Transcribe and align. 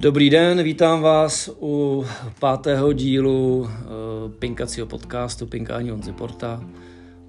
Dobrý 0.00 0.30
den, 0.30 0.62
vítám 0.62 1.02
vás 1.02 1.50
u 1.60 2.04
pátého 2.40 2.92
dílu 2.92 3.58
uh, 3.60 3.68
Pinkacího 4.38 4.86
podcastu 4.86 5.46
Pinkání 5.46 5.90
Honzy 5.90 6.12
Porta. 6.12 6.64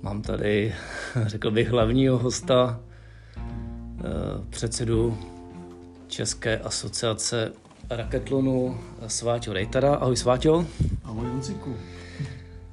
Mám 0.01 0.21
tady, 0.21 0.75
řekl 1.25 1.51
bych, 1.51 1.69
hlavního 1.69 2.17
hosta, 2.17 2.79
uh, 3.37 4.45
předsedu 4.49 5.17
České 6.07 6.57
asociace 6.57 7.51
raketlonu 7.89 8.79
Sváťo 9.07 9.53
Rejtara. 9.53 9.95
Ahoj 9.95 10.17
Sváťo. 10.17 10.65
Ahoj 11.03 11.27
Honziku. 11.27 11.75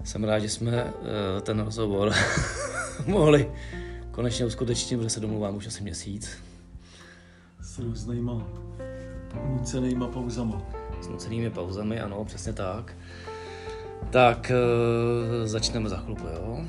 Jsem 0.04 0.24
rád, 0.24 0.38
že 0.38 0.48
jsme 0.48 0.84
uh, 0.84 0.90
ten 1.42 1.60
rozhovor 1.60 2.12
mohli 3.06 3.50
konečně 4.10 4.46
uskutečnit, 4.46 4.96
protože 4.96 5.10
se 5.10 5.20
domluvám 5.20 5.56
už 5.56 5.66
asi 5.66 5.82
měsíc. 5.82 6.30
S 7.60 7.78
různýma 7.78 8.46
nucenýma 9.34 10.08
pauzama. 10.08 10.62
S 11.00 11.08
nucenými 11.08 11.50
pauzami, 11.50 12.00
ano, 12.00 12.24
přesně 12.24 12.52
tak. 12.52 12.94
Tak 14.10 14.52
uh, 14.52 15.46
začneme 15.46 15.88
za 15.88 15.96
chvilku, 15.96 16.26
jo? 16.26 16.64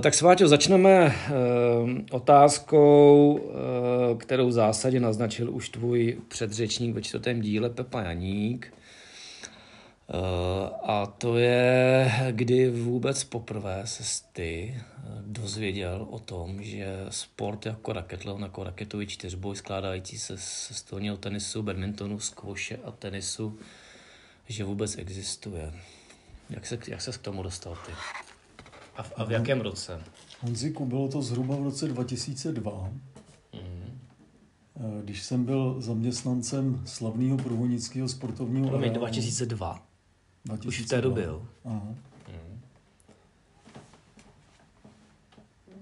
Tak 0.00 0.14
Sváťo, 0.14 0.48
začneme 0.48 0.90
eh, 0.90 1.14
otázkou, 2.10 3.40
eh, 3.40 4.14
kterou 4.14 4.48
v 4.48 4.52
zásadě 4.52 5.00
naznačil 5.00 5.50
už 5.50 5.68
tvůj 5.68 6.18
předřečník 6.28 6.94
ve 6.94 7.02
čtvrtém 7.02 7.40
díle 7.40 7.70
Pepa 7.70 8.02
Janík. 8.02 8.74
A 10.82 11.06
to 11.06 11.38
je, 11.38 12.12
kdy 12.30 12.70
vůbec 12.70 13.24
poprvé 13.24 13.82
se 13.84 14.22
ty 14.32 14.74
dozvěděl 15.20 16.06
o 16.10 16.18
tom, 16.18 16.62
že 16.62 17.06
sport 17.08 17.66
jako 17.66 17.92
raketlon, 17.92 18.42
jako 18.42 18.64
raketový 18.64 19.06
čtyřboj 19.06 19.56
skládající 19.56 20.18
se 20.18 20.38
z 20.38 20.70
stolního 20.72 21.16
tenisu, 21.16 21.62
badmintonu, 21.62 22.20
skvoše 22.20 22.78
a 22.84 22.90
tenisu, 22.90 23.58
že 24.48 24.64
vůbec 24.64 24.98
existuje. 24.98 25.72
Jak 26.50 26.66
se, 26.66 26.78
jak 26.88 27.02
se 27.02 27.12
k 27.12 27.18
tomu 27.18 27.42
dostal 27.42 27.78
ty? 27.86 27.92
A 28.96 29.02
v, 29.02 29.12
a 29.16 29.24
v 29.24 29.30
jakém 29.30 29.60
roce? 29.60 30.00
Honziku, 30.40 30.86
bylo 30.86 31.08
to 31.08 31.22
zhruba 31.22 31.56
v 31.56 31.62
roce 31.62 31.88
2002, 31.88 32.90
mm. 33.52 33.98
když 35.04 35.22
jsem 35.22 35.44
byl 35.44 35.76
zaměstnancem 35.78 36.82
slavného 36.84 37.36
průvodnického 37.36 38.08
sportovního 38.08 38.68
Promiň, 38.68 38.92
2002? 38.92 39.82
2002? 40.44 40.68
Už 40.68 40.80
v 40.80 40.88
té 40.88 41.00
době, 41.00 41.24
jo? 41.24 41.42
Aha. 41.64 41.94
Mm. 42.28 42.60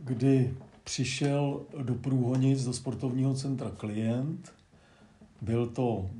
Kdy 0.00 0.54
přišel 0.84 1.60
do 1.82 1.94
Průhonic, 1.94 2.64
do 2.64 2.72
sportovního 2.72 3.34
centra 3.34 3.70
klient, 3.70 4.52
byl 5.40 5.66
to 5.66 6.10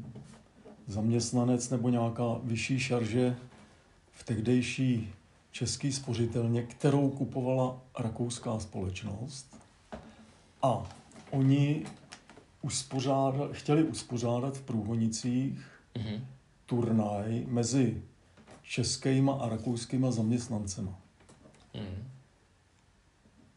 zaměstnanec 0.87 1.71
nebo 1.71 1.89
nějaká 1.89 2.25
vyšší 2.43 2.81
šarže 2.81 3.37
v 4.13 4.25
tehdejší 4.25 5.13
český 5.53 5.93
spořitelně, 5.93 6.63
kterou 6.63 7.11
kupovala 7.11 7.81
rakouská 7.99 8.59
společnost. 8.59 9.57
A 10.63 10.83
oni 11.31 11.87
uspořádat, 12.63 13.53
chtěli 13.53 13.85
uspořádat 13.85 14.57
v 14.57 14.63
Průhonicích 14.63 15.59
mm-hmm. 15.95 16.21
turnaj 16.67 17.45
mezi 17.49 18.03
českýma 18.63 19.33
a 19.33 19.49
rakouskýma 19.49 20.11
zaměstnancema. 20.11 20.99
Mm. 21.75 22.09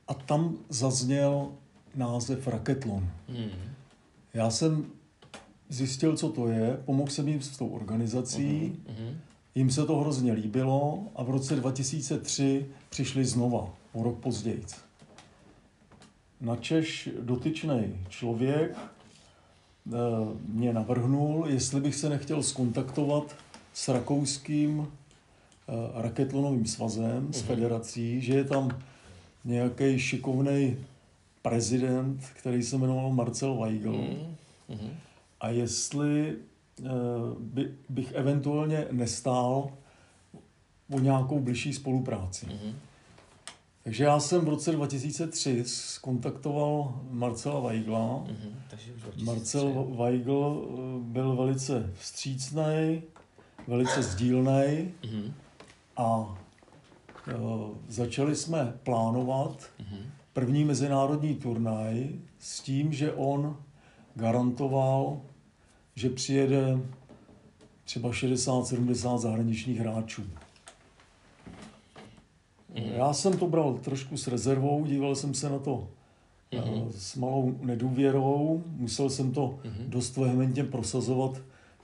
A 0.08 0.14
tam 0.14 0.58
zazněl 0.70 1.52
název 1.96 2.48
Raketlon. 2.48 3.10
Mm. 3.30 3.74
Já 4.34 4.50
jsem 4.50 4.86
zjistil, 5.70 6.18
co 6.18 6.30
to 6.30 6.48
je, 6.48 6.78
pomohl 6.86 7.12
jsem 7.12 7.28
jim 7.28 7.42
s 7.42 7.58
tou 7.58 7.68
organizací, 7.68 8.78
mm-hmm. 8.88 9.16
Jim 9.56 9.72
se 9.72 9.86
to 9.86 9.98
hrozně 9.98 10.34
líbilo 10.34 11.04
a 11.16 11.24
v 11.24 11.30
roce 11.30 11.56
2003 11.56 12.66
přišli 12.90 13.26
znova, 13.26 13.74
o 13.94 14.04
rok 14.04 14.20
později. 14.20 14.66
Načež 16.42 17.10
dotyčný 17.20 17.96
člověk 18.10 18.78
eh, 18.78 19.92
mě 20.48 20.74
navrhnul, 20.74 21.46
jestli 21.48 21.82
bych 21.82 21.96
se 21.96 22.10
nechtěl 22.10 22.44
skontaktovat 22.44 23.36
s 23.74 23.88
rakouským 23.88 24.88
eh, 24.88 25.74
raketlonovým 26.02 26.66
svazem, 26.66 27.34
s 27.34 27.38
mhm. 27.38 27.48
federací, 27.48 28.22
že 28.22 28.34
je 28.34 28.44
tam 28.44 28.82
nějaký 29.46 30.00
šikovný 30.00 30.78
prezident, 31.42 32.22
který 32.34 32.64
se 32.64 32.78
jmenoval 32.78 33.12
Marcel 33.12 33.56
Weigl. 33.56 33.94
Mm-hmm. 34.70 34.90
A 35.42 35.50
jestli 35.50 36.36
by, 37.40 37.76
bych 37.90 38.12
eventuálně 38.12 38.88
nestál 38.92 39.72
o 40.92 41.00
nějakou 41.00 41.40
blížší 41.40 41.74
spolupráci. 41.74 42.46
Mm-hmm. 42.46 42.74
Takže 43.84 44.04
já 44.04 44.20
jsem 44.20 44.42
v 44.42 44.50
roce 44.50 44.72
2003 44.72 45.64
skontaktoval 45.66 47.02
Marcela 47.10 47.60
Weigla. 47.60 48.00
Mm-hmm. 48.00 49.24
Marcel 49.24 49.88
Weigl 49.98 50.68
eh, 50.68 51.12
byl 51.12 51.36
velice 51.36 51.92
vstřícný, 51.94 53.02
velice 53.68 54.04
sdílný 54.04 54.92
mm-hmm. 55.02 55.32
a 55.98 56.18
uh, 56.18 57.70
začali 57.88 58.36
jsme 58.36 58.74
plánovat 58.84 59.60
mm-hmm. 59.60 60.06
první 60.34 60.66
mezinárodní 60.66 61.36
turnaj 61.36 62.10
s 62.40 62.60
tím, 62.60 62.94
že 62.94 63.14
on 63.14 63.58
garantoval 64.16 65.22
že 65.96 66.10
přijede 66.10 66.80
třeba 67.84 68.12
60-70 68.12 69.18
zahraničních 69.18 69.80
hráčů. 69.80 70.24
Mm. 72.70 72.84
Já 72.84 73.14
jsem 73.14 73.38
to 73.38 73.48
bral 73.48 73.74
trošku 73.74 74.18
s 74.18 74.28
rezervou, 74.28 74.86
díval 74.86 75.16
jsem 75.16 75.34
se 75.34 75.50
na 75.50 75.60
to 75.60 75.88
mm. 76.54 76.92
s 76.92 77.16
malou 77.16 77.56
nedůvěrou, 77.62 78.64
musel 78.78 79.10
jsem 79.10 79.32
to 79.32 79.60
mm. 79.64 79.90
dost 79.90 80.18
vehementně 80.18 80.64
prosazovat 80.64 81.42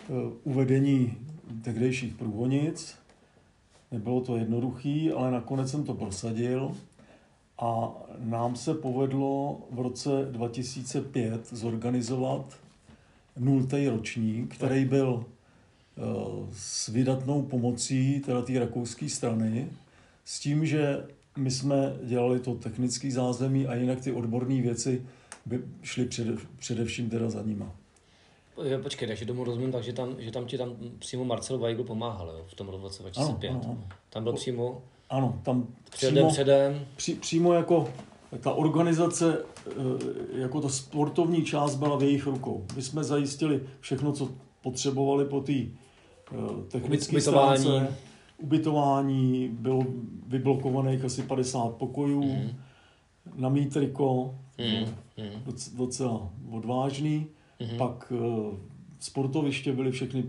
uh, 0.09 0.17
uvedení 0.43 1.17
tehdejších 1.61 2.13
průvonic. 2.13 2.95
Nebylo 3.91 4.21
to 4.21 4.37
jednoduché, 4.37 5.09
ale 5.17 5.31
nakonec 5.31 5.71
jsem 5.71 5.83
to 5.83 5.93
prosadil 5.93 6.71
a 7.59 7.91
nám 8.19 8.55
se 8.55 8.73
povedlo 8.73 9.59
v 9.71 9.79
roce 9.79 10.09
2005 10.31 11.47
zorganizovat 11.51 12.60
nultý 13.41 13.87
ročník, 13.87 14.55
který 14.55 14.85
byl 14.85 15.25
eh, 15.25 16.01
s 16.51 16.87
vydatnou 16.87 17.41
pomocí 17.41 18.19
teda 18.19 18.41
té 18.41 18.59
rakouské 18.59 19.09
strany, 19.09 19.69
s 20.25 20.39
tím, 20.39 20.65
že 20.65 21.03
my 21.37 21.51
jsme 21.51 21.93
dělali 22.03 22.39
to 22.39 22.55
technické 22.55 23.11
zázemí 23.11 23.67
a 23.67 23.75
jinak 23.75 24.01
ty 24.01 24.11
odborné 24.11 24.61
věci 24.61 25.05
by 25.45 25.61
šly 25.83 26.05
před, 26.05 26.27
především 26.59 27.09
teda 27.09 27.29
za 27.29 27.43
nima. 27.43 27.75
Počkej, 28.83 29.07
takže 29.07 29.25
tomu 29.25 29.43
rozumím 29.43 29.71
tak, 29.71 29.83
že 29.83 29.93
tam, 29.93 30.15
že 30.19 30.31
tam 30.31 30.45
ti 30.45 30.57
tam 30.57 30.75
přímo 30.99 31.25
Marcel 31.25 31.57
Weigl 31.57 31.83
pomáhal 31.83 32.27
jo, 32.27 32.45
v 32.47 32.55
tom 32.55 32.69
roce 32.69 33.03
2005. 33.03 33.49
Ano, 33.49 33.61
ano, 33.63 33.71
ano. 33.71 33.87
Tam 34.09 34.23
byl 34.23 34.33
přímo... 34.33 34.81
Ano, 35.09 35.41
tam 35.43 35.67
předem, 35.89 36.15
přímo, 36.15 36.29
předem. 36.29 36.85
Při, 36.95 37.15
přímo 37.15 37.53
jako 37.53 37.93
ta 38.39 38.51
organizace, 38.53 39.37
eh, 39.67 39.71
jako 40.33 40.61
ta 40.61 40.69
sportovní 40.69 41.43
část 41.43 41.75
byla 41.75 41.97
v 41.97 42.03
jejich 42.03 42.25
rukou. 42.25 42.65
My 42.75 42.81
jsme 42.81 43.03
zajistili 43.03 43.61
všechno, 43.79 44.11
co 44.11 44.29
potřebovali 44.61 45.25
po 45.25 45.41
té 45.41 45.53
eh, 45.53 45.67
technické 46.67 47.21
stránce. 47.21 47.97
Ubytování, 48.37 49.49
bylo 49.53 49.85
vyblokovaných 50.27 51.05
asi 51.05 51.21
50 51.23 51.75
pokojů, 51.75 52.23
mm. 52.23 52.49
na 53.35 53.49
mítriko, 53.49 54.35
mm. 54.57 54.85
docela 55.77 56.29
odvážný. 56.51 57.27
Mm. 57.59 57.77
Pak 57.77 58.13
sportoviště 58.99 59.73
byly 59.73 59.91
všechny 59.91 60.23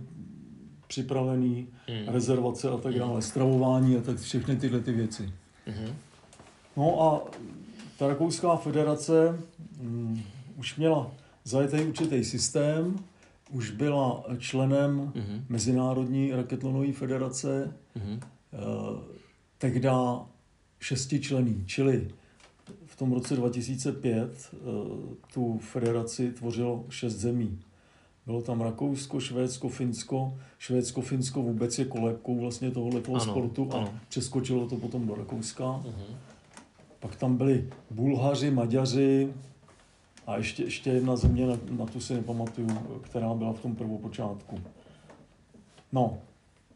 připravené, 0.87 1.47
mm. 1.47 1.67
rezervace 2.07 2.71
a 2.71 2.77
tak 2.77 2.95
dále, 2.95 3.23
stravování 3.23 3.97
a 3.97 4.01
tak 4.01 4.19
všechny 4.19 4.57
tyhle 4.57 4.81
ty 4.81 4.93
věci. 4.93 5.33
Mm. 5.67 5.95
No 6.77 7.03
a 7.03 7.23
ta 8.03 8.09
Rakouská 8.09 8.57
federace 8.57 9.39
um, 9.81 10.23
už 10.57 10.77
měla 10.77 11.11
zajetý 11.45 11.77
určitý 11.77 12.25
systém, 12.25 12.99
už 13.51 13.71
byla 13.71 14.25
členem 14.39 15.13
mm-hmm. 15.15 15.43
Mezinárodní 15.49 16.33
raketlonové 16.33 16.93
federace, 16.93 17.75
mm-hmm. 17.97 18.21
uh, 18.93 19.01
tehdy 19.59 19.89
šestičlený, 20.81 21.65
čili 21.67 22.11
v 22.87 22.97
tom 22.97 23.13
roce 23.13 23.37
2005 23.37 24.55
tu 25.35 25.59
federaci 25.59 26.33
tvořilo 26.33 26.85
šest 26.89 27.15
zemí. 27.15 27.59
Bylo 28.27 28.43
tam 28.43 28.61
Rakousko, 28.61 29.21
Švédsko, 29.21 29.69
Finsko. 29.69 30.39
Švédsko, 30.59 31.01
Finsko 31.01 31.43
vůbec 31.43 31.79
je 31.79 31.85
kolébkou 31.85 32.41
vlastně 32.41 32.71
tohohle 32.71 33.01
toho 33.01 33.21
sportu 33.21 33.69
a 33.73 33.77
ano. 33.77 33.95
přeskočilo 34.09 34.69
to 34.69 34.77
potom 34.77 35.07
do 35.07 35.15
Rakouska. 35.15 35.65
Uh-huh. 35.65 36.32
Pak 37.03 37.17
tam 37.17 37.37
byli 37.37 37.69
Bulhaři, 37.91 38.51
Maďaři 38.51 39.33
a 40.27 40.37
ještě, 40.37 40.63
ještě 40.63 40.91
jedna 40.91 41.17
země, 41.17 41.47
na, 41.47 41.59
na 41.71 41.87
tu 41.87 42.01
si 42.01 42.15
nepamatuju, 42.15 42.69
která 43.01 43.35
byla 43.35 43.53
v 43.53 43.61
tom 43.61 43.77
prvopočátku. 43.77 44.61
No, 45.93 46.19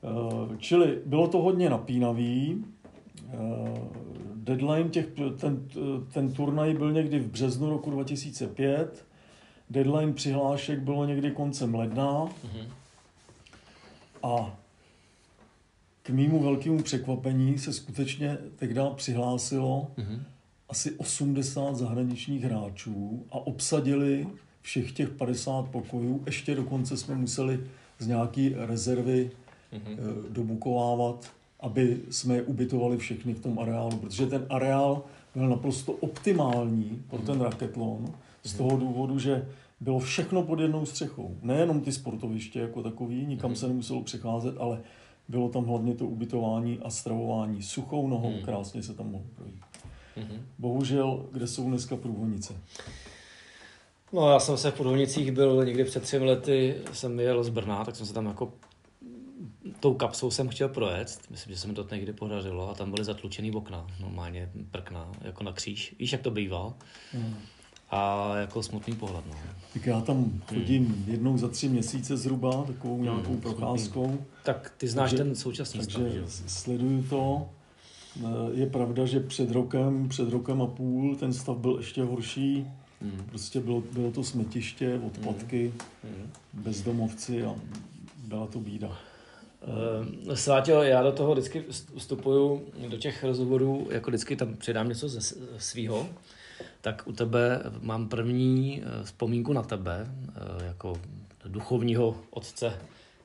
eh, 0.05 0.56
čili 0.58 0.99
bylo 1.06 1.28
to 1.28 1.38
hodně 1.38 1.70
napínavý. 1.70 2.64
Eh, 3.28 3.37
deadline 4.34 4.88
těch, 4.88 5.06
ten, 5.37 5.69
ten 6.12 6.32
turnaj 6.32 6.75
byl 6.75 6.93
někdy 6.93 7.19
v 7.19 7.31
březnu 7.31 7.70
roku 7.70 7.90
2005 7.90 9.06
Deadline 9.70 10.12
přihlášek 10.12 10.81
bylo 10.81 11.05
někdy 11.05 11.31
koncem 11.31 11.75
ledna 11.75 12.25
mm-hmm. 12.25 12.69
a 14.22 14.56
k 16.06 16.11
mýmu 16.11 16.43
velkému 16.43 16.82
překvapení 16.82 17.58
se 17.58 17.73
skutečně 17.73 18.38
tehdy 18.56 18.81
přihlásilo 18.94 19.87
mm-hmm. 19.99 20.20
asi 20.69 20.91
80 20.91 21.76
zahraničních 21.76 22.44
hráčů 22.44 23.25
a 23.31 23.38
obsadili 23.47 24.26
všech 24.62 24.93
těch 24.93 25.08
50 25.08 25.69
pokojů. 25.69 26.23
Ještě 26.26 26.55
dokonce 26.55 26.97
jsme 26.97 27.14
museli 27.14 27.61
z 27.99 28.06
nějaký 28.06 28.55
rezervy 28.56 29.31
mm-hmm. 29.73 29.97
dobukovávat, 30.31 31.31
aby 31.61 32.00
jsme 32.11 32.35
je 32.35 32.43
ubytovali 32.43 32.97
všechny 32.97 33.35
v 33.35 33.41
tom 33.41 33.58
areálu, 33.58 33.97
protože 33.97 34.26
ten 34.26 34.47
areál 34.49 35.03
byl 35.35 35.49
naprosto 35.49 35.93
optimální 35.93 37.03
pro 37.11 37.19
ten 37.19 37.41
raketlon 37.41 38.14
z 38.44 38.55
toho 38.55 38.76
důvodu, 38.76 39.19
že 39.19 39.49
bylo 39.81 39.99
všechno 39.99 40.43
pod 40.43 40.61
jednou 40.61 40.87
střechou. 40.87 41.37
Nejenom 41.43 41.81
ty 41.81 41.93
sportoviště 41.93 42.61
jako 42.61 42.82
takový, 42.82 43.26
nikam 43.26 43.50
mm. 43.50 43.56
se 43.56 43.69
nemuselo 43.69 44.03
přecházet, 44.03 44.55
ale 44.58 44.81
bylo 45.28 45.49
tam 45.49 45.64
hlavně 45.64 45.94
to 45.94 46.06
ubytování 46.06 46.78
a 46.78 46.90
stravování 46.90 47.62
suchou 47.62 48.08
nohou, 48.08 48.32
mm. 48.32 48.43
krásně 48.43 48.82
se 48.82 48.94
tam 48.94 49.11
mohlo 49.11 49.28
projít. 49.34 49.62
Mm-hmm. 50.17 50.40
Bohužel, 50.58 51.26
kde 51.32 51.46
jsou 51.46 51.69
dneska 51.69 51.96
průvodnice? 51.96 52.55
No 54.12 54.31
já 54.31 54.40
jsem 54.40 54.56
se 54.56 54.70
v 54.70 54.75
Průvodnicích 54.75 55.32
byl 55.32 55.64
někdy 55.64 55.84
před 55.84 56.02
třemi 56.02 56.25
lety, 56.25 56.76
jsem 56.93 57.20
jel 57.20 57.44
z 57.44 57.49
Brna, 57.49 57.84
tak 57.84 57.96
jsem 57.96 58.06
se 58.06 58.14
tam 58.14 58.26
jako 58.26 58.52
tou 59.81 59.94
kapsou 59.94 60.31
jsem 60.31 60.49
chtěl 60.49 60.69
projet, 60.69 61.20
myslím, 61.31 61.55
že 61.55 61.61
se 61.61 61.69
mi 61.69 61.75
to 61.75 61.87
někdy 61.93 62.12
podařilo 62.12 62.70
a 62.70 62.75
tam 62.75 62.90
byly 62.90 63.05
zatlučený 63.05 63.52
okna, 63.52 63.87
normálně 64.00 64.50
prkna, 64.70 65.12
jako 65.20 65.44
na 65.44 65.52
kříž. 65.52 65.94
Víš, 65.99 66.12
jak 66.12 66.22
to 66.22 66.31
bývá? 66.31 66.75
Mm 67.14 67.37
a 67.90 68.32
jako 68.36 68.62
smutný 68.62 68.94
pohled. 68.94 69.24
No. 69.26 69.34
Tak 69.72 69.86
já 69.86 70.00
tam 70.00 70.42
chodím 70.48 70.86
hmm. 70.86 71.04
jednou 71.08 71.38
za 71.38 71.48
tři 71.48 71.68
měsíce 71.68 72.16
zhruba, 72.16 72.64
takovou 72.64 72.94
hmm, 72.94 73.04
nějakou 73.04 73.30
hmm, 73.30 73.40
procházkou. 73.40 74.18
Tak 74.42 74.72
ty 74.76 74.88
znáš 74.88 75.10
takže, 75.10 75.24
ten 75.24 75.34
současný 75.34 75.80
takže 75.80 75.98
stav, 75.98 76.12
že? 76.12 76.24
sleduju 76.46 77.02
to. 77.02 77.48
Eh, 78.20 78.26
je 78.52 78.66
pravda, 78.66 79.06
že 79.06 79.20
před 79.20 79.50
rokem, 79.50 80.08
před 80.08 80.28
rokem 80.28 80.62
a 80.62 80.66
půl 80.66 81.16
ten 81.16 81.32
stav 81.32 81.56
byl 81.56 81.76
ještě 81.78 82.02
horší. 82.02 82.66
Hmm. 83.02 83.24
Prostě 83.28 83.60
bylo, 83.60 83.82
bylo 83.92 84.10
to 84.10 84.24
smetiště, 84.24 85.00
odpadky, 85.06 85.72
hmm. 86.04 86.14
hmm. 86.14 86.30
bezdomovci 86.52 87.44
a 87.44 87.54
byla 88.16 88.46
to 88.46 88.60
bída. 88.60 88.98
Uh, 90.26 90.34
Sváťo, 90.34 90.72
já 90.72 91.02
do 91.02 91.12
toho 91.12 91.32
vždycky 91.32 91.64
vstupuju, 91.96 92.62
do 92.88 92.96
těch 92.96 93.24
rozhovorů, 93.24 93.88
jako 93.90 94.10
vždycky 94.10 94.36
tam 94.36 94.56
přidám 94.56 94.88
něco 94.88 95.08
ze 95.08 95.36
svého 95.58 96.08
tak 96.81 97.03
u 97.06 97.12
tebe 97.12 97.62
mám 97.81 98.08
první 98.08 98.82
eh, 98.82 99.05
vzpomínku 99.05 99.53
na 99.53 99.62
tebe, 99.62 100.06
eh, 100.06 100.64
jako 100.67 101.00
duchovního 101.44 102.20
otce 102.31 102.81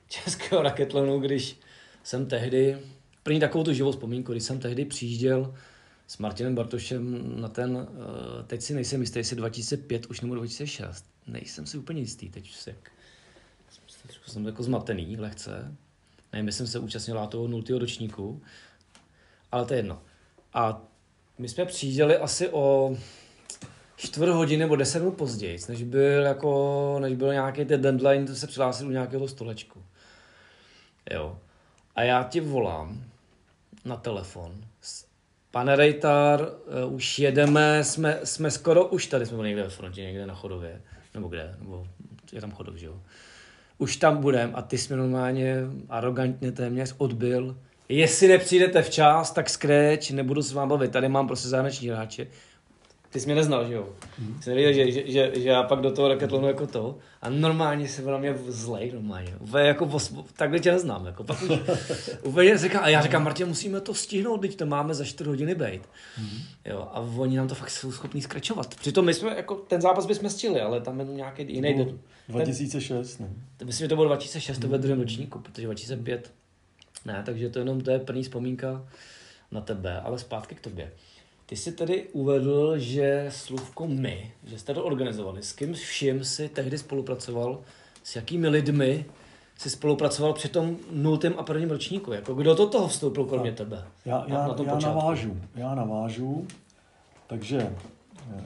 českého 0.08 0.62
raketlonu, 0.62 1.20
když 1.20 1.56
jsem 2.02 2.26
tehdy, 2.26 2.78
první 3.22 3.40
takovou 3.40 3.64
tu 3.64 3.72
živou 3.72 3.92
vzpomínku, 3.92 4.32
když 4.32 4.44
jsem 4.44 4.58
tehdy 4.58 4.84
přijížděl 4.84 5.54
s 6.06 6.18
Martinem 6.18 6.54
Bartošem 6.54 7.32
na 7.40 7.48
ten, 7.48 7.86
eh, 7.88 8.42
teď 8.42 8.62
si 8.62 8.74
nejsem 8.74 9.00
jistý, 9.00 9.18
jestli 9.18 9.36
2005 9.36 10.06
už 10.06 10.20
nebo 10.20 10.34
2006, 10.34 11.04
nejsem 11.26 11.66
si 11.66 11.78
úplně 11.78 12.00
jistý, 12.00 12.28
teď 12.28 12.54
se, 12.54 12.74
jsem 14.26 14.46
jako 14.46 14.62
zmatený 14.62 15.16
lehce, 15.16 15.76
nevím, 16.32 16.46
jestli 16.46 16.58
jsem 16.58 16.66
se 16.66 16.78
účastnil 16.78 17.26
toho 17.26 17.48
nultého 17.48 17.78
ročníku, 17.78 18.42
ale 19.52 19.64
to 19.64 19.74
je 19.74 19.78
jedno. 19.78 20.02
A 20.54 20.82
my 21.38 21.48
jsme 21.48 21.64
přijížděli 21.64 22.16
asi 22.16 22.48
o 22.48 22.96
čtvrt 23.96 24.30
hodiny 24.30 24.60
nebo 24.60 24.76
deset 24.76 24.98
minut 24.98 25.16
později, 25.16 25.58
než 25.68 25.82
byl, 25.82 26.22
jako, 26.22 26.96
než 27.00 27.14
byl 27.14 27.32
nějaký 27.32 27.64
ten 27.64 27.82
deadline, 27.82 28.26
to 28.26 28.34
se 28.34 28.46
přihlásil 28.46 28.88
u 28.88 28.90
nějakého 28.90 29.28
stolečku. 29.28 29.82
Jo. 31.10 31.38
A 31.96 32.02
já 32.02 32.24
ti 32.24 32.40
volám 32.40 33.04
na 33.84 33.96
telefon. 33.96 34.64
Pane 35.50 35.76
Rejtar, 35.76 36.40
uh, 36.84 36.94
už 36.94 37.18
jedeme, 37.18 37.84
jsme, 37.84 38.20
jsme 38.24 38.50
skoro 38.50 38.88
už 38.88 39.06
tady, 39.06 39.26
jsme 39.26 39.36
byli 39.36 39.48
někde 39.48 39.62
ve 39.62 39.68
frontě, 39.68 40.02
někde 40.02 40.26
na 40.26 40.34
chodově, 40.34 40.80
nebo 41.14 41.28
kde, 41.28 41.56
nebo 41.58 41.86
je 42.32 42.40
tam 42.40 42.52
chodov, 42.52 42.74
že 42.74 42.86
jo. 42.86 43.00
Už 43.78 43.96
tam 43.96 44.16
budem 44.16 44.50
a 44.54 44.62
ty 44.62 44.78
jsi 44.78 44.96
normálně 44.96 45.56
arrogantně 45.88 46.52
téměř 46.52 46.94
odbil. 46.98 47.56
Jestli 47.88 48.28
nepřijdete 48.28 48.82
včas, 48.82 49.30
tak 49.30 49.50
skreč, 49.50 50.10
nebudu 50.10 50.42
s 50.42 50.52
vámi 50.52 50.70
bavit, 50.70 50.92
tady 50.92 51.08
mám 51.08 51.26
prostě 51.26 51.48
zahraniční 51.48 51.88
hráče 51.88 52.26
ty 53.12 53.20
jsi 53.20 53.26
mě 53.26 53.34
neznal, 53.34 53.68
že 53.68 53.74
jo? 53.74 53.88
Mm. 54.18 54.42
Jsi 54.42 54.50
nevěděl, 54.50 54.72
že, 54.72 54.92
že, 54.92 55.12
že, 55.12 55.32
že, 55.40 55.48
já 55.48 55.62
pak 55.62 55.80
do 55.80 55.90
toho 55.90 56.08
raketlonu 56.08 56.46
jako 56.46 56.66
to 56.66 56.98
a 57.22 57.30
normálně 57.30 57.88
se 57.88 58.02
na 58.02 58.18
mě 58.18 58.34
zlej, 58.48 58.92
normálně. 58.92 59.34
Úplně 59.40 59.64
jako, 59.64 59.98
takhle 60.36 60.58
tě 60.58 60.72
neznám, 60.72 61.06
jako 61.06 61.24
pak 61.24 61.42
už 61.42 61.50
úplně 62.22 62.58
říká, 62.58 62.80
a 62.80 62.88
já 62.88 63.02
říkám, 63.02 63.24
Martě, 63.24 63.44
musíme 63.44 63.80
to 63.80 63.94
stihnout, 63.94 64.40
teď 64.40 64.56
to 64.56 64.66
máme 64.66 64.94
za 64.94 65.04
4 65.04 65.28
hodiny 65.28 65.54
být. 65.54 65.82
Mm. 66.20 66.38
Jo, 66.64 66.88
a 66.92 67.00
oni 67.00 67.36
nám 67.36 67.48
to 67.48 67.54
fakt 67.54 67.70
jsou 67.70 67.92
schopní 67.92 68.22
skračovat. 68.22 68.74
Přitom 68.74 69.04
my 69.04 69.14
jsme, 69.14 69.36
jako 69.36 69.54
ten 69.54 69.80
zápas 69.80 70.06
bychom 70.06 70.30
stihli, 70.30 70.60
ale 70.60 70.80
tam 70.80 71.00
je 71.00 71.06
nějaký 71.06 71.42
jiný 71.54 71.74
den. 71.74 71.98
2006, 72.28 73.18
ne? 73.18 73.28
Myslím, 73.64 73.84
že 73.84 73.88
to 73.88 73.96
bylo 73.96 74.06
2006, 74.08 74.58
to 74.58 74.68
ve 74.68 74.78
druhém 74.78 75.00
ročníku, 75.00 75.38
protože 75.38 75.66
2005 75.66 76.32
ne, 77.04 77.22
takže 77.26 77.48
to 77.48 77.58
jenom 77.58 77.80
to 77.80 77.90
je 77.90 77.98
první 77.98 78.22
vzpomínka 78.22 78.86
na 79.50 79.60
tebe, 79.60 80.00
ale 80.00 80.18
zpátky 80.18 80.54
k 80.54 80.60
tobě. 80.60 80.92
Ty 81.52 81.56
jsi 81.56 81.72
tedy 81.72 82.08
uvedl, 82.12 82.78
že 82.78 83.26
slůvko 83.28 83.86
my, 83.86 84.32
že 84.44 84.58
jste 84.58 84.74
to 84.74 84.84
organizovali. 84.84 85.42
S 85.42 85.52
kým 85.52 85.74
vším 85.74 86.24
si 86.24 86.48
tehdy 86.48 86.78
spolupracoval? 86.78 87.60
S 88.02 88.16
jakými 88.16 88.48
lidmi 88.48 89.04
jsi 89.58 89.70
spolupracoval 89.70 90.32
při 90.32 90.48
tom 90.48 90.76
nultém 90.92 91.34
a 91.38 91.42
prvním 91.42 91.70
ročníku? 91.70 92.12
Jako 92.12 92.34
kdo 92.34 92.54
do 92.54 92.66
toho 92.66 92.88
vstoupil 92.88 93.24
kromě 93.24 93.50
tak. 93.50 93.58
tebe? 93.58 93.84
Já, 94.04 94.24
já, 94.28 94.34
na, 94.34 94.48
na 94.48 94.64
já 94.66 94.78
navážu. 94.78 95.40
Já 95.54 95.74
navážu. 95.74 96.46
Takže 97.26 97.76
eh, 98.36 98.44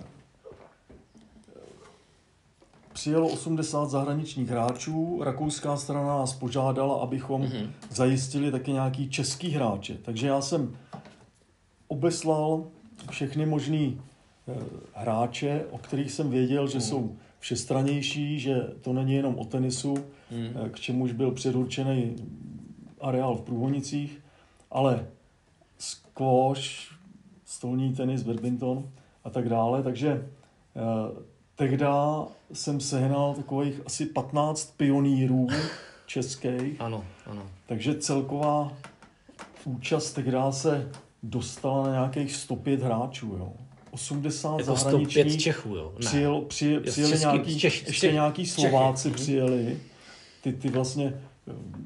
přijelo 2.92 3.28
80 3.28 3.90
zahraničních 3.90 4.48
hráčů, 4.48 5.20
rakouská 5.22 5.76
strana 5.76 6.06
nás 6.06 6.32
požádala, 6.32 7.02
abychom 7.02 7.42
mm-hmm. 7.42 7.70
zajistili 7.90 8.50
taky 8.50 8.72
nějaký 8.72 9.10
český 9.10 9.50
hráče. 9.50 9.98
Takže 10.02 10.26
já 10.26 10.40
jsem 10.40 10.76
obeslal 11.88 12.64
všechny 13.10 13.46
možný 13.46 14.00
eh, 14.48 14.54
hráče, 14.94 15.64
o 15.70 15.78
kterých 15.78 16.12
jsem 16.12 16.30
věděl, 16.30 16.68
že 16.68 16.78
mm. 16.78 16.84
jsou 16.84 17.16
všestranější, 17.38 18.40
že 18.40 18.56
to 18.80 18.92
není 18.92 19.14
jenom 19.14 19.38
o 19.38 19.44
tenisu, 19.44 19.94
mm. 20.30 20.70
k 20.70 20.80
čemuž 20.80 21.12
byl 21.12 21.30
předurčený 21.30 22.16
areál 23.00 23.36
v 23.36 23.42
Průhonicích, 23.42 24.20
ale 24.70 25.06
squash, 25.78 26.96
stolní 27.44 27.94
tenis, 27.94 28.22
badminton 28.22 28.90
a 29.24 29.30
tak 29.30 29.48
dále. 29.48 29.82
Takže 29.82 30.10
eh, 30.76 31.22
tehdy 31.56 31.84
jsem 32.52 32.80
sehnal 32.80 33.34
takových 33.34 33.80
asi 33.86 34.06
15 34.06 34.76
pionýrů 34.76 35.46
českých. 36.06 36.80
Ano, 36.80 37.04
ano. 37.26 37.42
Takže 37.66 37.94
celková 37.94 38.72
účast 39.64 40.12
tehdy 40.12 40.38
se 40.50 40.90
dostala 41.28 41.86
na 41.86 41.92
nějakých 41.92 42.36
105 42.36 42.82
hráčů, 42.82 43.36
jo. 43.38 43.52
80 43.90 44.58
jako 44.58 44.76
zahraničních 44.76 45.40
Čechů, 45.40 45.76
jo? 45.76 45.92
Ne. 45.98 46.06
Přijel, 46.06 46.40
přijel, 46.40 46.80
přijeli 46.80 47.12
český, 47.12 47.26
nějaký, 47.26 47.58
Čech, 47.58 47.86
ještě 47.86 48.12
nějaký 48.12 48.46
Slováci 48.46 49.02
Čechy. 49.02 49.14
Mhm. 49.14 49.22
přijeli. 49.22 49.78
Ty, 50.42 50.52
ty 50.52 50.68
vlastně, 50.68 51.14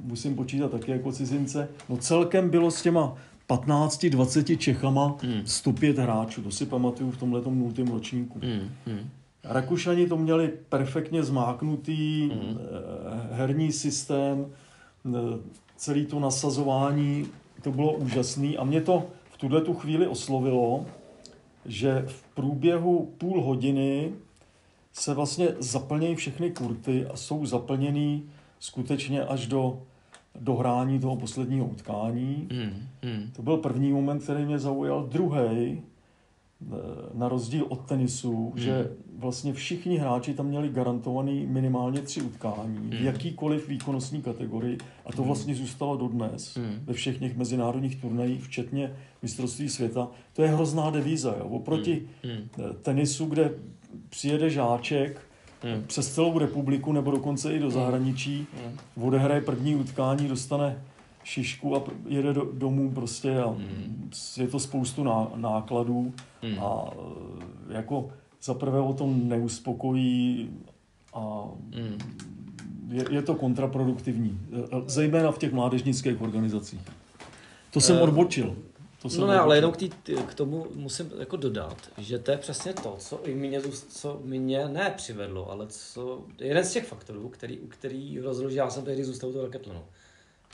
musím 0.02 0.34
počítat 0.34 0.70
taky 0.70 0.90
jako 0.90 1.12
cizince, 1.12 1.68
no 1.88 1.96
celkem 1.96 2.50
bylo 2.50 2.70
s 2.70 2.82
těma 2.82 3.16
15-20 3.48 4.56
Čechama 4.56 5.16
hmm. 5.22 5.42
105 5.44 5.98
hráčů, 5.98 6.42
to 6.42 6.50
si 6.50 6.66
pamatuju 6.66 7.10
v 7.10 7.16
tomhle 7.16 7.42
nultém 7.46 7.88
ročníku. 7.88 8.38
Hmm. 8.42 8.70
Hmm. 8.86 9.10
Rakušani 9.44 10.06
to 10.06 10.16
měli 10.16 10.52
perfektně 10.68 11.22
zmáknutý 11.22 12.30
hmm. 12.32 12.58
herní 13.32 13.72
systém, 13.72 14.46
eh, 15.06 15.38
celý 15.76 16.06
to 16.06 16.20
nasazování, 16.20 17.26
to 17.62 17.72
bylo 17.72 17.92
úžasný 17.92 18.58
a 18.58 18.64
mě 18.64 18.80
to 18.80 19.06
tuhle 19.40 19.60
tu 19.60 19.74
chvíli 19.74 20.06
oslovilo, 20.06 20.86
že 21.66 22.04
v 22.06 22.22
průběhu 22.34 23.14
půl 23.18 23.42
hodiny 23.42 24.12
se 24.92 25.14
vlastně 25.14 25.48
zaplnějí 25.58 26.14
všechny 26.14 26.50
kurty 26.50 27.06
a 27.06 27.16
jsou 27.16 27.46
zaplněný 27.46 28.24
skutečně 28.58 29.24
až 29.24 29.46
do 29.46 29.82
dohrání 30.40 31.00
toho 31.00 31.16
posledního 31.16 31.66
utkání. 31.66 32.48
Hmm. 32.52 32.86
Hmm. 33.02 33.30
To 33.36 33.42
byl 33.42 33.56
první 33.56 33.92
moment, 33.92 34.22
který 34.22 34.44
mě 34.44 34.58
zaujal. 34.58 35.06
Druhý, 35.06 35.82
na 37.14 37.28
rozdíl 37.28 37.66
od 37.68 37.80
tenisu, 37.80 38.50
Hmm. 38.50 38.58
že 38.58 38.90
vlastně 39.20 39.52
všichni 39.52 39.96
hráči 39.98 40.34
tam 40.34 40.46
měli 40.46 40.68
garantovaný 40.68 41.46
minimálně 41.46 42.00
tři 42.00 42.22
utkání 42.22 42.76
v 42.76 42.94
Hmm. 42.94 43.06
jakýkoliv 43.06 43.68
výkonnostní 43.68 44.22
kategorii 44.22 44.78
a 45.06 45.12
to 45.12 45.22
vlastně 45.22 45.54
zůstalo 45.54 45.96
dodnes 45.96 46.56
Hmm. 46.56 46.78
ve 46.84 46.92
všech 46.94 47.18
těch 47.18 47.36
mezinárodních 47.36 47.96
turnajích, 47.96 48.44
včetně 48.44 48.96
mistrovství 49.22 49.68
světa. 49.68 50.08
To 50.32 50.42
je 50.42 50.48
hrozná 50.48 50.90
devíza. 50.90 51.34
Jo. 51.38 51.44
Oproti 51.48 52.02
Hmm. 52.24 52.48
eh, 52.58 52.72
tenisu, 52.82 53.26
kde 53.26 53.50
přijede 54.08 54.50
žáček 54.50 55.20
Hmm. 55.62 55.84
přes 55.86 56.14
celou 56.14 56.38
republiku 56.38 56.92
nebo 56.92 57.10
dokonce 57.10 57.54
i 57.54 57.58
do 57.58 57.70
zahraničí, 57.70 58.46
Hmm. 58.96 59.06
odehraje 59.06 59.40
první 59.40 59.76
utkání, 59.76 60.28
dostane 60.28 60.82
šišku 61.24 61.76
a 61.76 61.82
jede 62.08 62.32
do, 62.32 62.48
domů 62.52 62.90
prostě 62.90 63.38
a 63.40 63.48
Hmm. 63.48 64.10
je 64.36 64.48
to 64.48 64.58
spoustu 64.60 65.04
ná, 65.04 65.28
nákladů 65.36 66.12
Hmm. 66.42 66.58
a 66.58 66.90
e, 67.70 67.74
jako 67.74 68.10
za 68.42 68.54
prvé 68.54 68.80
o 68.80 68.92
tom 68.92 69.28
neuspokojí 69.28 70.50
a 71.14 71.44
Hmm. 71.74 71.98
je, 72.88 73.04
je 73.10 73.22
to 73.22 73.34
kontraproduktivní, 73.34 74.40
zejména 74.86 75.32
v 75.32 75.38
těch 75.38 75.52
mládežnických 75.52 76.20
organizacích. 76.22 76.80
To 77.72 77.80
jsem 77.80 77.96
Eh, 77.96 78.00
odbočil. 78.00 78.56
To 79.02 79.08
jsem 79.10 79.20
No 79.20 79.26
ne, 79.26 79.38
ale 79.38 79.42
odbočil. 79.42 79.56
jenom 79.56 79.72
k, 79.72 80.02
tý, 80.06 80.14
k 80.28 80.34
tomu 80.34 80.66
musím 80.74 81.10
jako 81.18 81.36
dodat, 81.36 81.76
že 81.98 82.18
to 82.18 82.30
je 82.30 82.36
přesně 82.36 82.72
to, 82.72 82.96
co 82.98 83.20
i 83.24 83.34
mě, 83.34 83.60
co 83.88 84.20
mě 84.24 84.68
ne 84.68 84.92
přivedlo, 84.96 85.50
ale 85.50 85.66
co, 85.68 86.22
jeden 86.38 86.64
z 86.64 86.72
těch 86.72 86.86
faktorů, 86.86 87.28
který, 87.28 87.58
u 87.60 87.66
který 87.66 88.18
rozhodl, 88.20 88.50
že 88.50 88.58
já 88.58 88.70
jsem 88.70 88.84
tehdy 88.84 89.04
zůstal 89.04 89.32
toho 89.32 89.44
raketlonu. 89.44 89.80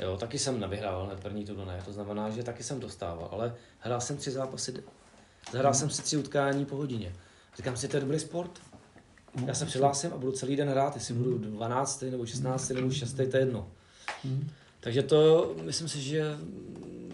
Jo, 0.00 0.16
taky 0.16 0.38
jsem 0.38 0.60
nevyhrával 0.60 1.06
hned 1.06 1.20
první 1.20 1.44
turnaje, 1.44 1.82
to 1.84 1.92
znamená, 1.92 2.30
že 2.30 2.42
taky 2.42 2.62
jsem 2.62 2.80
dostával, 2.80 3.28
ale 3.32 3.54
hrál 3.78 4.00
jsem 4.00 4.16
tři 4.16 4.30
zápasy, 4.30 4.74
zahrál 5.52 5.74
jsem 5.74 5.90
si 5.90 6.02
tři 6.02 6.16
utkání 6.16 6.64
po 6.64 6.76
hodině. 6.76 7.12
Říkám 7.56 7.76
si, 7.76 7.88
to 7.88 7.96
je 7.96 8.00
dobrý 8.00 8.18
sport. 8.18 8.50
Já 9.46 9.54
se 9.54 9.66
přihlásím 9.66 10.10
a 10.12 10.16
budu 10.16 10.32
celý 10.32 10.56
den 10.56 10.68
hrát, 10.68 10.94
jestli 10.94 11.14
budu 11.14 11.38
12. 11.38 12.02
nebo 12.10 12.26
16. 12.26 12.68
nebo 12.70 12.90
6. 12.90 13.12
to 13.12 13.22
je 13.22 13.28
jedno. 13.38 13.68
Hmm. 14.24 14.48
Takže 14.80 15.02
to, 15.02 15.54
myslím 15.62 15.88
si, 15.88 16.00
že 16.00 16.36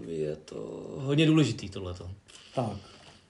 je 0.06 0.36
to 0.36 0.86
hodně 0.98 1.26
důležitý 1.26 1.68
tohleto. 1.68 2.10
Tak, 2.54 2.76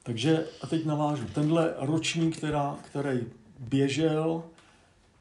takže 0.03 0.45
a 0.61 0.67
teď 0.67 0.85
navážu. 0.85 1.25
Tenhle 1.35 1.75
ročník, 1.79 2.37
která, 2.37 2.77
který 2.85 3.21
běžel, 3.59 4.43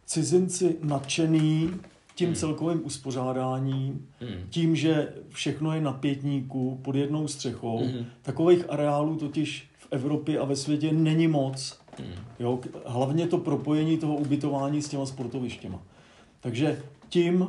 cizinci 0.06 0.78
nadšený 0.84 1.74
tím 2.16 2.28
Hmm. 2.28 2.36
celkovým 2.36 2.86
uspořádáním, 2.86 4.08
Hmm. 4.20 4.48
tím, 4.50 4.76
že 4.76 5.14
všechno 5.30 5.74
je 5.76 5.82
na 5.82 5.94
pětníku, 5.94 6.80
pod 6.82 6.96
jednou 6.96 7.28
střechou. 7.28 7.86
Mhm. 7.86 8.06
Takových 8.22 8.70
areálů 8.70 9.16
totiž 9.16 9.70
v 9.78 9.88
Evropě 9.92 10.40
a 10.40 10.46
ve 10.46 10.56
světě 10.56 10.92
není 10.92 11.28
moc. 11.28 11.81
Hmm. 11.98 12.14
Jo? 12.40 12.60
Hlavně 12.86 13.28
to 13.28 13.38
propojení 13.38 13.98
toho 13.98 14.16
ubytování 14.16 14.82
s 14.82 14.90
těma 14.90 15.06
sportovištěma. 15.06 15.82
Takže 16.40 16.82
tím 17.10 17.48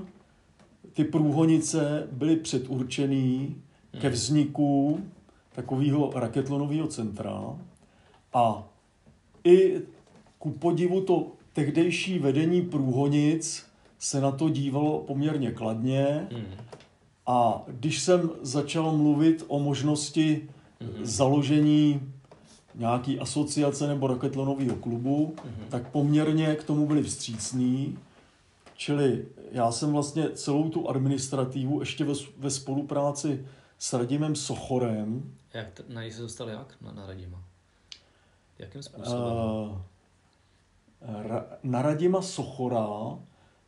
ty 0.92 1.04
průhonice 1.04 2.08
byly 2.12 2.36
předurčený 2.36 3.56
ke 4.00 4.08
vzniku 4.08 5.00
takového 5.52 6.12
raketlonového 6.14 6.86
centra 6.86 7.42
a 8.32 8.68
i 9.44 9.80
ku 10.38 10.50
podivu 10.50 11.00
to 11.00 11.26
tehdejší 11.52 12.18
vedení 12.18 12.62
průhonic 12.62 13.66
se 13.98 14.20
na 14.20 14.30
to 14.30 14.48
dívalo 14.48 14.98
poměrně 15.00 15.50
kladně 15.50 16.28
Hmm. 16.32 16.44
a 17.26 17.62
když 17.68 18.00
jsem 18.00 18.30
začal 18.42 18.96
mluvit 18.96 19.44
o 19.48 19.58
možnosti 19.58 20.48
založení 21.02 22.00
nějaký 22.74 23.18
asociace 23.20 23.86
nebo 23.86 24.06
raketlonového 24.06 24.76
klubu, 24.76 25.34
tak 25.68 25.88
poměrně 25.88 26.54
k 26.54 26.64
tomu 26.64 26.86
byli 26.86 27.02
vstřícní. 27.02 27.98
Čili 28.76 29.26
já 29.52 29.72
jsem 29.72 29.92
vlastně 29.92 30.30
celou 30.30 30.68
tu 30.70 30.88
administrativu 30.88 31.80
ještě 31.80 32.04
ve, 32.04 32.14
ve 32.38 32.50
spolupráci 32.50 33.46
s 33.78 33.92
Radimem 33.92 34.36
Sochorem, 34.36 35.32
Jak 35.54 35.70
t- 35.70 35.82
na 35.88 36.00
něj 36.02 36.12
se 36.12 36.22
dostal 36.22 36.48
jak? 36.48 36.74
Na, 36.80 36.92
na 36.92 37.06
Radima. 37.06 37.42
Jakým 38.58 38.82
způsobem? 38.82 39.22
uh, 39.22 39.78
ra, 41.22 41.46
na 41.62 41.82
Radima 41.82 42.22
Sochora 42.22 43.18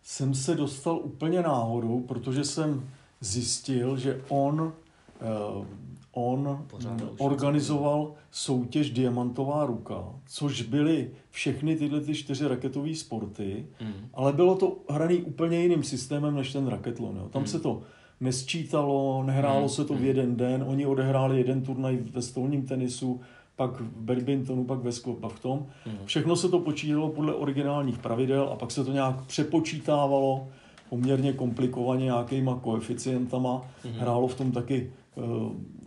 jsem 0.03 0.35
se 0.35 0.55
dostal 0.55 0.99
úplně 0.99 1.43
náhodou, 1.43 2.01
protože 2.01 2.45
jsem 2.45 2.91
zjistil, 3.21 3.97
že 3.97 4.25
on, 4.29 4.61
uh, 4.61 5.67
on 6.15 6.65
Pořádal 6.71 7.09
organizoval 7.19 8.13
soutěž 8.31 8.91
Diamantová 8.91 9.67
ruka, 9.67 10.05
což 10.27 10.63
byly 10.63 11.11
všechny 11.31 11.77
tyhle 11.77 12.01
ty 12.01 12.15
čtyři 12.15 12.49
raketové 12.49 12.95
sporty, 12.95 13.67
Hmm. 13.81 13.93
ale 14.15 14.33
bylo 14.33 14.55
to 14.55 14.77
hraný 14.91 15.17
úplně 15.17 15.61
jiným 15.63 15.83
systémem 15.83 16.35
než 16.35 16.53
ten 16.53 16.67
raketlon. 16.67 17.17
Jo. 17.17 17.29
Tam 17.29 17.43
Hmm. 17.43 17.47
se 17.47 17.61
to 17.61 17.81
nesčítalo, 18.21 19.23
nehrálo 19.27 19.59
Hmm. 19.61 19.69
se 19.69 19.85
to 19.85 19.95
v 19.95 19.97
Hmm. 19.97 20.07
jeden 20.07 20.37
den, 20.37 20.65
oni 20.69 20.87
odehráli 20.87 21.39
jeden 21.39 21.63
turnaj 21.63 21.97
ve 21.97 22.23
stolním 22.23 22.63
tenisu, 22.67 23.21
pak 23.57 23.81
v 23.81 24.01
badmintonu, 24.01 24.65
pak 24.65 24.79
ve 24.79 24.91
pak 25.21 25.33
v 25.33 25.41
tom. 25.41 25.67
Hmm. 25.85 25.97
Všechno 26.05 26.37
se 26.37 26.49
to 26.49 26.59
počítalo 26.61 27.09
podle 27.09 27.35
originálních 27.35 27.99
pravidel 27.99 28.49
a 28.53 28.57
pak 28.57 28.71
se 28.71 28.85
to 28.85 28.93
nějak 28.93 29.25
přepočítávalo 29.27 30.49
poměrně 30.91 31.33
komplikovaně 31.33 32.05
nějakýma 32.05 32.59
koeficientama. 32.63 33.63
Mhm. 33.85 33.95
Hrálo 33.95 34.27
v 34.29 34.35
tom 34.35 34.53
taky 34.53 34.91
uh, 35.15 35.25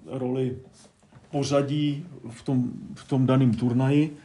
roli 0.09 0.57
pořadí 1.31 2.05
v 2.29 2.41
tom, 2.43 2.71
v 2.95 3.07
tom 3.07 3.25
daném 3.25 3.53
turnaji. 3.53 4.17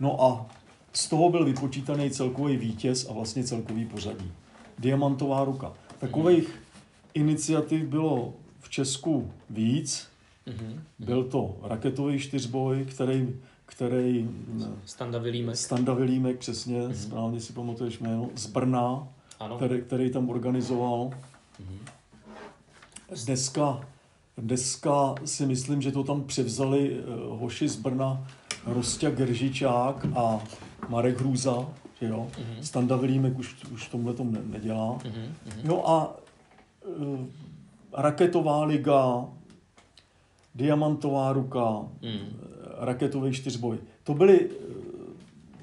No 0.00 0.22
a 0.22 0.46
z 0.92 1.08
toho 1.08 1.30
byl 1.30 1.44
vypočítaný 1.44 2.10
celkový 2.10 2.56
vítěz 2.56 3.08
a 3.08 3.12
vlastně 3.12 3.44
celkový 3.44 3.84
pořadí. 3.86 4.32
Diamantová 4.78 5.44
ruka. 5.44 5.72
Takových 5.98 6.62
iniciativ 7.14 7.84
bylo 7.84 8.34
v 8.60 8.68
Česku 8.70 9.30
víc. 9.50 10.08
Mhm. 10.46 10.82
Byl 10.98 11.24
to 11.24 11.56
raketový 11.62 12.18
čtyřboj, 12.18 12.84
který, 12.90 13.34
který 13.66 14.30
Standa 14.86 15.18
Vilímek. 15.18 15.56
Standa 15.56 15.94
Vilímek, 15.94 16.38
přesně, 16.38 16.80
Mhm. 16.82 16.94
správně 16.94 17.40
si 17.40 17.52
pamatuješ 17.52 17.98
jméno, 17.98 18.28
z 18.34 18.46
Brna, 18.46 19.08
Ano. 19.40 19.56
který, 19.56 19.80
který 19.82 20.10
tam 20.10 20.30
organizoval. 20.30 21.10
Mhm. 21.60 21.78
Dneska, 23.26 23.80
dneska 24.38 25.14
si 25.24 25.46
myslím, 25.46 25.82
že 25.82 25.92
to 25.92 26.04
tam 26.04 26.24
převzali 26.24 27.00
uh, 27.00 27.40
hoši 27.40 27.68
z 27.68 27.76
Brna, 27.76 28.26
Rostě 28.66 29.10
Geržičák 29.10 30.06
a 30.16 30.44
Marek 30.88 31.20
Hrůza, 31.20 31.68
že 32.00 32.06
jo. 32.08 32.28
Mhm. 32.38 32.62
Standa 32.64 32.96
Vilímek 32.96 33.38
už, 33.38 33.56
už 33.72 33.88
tomhle 33.88 34.14
tom 34.14 34.32
ne, 34.32 34.40
nedělá. 34.46 34.98
Mhm. 35.04 35.14
Mhm. 35.46 35.60
No 35.64 35.88
a 35.90 36.16
uh, 36.96 37.18
raketová 37.92 38.64
liga, 38.64 39.24
diamantová 40.54 41.32
ruka, 41.32 41.78
Mhm. 42.02 42.36
raketový 42.78 43.32
čtyřboj. 43.32 43.78
To 44.04 44.14
byly 44.14 44.40
eh, 44.50 44.54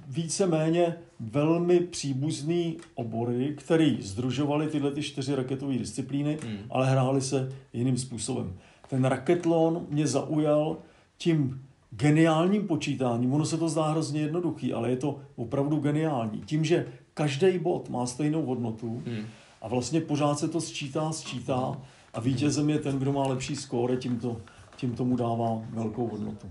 víceméně 0.07 0.95
velmi 1.31 1.79
příbuzný 1.79 2.77
obory, 2.95 3.55
které 3.57 3.95
združovaly 4.01 4.67
tyhle 4.67 4.91
ty 4.91 5.01
čtyři 5.03 5.35
raketové 5.35 5.77
disciplíny, 5.77 6.37
Hmm. 6.43 6.57
ale 6.69 6.89
hrály 6.91 7.21
se 7.21 7.51
jiným 7.73 7.97
způsobem. 7.97 8.53
Ten 8.89 9.05
raketlon 9.05 9.85
mě 9.89 10.07
zaujal 10.07 10.77
tím 11.17 11.61
geniálním 11.91 12.67
počítáním. 12.67 13.33
Ono 13.33 13.45
se 13.45 13.57
to 13.57 13.69
zdá 13.69 13.83
hrozně 13.91 14.21
jednoduchý, 14.21 14.73
ale 14.73 14.89
je 14.89 14.97
to 14.97 15.19
opravdu 15.35 15.77
geniální. 15.79 16.41
Tím, 16.45 16.65
že 16.65 16.85
každý 17.13 17.59
bod 17.59 17.89
má 17.89 18.05
stejnou 18.05 18.45
hodnotu 18.45 19.03
Hmm. 19.05 19.25
a 19.61 19.67
vlastně 19.67 20.01
pořád 20.01 20.39
se 20.39 20.47
to 20.47 20.61
sčítá, 20.61 21.11
sčítá 21.11 21.81
a 22.13 22.19
vítězem 22.19 22.69
je 22.69 22.79
ten, 22.79 22.99
kdo 22.99 23.13
má 23.13 23.27
lepší 23.27 23.55
skóre, 23.55 23.97
tím, 23.97 24.19
to, 24.19 24.37
tím 24.75 24.95
tomu 24.95 25.15
dává 25.15 25.61
velkou 25.69 26.07
hodnotu. 26.07 26.47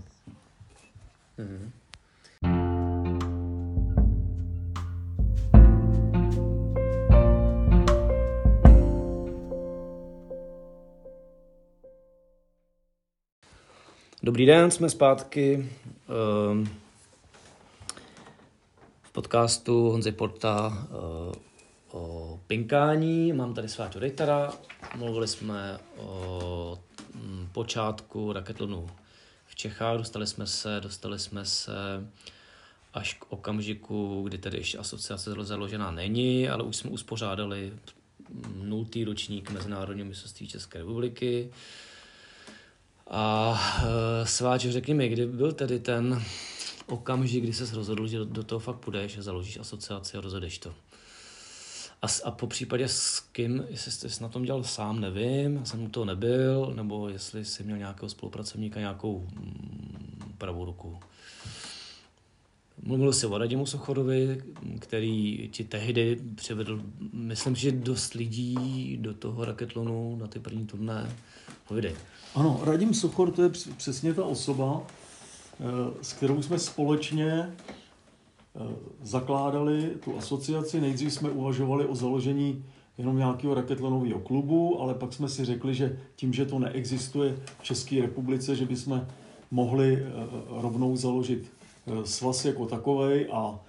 Mhm. 1.39 1.71
Dobrý 14.31 14.47
den, 14.47 14.71
jsme 14.71 14.91
zpátky 14.91 15.69
ehm, 16.55 16.69
v 19.03 19.13
podcastu 19.13 19.91
Honzy 19.91 20.13
Porta 20.13 20.87
eh, 20.91 21.39
o 21.93 22.41
pinkání. 22.47 23.33
Mám 23.33 23.55
tady 23.55 23.69
Sváťu 23.69 23.99
Rejtara. 23.99 24.53
Mluvili 24.97 25.29
jsme 25.29 25.79
o 25.97 26.79
mm, 27.15 27.49
počátku 27.53 28.33
raketlonu 28.33 28.91
v 29.47 29.55
Čechách, 29.55 29.99
dostali 29.99 30.27
jsme 30.27 30.47
se, 30.47 30.81
dostali 30.83 31.19
jsme 31.19 31.45
se 31.45 31.75
až 32.95 33.15
k 33.15 33.33
okamžiku, 33.33 34.23
kdy 34.23 34.39
tedy 34.39 34.59
ještě 34.59 34.79
asociace 34.79 35.35
založená 35.41 35.91
není, 35.91 36.49
ale 36.49 36.63
už 36.63 36.77
jsme 36.77 36.91
uspořádali 36.91 37.73
nultý 38.63 39.05
ročník 39.05 39.51
Mezinárodního 39.51 40.09
mistrovství 40.09 40.49
České 40.49 40.79
republiky. 40.79 41.51
A 43.11 43.59
e, 44.23 44.26
sváče, 44.26 44.73
řekni 44.73 44.95
mi, 44.95 45.09
kdy 45.09 45.26
byl 45.26 45.52
tedy 45.52 45.79
ten 45.79 46.23
okamžik, 46.87 47.45
kdy 47.45 47.52
se 47.52 47.75
rozhodl, 47.75 48.07
že 48.07 48.19
do, 48.19 48.25
do 48.25 48.43
toho 48.43 48.59
fakt 48.59 48.76
půjdeš 48.76 49.19
a 49.19 49.23
založíš 49.23 49.59
asociaci 49.59 50.17
a 50.17 50.21
rozhodeš 50.21 50.59
to? 50.59 50.75
A, 52.02 52.07
a 52.25 52.31
po 52.31 52.47
případě 52.47 52.88
s 52.88 53.21
kým, 53.21 53.64
jestli 53.69 53.93
jsi 53.93 54.23
na 54.23 54.29
tom 54.29 54.43
dělal 54.43 54.64
sám, 54.64 55.00
nevím, 55.00 55.67
jsem 55.67 55.83
u 55.83 55.88
toho 55.88 56.05
nebyl, 56.07 56.73
nebo 56.75 57.09
jestli 57.09 57.45
jsi 57.45 57.64
měl 57.64 57.79
nějakého 57.79 58.09
spolupracovníka, 58.09 58.81
nějakou 58.81 59.19
mm, 59.21 60.35
pravou 60.38 60.64
ruku. 60.64 60.99
Mluvil 62.83 63.12
jsi 63.12 63.26
o 63.26 63.38
Radimu 63.38 63.67
Sochorovi, 63.67 64.43
který 64.79 65.49
ti 65.49 65.64
tehdy 65.64 66.21
přivedl, 66.35 66.83
myslím, 67.12 67.57
že 67.57 67.73
dost 67.73 68.14
lidí 68.14 68.97
do 69.00 69.14
toho 69.14 69.45
raketlonu 69.45 70.17
na 70.17 70.26
ty 70.26 70.38
první 70.38 70.67
turné. 70.67 71.17
Povídej. 71.71 71.95
Ano, 72.35 72.61
Radim 72.65 72.95
Sochor 72.95 73.31
to 73.31 73.43
je 73.43 73.50
přesně 73.77 74.15
ta 74.15 74.25
osoba, 74.25 74.83
eh, 74.83 75.65
s 76.03 76.12
kterou 76.12 76.43
jsme 76.43 76.59
společně 76.59 77.27
eh, 77.27 78.61
zakládali 79.03 79.91
tu 80.05 80.19
asociaci. 80.19 80.81
Nejdřív 80.81 81.12
jsme 81.12 81.31
uvažovali 81.31 81.87
o 81.87 81.95
založení 81.95 82.65
jenom 82.99 83.17
nějakého 83.17 83.55
raketlonového 83.55 84.21
klubu, 84.21 84.81
ale 84.81 84.95
pak 84.95 85.12
jsme 85.12 85.29
si 85.29 85.45
řekli, 85.45 85.75
že 85.75 85.99
tím, 86.17 86.33
že 86.33 86.47
to 86.47 86.59
neexistuje 86.59 87.37
v 87.61 87.62
České 87.62 88.03
republice, 88.03 88.57
že 88.57 88.67
bychom 88.67 89.07
mohli 89.50 89.97
eh, 89.97 90.07
rovnou 90.49 90.97
založit 90.97 91.53
svaz 92.05 92.45
jako 92.45 92.67
takový 92.67 93.27
a 93.27 93.61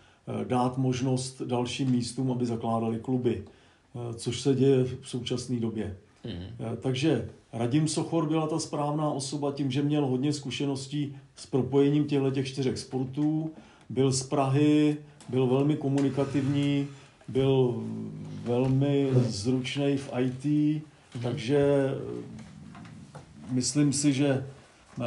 dát 0.44 0.78
možnost 0.78 1.42
dalším 1.42 1.92
místům, 1.92 2.32
aby 2.32 2.46
zakládali 2.46 3.00
kluby, 3.00 3.44
což 4.16 4.42
se 4.42 4.56
děje 4.56 4.84
v 4.84 5.10
současné 5.10 5.60
době. 5.60 5.98
Mm. 6.26 6.78
Takže 6.82 7.30
Radim 7.54 7.88
Sochor 7.88 8.28
byla 8.28 8.48
ta 8.48 8.60
správná 8.60 9.10
osoba 9.10 9.52
tím, 9.52 9.72
že 9.72 9.82
měl 9.82 10.06
hodně 10.06 10.34
zkušeností 10.34 11.16
s 11.36 11.46
propojením 11.46 12.06
těchto 12.06 12.32
těch 12.32 12.48
čtyřech 12.48 12.78
sportů. 12.78 13.52
Byl 13.90 14.12
z 14.12 14.24
Prahy, 14.24 14.98
byl 15.30 15.48
velmi 15.48 15.76
komunikativní, 15.76 16.88
byl 17.28 17.84
velmi 18.44 19.10
zručný 19.14 19.98
v 19.98 20.10
IT, 20.20 20.46
mm. 20.46 21.22
takže 21.22 21.90
myslím 23.52 23.94
si, 23.94 24.14
že 24.14 24.28
eh, 24.28 25.04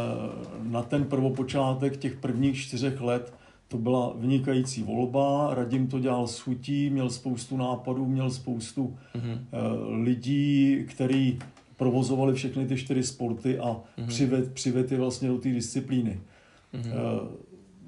na 0.62 0.82
ten 0.82 1.04
prvopočátek 1.04 1.96
těch 1.96 2.16
prvních 2.16 2.60
čtyřech 2.60 3.00
let 3.00 3.34
to 3.74 3.78
byla 3.78 4.12
vynikající 4.16 4.82
volba. 4.82 5.54
Radim 5.54 5.86
to 5.86 5.98
dělal 5.98 6.26
s 6.26 6.38
chutí, 6.40 6.90
měl 6.90 7.10
spoustu 7.10 7.56
nápadů, 7.56 8.06
měl 8.06 8.30
spoustu 8.30 8.96
mm-hmm. 9.14 9.38
lidí, 10.02 10.84
který 10.88 11.38
provozovali 11.76 12.34
všechny 12.34 12.66
ty 12.66 12.76
čtyři 12.76 13.02
sporty 13.02 13.58
a 13.58 13.64
mm-hmm. 13.64 14.06
přived, 14.06 14.52
přived 14.52 14.92
je 14.92 14.98
vlastně 14.98 15.28
do 15.28 15.38
té 15.38 15.48
disciplíny. 15.48 16.20
Mm-hmm. 16.74 16.92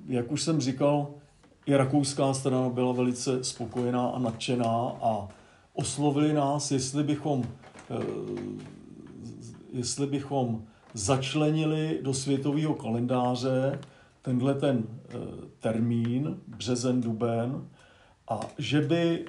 Jak 0.08 0.32
už 0.32 0.42
jsem 0.42 0.60
říkal, 0.60 1.08
i 1.66 1.76
rakouská 1.76 2.34
strana 2.34 2.68
byla 2.68 2.92
velice 2.92 3.44
spokojená 3.44 4.06
a 4.06 4.18
nadšená 4.18 4.92
a 5.02 5.28
oslovili 5.74 6.32
nás, 6.32 6.70
jestli 6.70 7.04
bychom, 7.04 7.44
eh, 7.90 8.04
jestli 9.72 10.06
bychom 10.06 10.62
začlenili 10.94 11.98
do 12.02 12.14
světového 12.14 12.74
kalendáře 12.74 13.78
tenhle 14.26 14.54
ten 14.54 14.86
termín, 15.58 16.36
březen, 16.46 17.00
duben, 17.00 17.68
a 18.28 18.40
že 18.58 18.80
by 18.80 19.24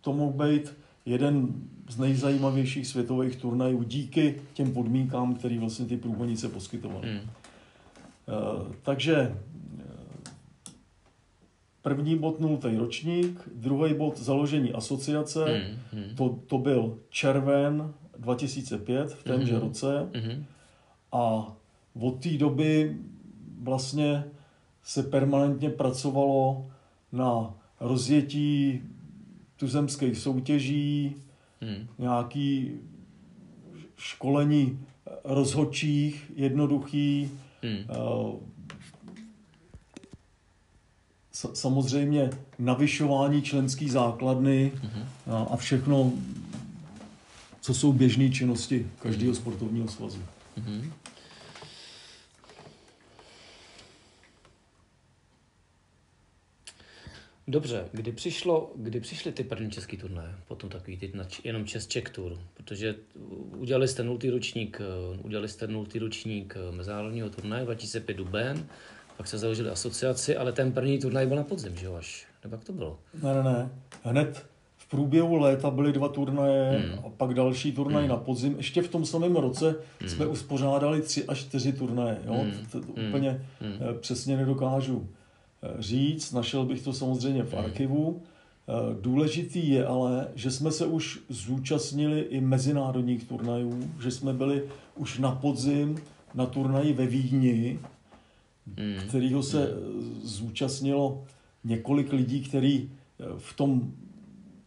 to 0.00 0.12
mohl 0.12 0.32
být 0.32 0.76
jeden 1.06 1.48
z 1.88 1.98
nejzajímavějších 1.98 2.86
světových 2.86 3.36
turnajů 3.36 3.82
díky 3.82 4.40
těm 4.52 4.72
podmínkám, 4.72 5.34
které 5.34 5.58
vlastně 5.58 5.86
ty 5.86 5.96
průvodnice 5.96 6.48
poskytovaly. 6.48 7.08
Hmm. 7.08 7.20
Uh, 7.20 8.72
takže 8.82 9.16
eh, 9.16 9.84
první 11.82 12.18
bod 12.18 12.40
nultý 12.40 12.76
ročník, 12.76 13.48
druhý 13.54 13.94
bod 13.94 14.18
založení 14.18 14.72
asociace, 14.72 15.44
hmm. 15.44 15.78
Hmm. 15.92 16.16
To, 16.16 16.38
to 16.46 16.58
byl 16.58 16.98
červen 17.10 17.94
2005 18.18 19.12
v 19.12 19.22
témže 19.22 19.52
hmm. 19.52 19.62
roce 19.62 20.08
hmm. 20.14 20.44
a 21.12 21.52
od 22.00 22.22
té 22.22 22.28
doby 22.28 22.96
vlastně 23.62 24.24
se 24.82 25.02
permanentně 25.02 25.70
pracovalo 25.70 26.66
na 27.12 27.54
rozjetí 27.80 28.82
tuzemských 29.56 30.18
soutěží, 30.18 31.16
hmm. 31.60 31.88
nějaký 31.98 32.72
školení 33.96 34.78
rozhodčích, 35.24 36.32
jednoduchý, 36.36 37.30
hmm. 37.62 37.84
samozřejmě 41.32 42.30
navyšování 42.58 43.42
členské 43.42 43.88
základny 43.88 44.72
hmm. 44.74 45.04
a 45.50 45.56
všechno, 45.56 46.12
co 47.60 47.74
jsou 47.74 47.92
běžné 47.92 48.30
činnosti 48.30 48.86
každého 48.98 49.32
hmm. 49.32 49.40
sportovního 49.42 49.88
svazu. 49.88 50.18
Hmm. 50.56 50.92
Dobře, 57.48 57.84
kdy, 57.92 58.12
přišlo, 58.12 58.72
kdy 58.76 59.00
přišly 59.00 59.32
ty 59.32 59.44
první 59.44 59.70
český 59.70 59.96
turné, 59.96 60.34
potom 60.48 60.70
takový 60.70 60.96
ty 60.96 61.12
jenom 61.44 61.64
čes 61.64 61.86
Czech 61.86 62.04
Tour, 62.04 62.38
protože 62.54 62.94
udělali 63.56 63.88
jste 63.88 64.04
nultý 64.04 64.30
ročník, 64.30 64.80
eh, 64.80 65.18
udělali 65.22 65.48
jste 65.48 65.66
nultý 65.66 65.98
ročník 65.98 66.56
eh, 66.56 66.76
mezinárodního 66.76 67.30
turnaje 67.30 67.64
2005 67.64 68.14
Duben, 68.14 68.66
pak 69.16 69.26
se 69.26 69.38
založili 69.38 69.70
asociaci, 69.70 70.36
ale 70.36 70.52
ten 70.52 70.72
první 70.72 70.98
turnaj 70.98 71.26
byl 71.26 71.36
na 71.36 71.42
podzim, 71.42 71.76
že 71.76 71.86
jo, 71.86 71.94
až? 71.94 72.26
Nebo 72.44 72.56
jak 72.56 72.64
to 72.64 72.72
bylo? 72.72 72.98
Ne, 73.22 73.34
ne, 73.34 73.42
ne. 73.42 73.70
Hned 74.02 74.46
v 74.76 74.88
průběhu 74.88 75.36
léta 75.36 75.70
byly 75.70 75.92
dva 75.92 76.08
turnaje 76.08 76.70
hmm. 76.70 76.98
a 77.06 77.08
pak 77.16 77.34
další 77.34 77.72
turnaj 77.72 78.02
hmm. 78.02 78.10
na 78.10 78.16
podzim. 78.16 78.54
Ještě 78.56 78.82
v 78.82 78.88
tom 78.88 79.04
samém 79.04 79.36
roce 79.36 79.76
hmm. 80.00 80.08
jsme 80.08 80.26
uspořádali 80.26 81.02
tři 81.02 81.24
až 81.24 81.38
čtyři 81.38 81.72
turnaje. 81.72 82.18
Jo? 82.24 82.34
Hmm. 82.34 82.66
To, 82.72 82.80
to 82.80 82.92
hmm. 82.96 83.08
úplně 83.08 83.44
hmm. 83.60 83.98
přesně 84.00 84.36
nedokážu 84.36 85.08
říct, 85.78 86.32
našel 86.32 86.64
bych 86.64 86.82
to 86.82 86.92
samozřejmě 86.92 87.42
v 87.42 87.54
archivu. 87.54 88.22
Eh, 88.22 88.72
důležitý 89.00 89.70
je 89.70 89.86
ale, 89.86 90.28
že 90.34 90.50
jsme 90.50 90.70
se 90.70 90.86
už 90.86 91.20
zúčastnili 91.28 92.20
i 92.20 92.40
mezinárodních 92.40 93.24
turnajů, 93.24 93.90
že 94.02 94.10
jsme 94.10 94.32
byli 94.32 94.62
už 94.96 95.18
na 95.18 95.32
podzim 95.32 95.98
na 96.34 96.46
turnaji 96.46 96.92
ve 96.92 97.06
Vídni, 97.06 97.78
mm. 98.66 99.08
kterýho 99.08 99.42
se 99.42 99.66
mm. 99.66 100.20
zúčastnilo 100.24 101.24
několik 101.64 102.12
lidí, 102.12 102.40
který 102.40 102.90
eh, 102.90 103.24
v 103.38 103.56
tom 103.56 103.92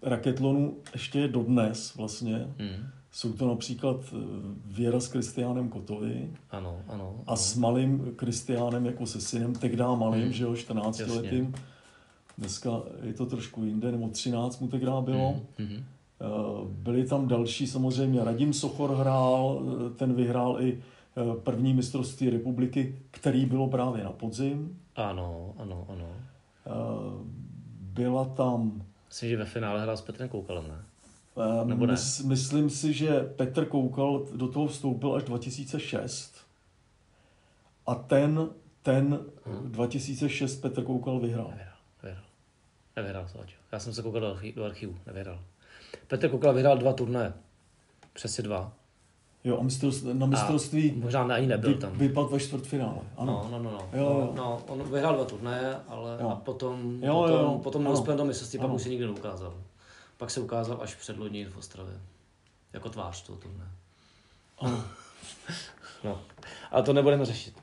raketlonu 0.02 0.78
ještě 0.94 1.20
je 1.20 1.28
dodnes 1.28 1.96
vlastně. 1.96 2.48
Mm 2.60 3.01
jsou 3.12 3.34
to 3.34 3.48
například 3.48 3.98
eh, 4.14 4.18
Věra 4.66 5.00
s 5.00 5.08
Kristiánem 5.08 5.70
Kotovi 5.70 6.30
ano, 6.50 6.80
ano, 6.88 6.94
ano. 6.94 7.24
a 7.28 7.36
s 7.36 7.56
malým 7.56 8.14
Kristiánem 8.16 8.86
jako 8.86 9.06
se 9.06 9.22
synem, 9.22 9.54
tehdy 9.54 9.78
malým, 9.78 10.24
hmm. 10.24 10.34
že 10.34 10.44
jo, 10.44 10.56
14 10.56 11.00
Jasně. 11.00 11.16
letým. 11.16 11.56
Dneska 12.38 12.70
je 13.04 13.14
to 13.14 13.26
trošku 13.26 13.64
jinde, 13.64 13.92
nebo 13.92 14.08
13 14.10 14.60
mu 14.60 14.68
tehdy 14.68 14.86
bylo. 15.02 15.40
Hmm. 15.58 15.68
Hmm. 15.68 15.84
Byli 16.68 17.08
tam 17.08 17.28
další, 17.28 17.68
samozřejmě 17.68 18.24
Radim 18.24 18.54
Sochor 18.54 18.96
hrál, 18.96 19.62
eh, 19.62 19.90
ten 19.90 20.14
vyhrál 20.14 20.62
i 20.62 20.82
první 21.44 21.74
mistrovství 21.74 22.30
republiky, 22.30 23.00
který 23.12 23.46
bylo 23.46 23.68
právě 23.68 24.04
na 24.04 24.12
podzim. 24.12 24.80
Ano, 24.96 25.54
ano, 25.58 25.86
ano. 25.90 26.06
Byla 27.80 28.26
tam... 28.26 28.82
Myslím, 29.08 29.30
že 29.30 29.38
ve 29.38 29.46
finále 29.46 29.82
hrál 29.82 29.98
s 29.98 30.02
Petrem 30.02 30.30
Koukalem, 30.30 30.68
ne? 30.68 30.84
Ehm, 31.42 31.70
Nebo 31.70 31.86
ne? 31.86 31.94
Mys, 31.94 32.22
myslím 32.22 32.70
si, 32.70 32.94
že 32.94 33.22
Petr 33.22 33.66
Koukal 33.66 34.26
do 34.36 34.48
toho 34.48 34.68
vstoupil 34.68 35.16
až 35.16 35.24
2006 35.24 36.36
a 37.88 37.96
ten, 37.96 38.50
ten 38.82 39.20
hmm. 39.46 39.72
2006 39.72 40.56
Petr 40.56 40.84
Koukal 40.84 41.20
vyhrál. 41.20 41.48
Nevyhrál, 41.48 41.78
nevyhrál. 42.04 42.26
Nevyhrál, 42.96 43.28
Já 43.72 43.80
jsem 43.80 43.94
se 43.94 44.02
koukal 44.02 44.22
do, 44.22 44.28
archi, 44.28 44.52
do 44.52 44.64
archivu, 44.64 44.98
nevyhrál. 45.08 45.40
Petr 46.08 46.30
Koukal 46.30 46.54
vyhrál 46.54 46.78
dva 46.78 46.94
turné. 46.94 47.34
Přesně 48.14 48.44
dva. 48.44 48.74
Jo, 49.44 49.58
a 49.60 49.64
mistrovství, 49.64 50.14
na 50.14 50.26
mistrovství 50.26 50.92
a 50.92 51.04
možná 51.04 51.22
ani 51.36 51.48
nebyl 51.48 51.74
tam. 51.78 51.94
Vypadl 51.94 52.28
ve 52.28 52.40
čtvrtfinále. 52.40 53.02
Ano. 53.18 53.48
No, 53.52 53.58
no, 53.58 53.64
no. 53.64 53.72
no. 53.72 54.00
Jo, 54.00 54.04
jo. 54.04 54.34
no 54.36 54.62
on 54.68 54.84
vyhrál 54.84 55.16
dva 55.16 55.26
turné, 55.26 55.76
ale 55.88 56.18
jo. 56.22 56.30
a 56.30 56.36
potom, 56.36 57.04
jo, 57.04 57.14
potom, 57.14 57.36
jo, 57.36 57.44
jo. 57.44 57.60
potom 57.64 57.84
neuspěl 57.84 58.18
do 58.18 58.26
mistrovství, 58.26 58.60
pak 58.60 58.72
už 58.72 58.82
se 58.82 58.90
nikdy 58.90 59.06
neukázal. 59.06 59.54
Pak 60.22 60.32
se 60.32 60.40
ukázal 60.40 60.78
až 60.82 60.96
předlodní 60.96 61.46
v 61.46 61.58
Ostravě. 61.58 61.94
Jako 62.74 62.90
tvář 62.90 63.24
toho 63.24 63.38
turné. 63.38 63.72
Ano. 64.60 64.84
no, 66.04 66.22
ale 66.72 66.84
to 66.84 66.94
nebudeme 66.94 67.26
řešit. 67.26 67.54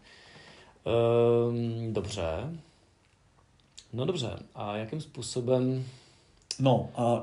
Um, 1.49 1.93
dobře. 1.93 2.27
No 3.93 4.05
dobře, 4.05 4.39
a 4.55 4.77
jakým 4.77 5.01
způsobem... 5.01 5.85
No 6.59 6.91
a 6.97 7.23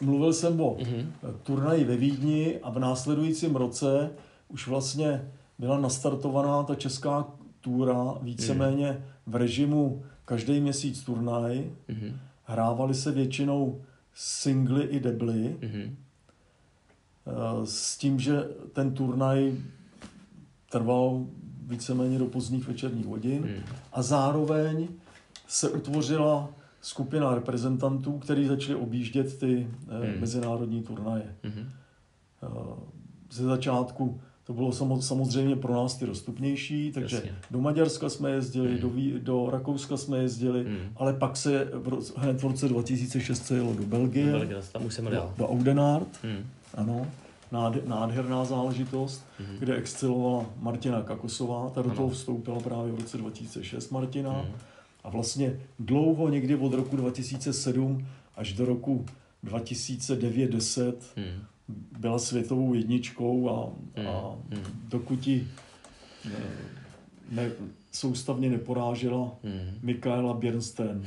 e, 0.00 0.04
mluvil 0.04 0.32
jsem 0.32 0.60
o 0.60 0.74
mm-hmm. 0.74 1.06
turnaji 1.42 1.84
ve 1.84 1.96
Vídni 1.96 2.58
a 2.62 2.70
v 2.70 2.78
následujícím 2.78 3.56
roce 3.56 4.10
už 4.48 4.68
vlastně 4.68 5.32
byla 5.58 5.78
nastartovaná 5.78 6.62
ta 6.62 6.74
česká 6.74 7.26
túra 7.60 8.14
víceméně 8.20 8.90
mm. 8.90 9.02
v 9.26 9.36
režimu 9.36 10.04
každý 10.24 10.60
měsíc 10.60 11.02
turnaj. 11.02 11.70
Mm-hmm. 11.88 12.16
Hrávali 12.44 12.94
se 12.94 13.12
většinou 13.12 13.80
singly 14.14 14.84
i 14.84 15.00
debly. 15.00 15.56
Mm-hmm. 15.60 15.96
S 17.64 17.98
tím, 17.98 18.20
že 18.20 18.48
ten 18.72 18.94
turnaj 18.94 19.56
trval 20.70 21.26
víceméně 21.66 22.18
do 22.18 22.26
pozdních 22.26 22.68
večerních 22.68 23.06
hodin 23.06 23.42
mm. 23.42 23.74
a 23.92 24.02
zároveň 24.02 24.88
se 25.48 25.70
utvořila 25.70 26.48
skupina 26.80 27.34
reprezentantů, 27.34 28.18
kteří 28.18 28.46
začali 28.46 28.74
objíždět 28.74 29.38
ty 29.38 29.68
mm. 29.86 30.20
mezinárodní 30.20 30.82
turnaje. 30.82 31.36
Mm. 31.42 31.70
Ze 33.30 33.44
začátku 33.44 34.20
to 34.44 34.52
bylo 34.52 34.72
samozřejmě 35.00 35.56
pro 35.56 35.72
nás 35.74 35.96
ty 35.96 36.06
dostupnější, 36.06 36.92
takže 36.92 37.16
Jasně. 37.16 37.34
do 37.50 37.60
Maďarska 37.60 38.08
jsme 38.08 38.30
jezdili, 38.30 38.68
mm. 38.68 38.78
do, 38.78 38.90
do 39.18 39.50
Rakouska 39.50 39.96
jsme 39.96 40.18
jezdili, 40.18 40.64
mm. 40.64 40.78
ale 40.96 41.12
pak 41.12 41.36
se 41.36 41.68
v, 41.72 42.12
hned 42.16 42.40
v 42.40 42.44
roce 42.44 42.68
2006 42.68 43.46
se 43.46 43.54
jelo 43.54 43.74
do 43.74 43.82
Belgie, 43.82 44.32
do, 44.32 44.38
Belgie, 44.38 44.62
tam 44.72 44.86
už 44.86 44.94
jsem 44.94 45.04
do, 45.04 45.32
do 45.38 45.48
Audenard, 45.48 46.08
mm. 46.24 46.46
ano, 46.74 47.06
nád, 47.52 47.86
nádherná 47.86 48.44
záležitost, 48.44 49.24
mm. 49.40 49.56
kde 49.58 49.76
excelovala 49.76 50.46
Martina 50.60 51.02
Kakosová, 51.02 51.70
ta 51.70 51.82
do 51.82 51.90
toho 51.90 52.10
vstoupila 52.10 52.60
právě 52.60 52.92
v 52.92 53.00
roce 53.00 53.18
2006 53.18 53.90
Martina 53.90 54.32
mm. 54.32 54.52
a 55.04 55.10
vlastně 55.10 55.60
dlouho, 55.78 56.28
někdy 56.28 56.56
od 56.56 56.72
roku 56.72 56.96
2007 56.96 58.06
až 58.36 58.52
do 58.52 58.64
roku 58.64 59.06
2009-10 59.44 60.92
mm 61.16 61.51
byla 61.68 62.18
světovou 62.18 62.74
jedničkou 62.74 63.48
a, 63.48 63.72
hmm. 63.96 64.08
a 64.08 64.36
hmm. 64.50 64.88
dokud 64.88 65.20
ti 65.20 65.48
ne, 66.24 66.46
ne, 67.30 67.52
soustavně 67.92 68.50
neporážela 68.50 69.36
hmm. 69.42 69.78
Mikaela 69.82 70.34
Bernstein. 70.34 71.06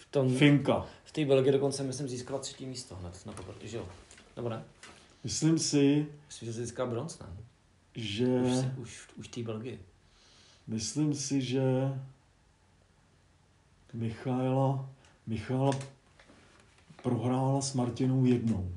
V 0.00 0.10
tom, 0.10 0.36
Finka. 0.36 0.86
V 1.04 1.12
té 1.12 1.24
Belgii 1.24 1.52
dokonce, 1.52 1.82
myslím, 1.82 2.08
získala 2.08 2.38
třetí 2.38 2.66
místo 2.66 2.96
hned 2.96 3.26
na 3.26 3.32
poprvé, 3.32 3.68
že 3.68 3.76
jo? 3.76 3.88
Nebo 4.36 4.48
ne? 4.48 4.62
Myslím 5.24 5.58
si... 5.58 6.06
Myslím, 6.26 6.46
že 6.46 6.52
získala 6.52 6.90
bronz, 6.90 7.18
ne? 7.18 7.26
Že... 7.94 8.26
Už, 8.26 8.78
už, 8.78 9.08
už 9.16 9.28
té 9.28 9.42
Belgii. 9.42 9.78
Myslím 10.66 11.14
si, 11.14 11.42
že 11.42 11.62
Michaela, 13.94 14.90
Michaela 15.26 15.70
prohrála 17.02 17.60
s 17.60 17.74
Martinou 17.74 18.24
jednou. 18.24 18.72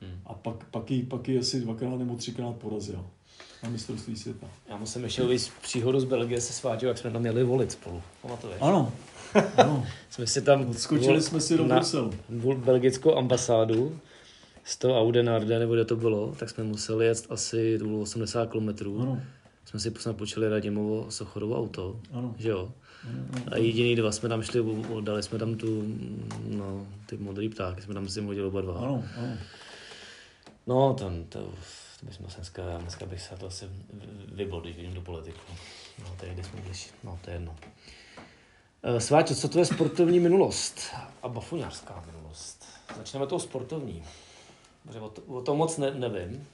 Hmm. 0.00 0.20
A 0.26 0.34
pak, 0.34 0.64
pak, 0.64 0.90
ji, 0.90 1.02
pak 1.02 1.28
ji 1.28 1.38
asi 1.38 1.60
dvakrát 1.60 1.98
nebo 1.98 2.16
třikrát 2.16 2.56
porazil 2.56 3.04
na 3.62 3.70
mistrovství 3.70 4.16
světa. 4.16 4.46
Já 4.68 4.76
musím 4.76 5.04
ještě 5.04 5.22
uvést 5.22 5.52
příhodu 5.62 6.00
z 6.00 6.04
Belgie 6.04 6.40
se 6.40 6.52
svátil, 6.52 6.88
jak 6.88 6.98
jsme 6.98 7.10
tam 7.10 7.20
měli 7.20 7.44
volit 7.44 7.72
spolu. 7.72 8.02
Pamatuješ? 8.22 8.58
Ano. 8.60 8.92
ano. 9.56 9.86
jsme 10.10 10.26
si 10.26 10.42
tam... 10.42 10.70
Odskočili 10.70 11.22
jsme 11.22 11.40
si 11.40 11.56
do 11.56 11.64
Bruselu. 11.64 12.12
belgickou 12.56 13.16
ambasádu 13.16 13.98
z 14.64 14.76
toho 14.76 15.00
Audenarde, 15.00 15.58
nebo 15.58 15.74
kde 15.74 15.84
to 15.84 15.96
bylo, 15.96 16.34
tak 16.38 16.50
jsme 16.50 16.64
museli 16.64 17.06
jet 17.06 17.26
asi 17.30 17.78
80 18.02 18.50
km. 18.50 18.68
Ano. 19.00 19.22
Jsme 19.64 19.80
si 19.80 19.90
počali 20.12 20.48
Radimovo 20.48 21.10
Sochorovo 21.10 21.58
auto, 21.58 22.00
ano. 22.12 22.34
že 22.38 22.48
jo? 22.48 22.72
A 23.52 23.56
jediný 23.56 23.96
dva 23.96 24.12
jsme 24.12 24.28
tam 24.28 24.42
šli, 24.42 24.64
dali 25.00 25.22
jsme 25.22 25.38
tam 25.38 25.54
tu, 25.54 25.84
no, 26.48 26.86
ty 27.06 27.16
modrý 27.16 27.48
ptáky, 27.48 27.82
jsme 27.82 27.94
tam 27.94 28.08
si 28.08 28.20
hodili 28.20 28.46
oba 28.46 28.60
dva. 28.60 28.74
Ano, 28.74 29.04
ano. 29.16 29.36
No, 30.66 30.94
to, 30.94 31.10
to, 31.28 31.38
to 32.00 32.06
bychom 32.06 32.26
dneska, 32.36 32.78
dneska 32.78 33.06
bych 33.06 33.22
se 33.22 33.36
to 33.36 33.46
asi 33.46 33.68
vybol, 34.32 34.60
když 34.60 34.76
vidím 34.76 34.94
do 34.94 35.00
politiku. 35.00 35.40
No, 35.98 36.16
to 36.20 36.26
je, 36.26 36.34
kde 36.34 36.44
jsme 36.44 36.60
když, 36.60 36.90
no, 37.04 37.18
to 37.24 37.30
je 37.30 37.36
jedno. 37.36 37.56
Eh, 38.82 39.00
Sváťo, 39.00 39.34
co 39.34 39.48
to 39.48 39.58
je 39.58 39.64
sportovní 39.64 40.20
minulost 40.20 40.80
a 41.22 41.28
bafuňářská 41.28 42.04
minulost? 42.12 42.64
Začneme 42.96 43.26
tou 43.26 43.38
sportovní. 43.38 44.02
Protože 44.86 45.00
o, 45.00 45.08
to, 45.08 45.22
o 45.22 45.42
tom 45.42 45.58
moc 45.58 45.78
ne, 45.78 45.90
nevím. 45.90 46.46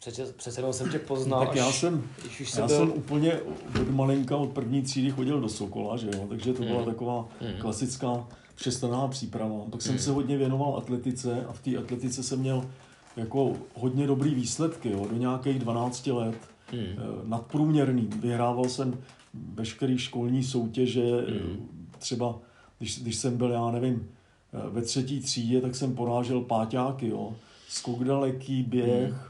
Přece, 0.00 0.32
přece 0.32 0.60
jenom 0.60 0.72
jsem 0.72 0.90
tě 0.90 0.98
poznal. 0.98 1.46
Tak 1.46 1.56
já 1.56 1.72
jsem, 1.72 2.10
už 2.40 2.54
já 2.54 2.66
byl... 2.66 2.76
jsem 2.76 2.92
úplně 2.92 3.40
od 3.80 3.90
malinka, 3.90 4.36
od 4.36 4.50
první 4.50 4.82
třídy 4.82 5.10
chodil 5.10 5.40
do 5.40 5.48
Sokola, 5.48 5.96
že 5.96 6.06
jo? 6.06 6.26
takže 6.28 6.52
to 6.52 6.62
byla 6.62 6.78
mm. 6.78 6.84
taková 6.84 7.28
mm. 7.40 7.60
klasická 7.60 8.26
všestranná 8.54 9.08
příprava. 9.08 9.64
Pak 9.70 9.82
jsem 9.82 9.92
mm. 9.92 9.98
se 9.98 10.10
hodně 10.10 10.36
věnoval 10.36 10.76
atletice 10.76 11.44
a 11.48 11.52
v 11.52 11.60
té 11.60 11.76
atletice 11.76 12.22
jsem 12.22 12.38
měl 12.38 12.70
jako 13.16 13.56
hodně 13.74 14.06
dobrý 14.06 14.34
výsledky, 14.34 14.90
jo, 14.90 15.06
do 15.10 15.16
nějakých 15.16 15.58
12 15.58 16.06
let, 16.06 16.36
hmm. 16.66 16.80
Eh, 16.80 16.96
nadprůměrný. 17.24 18.08
Vyhrával 18.20 18.64
jsem 18.64 18.98
veškeré 19.34 19.98
školní 19.98 20.44
soutěže, 20.44 21.20
hmm. 21.20 21.68
třeba 21.98 22.38
když, 22.78 23.02
když 23.02 23.16
jsem 23.16 23.36
byl, 23.36 23.50
já 23.50 23.70
nevím, 23.70 24.08
eh, 24.52 24.70
ve 24.70 24.82
třetí 24.82 25.20
třídě, 25.20 25.60
tak 25.60 25.74
jsem 25.74 25.94
porážel 25.94 26.40
páťáky, 26.40 27.08
jo. 27.08 27.34
Skok 27.68 28.04
daleký, 28.04 28.62
běh, 28.62 29.10
hmm. 29.10 29.20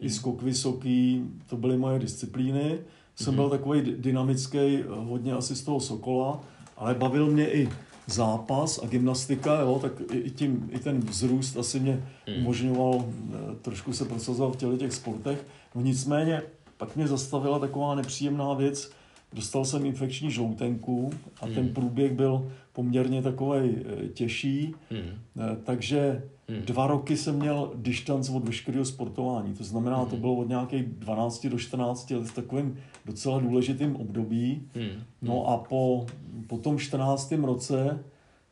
i 0.00 0.10
skok 0.10 0.42
vysoký, 0.42 1.24
to 1.46 1.56
byly 1.56 1.76
moje 1.76 1.98
disciplíny. 1.98 2.78
Jsem 3.14 3.34
hmm. 3.34 3.36
byl 3.36 3.50
takový 3.50 3.80
dynamický, 3.80 4.82
hodně 4.88 5.32
asi 5.32 5.56
z 5.56 5.62
toho 5.62 5.80
Sokola, 5.80 6.40
ale 6.76 6.94
bavil 6.94 7.26
mě 7.26 7.52
i 7.52 7.68
zápas 8.06 8.80
a 8.82 8.86
gymnastika, 8.86 9.60
jo, 9.60 9.78
tak 9.82 9.92
i, 10.12 10.30
tím, 10.30 10.70
i 10.72 10.78
ten 10.78 11.00
vzrůst 11.00 11.56
asi 11.56 11.80
mě 11.80 11.92
hmm. 12.26 12.36
umožňoval 12.36 13.04
eh, 13.04 13.36
trošku 13.62 13.92
se 13.92 14.04
prosazovat 14.04 14.54
v 14.54 14.56
těle 14.56 14.76
těch 14.76 14.92
sportech. 14.92 15.46
No 15.74 15.82
nicméně, 15.82 16.42
pak 16.76 16.96
mě 16.96 17.08
zastavila 17.08 17.58
taková 17.58 17.94
nepříjemná 17.94 18.54
věc, 18.54 18.90
dostal 19.36 19.64
jsem 19.64 19.86
infekční 19.86 20.30
žloutenku 20.30 21.10
a 21.40 21.46
mm. 21.46 21.54
ten 21.54 21.68
průběh 21.68 22.12
byl 22.12 22.52
poměrně 22.72 23.22
takový 23.22 23.58
eh, 23.60 24.08
těžší, 24.08 24.74
mm. 24.90 25.36
takže 25.64 26.22
mm. 26.48 26.62
dva 26.62 26.86
roky 26.86 27.16
jsem 27.16 27.36
měl 27.36 27.72
distanc 27.74 28.30
od 28.30 28.44
veškerého 28.44 28.84
sportování. 28.84 29.54
To 29.54 29.64
znamená, 29.64 29.98
mm. 29.98 30.04
to 30.04 30.10
hmm. 30.10 30.20
bylo 30.20 30.34
od 30.34 30.48
nějakých 30.48 30.84
12 30.84 31.46
do 31.46 31.58
14 31.58 32.10
let 32.10 32.24
v 32.24 32.34
takovém 32.34 32.76
docela 33.04 33.38
důležitým 33.38 33.96
období. 33.96 34.62
Mm. 34.74 35.02
No 35.22 35.46
a 35.46 35.56
po, 35.56 36.06
po 36.46 36.58
tom 36.58 36.78
14. 36.78 37.32
roce 37.32 38.04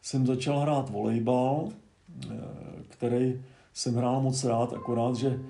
jsem 0.03 0.27
začal 0.27 0.61
hrát 0.61 0.90
volejbal, 0.90 1.68
eh, 2.31 2.37
který 2.88 3.40
jsem 3.73 3.94
hrál 3.94 4.20
moc 4.20 4.44
rád, 4.44 4.73
akorát, 4.73 5.16
že 5.16 5.40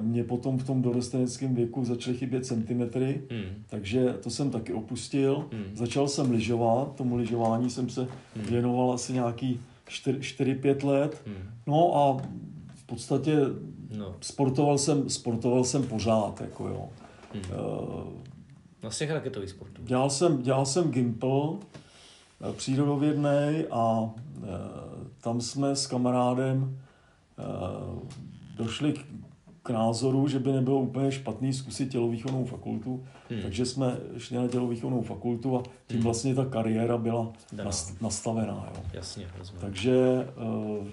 mě 0.00 0.24
potom 0.24 0.58
v 0.58 0.66
tom 0.66 0.82
dorosteneckém 0.82 1.54
věku 1.54 1.84
začaly 1.84 2.16
chybět 2.16 2.46
centimetry, 2.46 3.22
mm. 3.30 3.64
takže 3.66 4.12
to 4.22 4.30
jsem 4.30 4.50
taky 4.50 4.72
opustil. 4.72 5.48
Mm. 5.52 5.76
Začal 5.76 6.08
jsem 6.08 6.30
lyžovat, 6.30 6.96
tomu 6.96 7.16
lyžování 7.16 7.70
jsem 7.70 7.90
se 7.90 8.00
mm. 8.00 8.42
věnoval 8.42 8.92
asi 8.92 9.12
nějaký 9.12 9.60
4-5 9.88 10.86
let. 10.86 11.22
Mm. 11.26 11.34
No 11.66 11.96
a 11.96 12.22
v 12.74 12.84
podstatě 12.86 13.36
no. 13.96 14.14
sportoval, 14.20 14.78
jsem, 14.78 15.10
sportoval 15.10 15.64
jsem 15.64 15.82
pořád, 15.82 16.40
jako 16.40 16.68
jo. 16.68 16.88
Mm. 17.34 17.40
Uh, 17.40 18.04
Na 18.82 18.90
všech 18.90 19.10
raketových 19.10 19.50
sportů. 19.50 19.82
Dělal 19.84 20.10
jsem, 20.10 20.42
dělal 20.42 20.66
jsem 20.66 20.90
Gimple, 20.90 21.50
eh, 22.50 22.52
přírodovědný 22.52 23.64
a 23.70 24.10
tam 25.20 25.40
jsme 25.40 25.76
s 25.76 25.86
kamarádem 25.86 26.78
došli 28.56 28.92
k 28.92 29.04
k 29.62 29.70
názoru, 29.70 30.28
že 30.28 30.38
by 30.38 30.52
nebylo 30.52 30.80
úplně 30.80 31.12
špatný 31.12 31.52
zkusit 31.52 31.88
tělovýchovnou 31.88 32.44
fakultu, 32.44 33.04
hmm. 33.30 33.42
takže 33.42 33.66
jsme 33.66 33.96
šli 34.18 34.36
na 34.36 34.48
tělovýchovnou 34.48 35.02
fakultu 35.02 35.56
a 35.56 35.62
tím 35.62 35.96
hmm. 35.96 36.04
vlastně 36.04 36.34
ta 36.34 36.44
kariéra 36.44 36.98
byla 36.98 37.32
Daná. 37.52 37.70
nastavená. 38.00 38.72
Jo. 38.76 38.82
Jasně, 38.92 39.26
rozumím. 39.38 39.60
Takže 39.60 40.28
uh, 40.78 40.86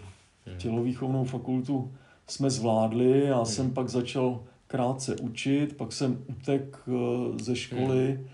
tělovýchovnou 0.57 1.23
fakultu 1.23 1.91
jsme 2.27 2.49
zvládli, 2.49 3.25
já 3.25 3.37
hmm. 3.37 3.45
jsem 3.45 3.71
pak 3.71 3.89
začal 3.89 4.39
krátce 4.67 5.15
učit, 5.15 5.77
pak 5.77 5.93
jsem 5.93 6.17
utek 6.27 6.79
uh, 6.87 7.37
ze 7.41 7.55
školy 7.55 8.07
hmm. 8.07 8.27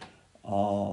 a 0.44 0.90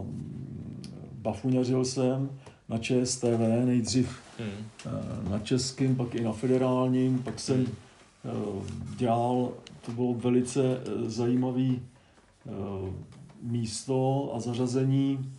bafuňařil 1.12 1.85
jsem 1.85 2.31
na 2.68 2.78
ČSTV, 2.78 3.40
nejdřív 3.64 4.18
hmm. 4.38 4.48
uh, 4.87 5.31
na 5.31 5.38
českým, 5.38 5.96
pak 5.96 6.14
i 6.14 6.24
na 6.24 6.33
federálním, 6.33 7.18
pak 7.18 7.40
jsem 7.40 7.57
hmm 7.57 7.66
Eh, 7.66 7.91
dělal, 8.96 9.52
to 9.87 9.92
bylo 9.92 10.14
velice 10.14 10.62
eh, 10.62 11.11
zajímavý 11.11 11.82
eh, 12.46 12.50
místo 13.42 14.30
a 14.35 14.40
zařazení 14.40 15.35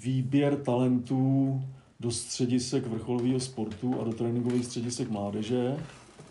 výběr 0.00 0.56
talentů 0.56 1.62
do 2.00 2.10
středisek 2.10 2.86
vrcholového 2.86 3.40
sportu 3.40 4.00
a 4.00 4.04
do 4.04 4.12
tréninkových 4.12 4.64
středisek 4.64 5.10
mládeže 5.10 5.76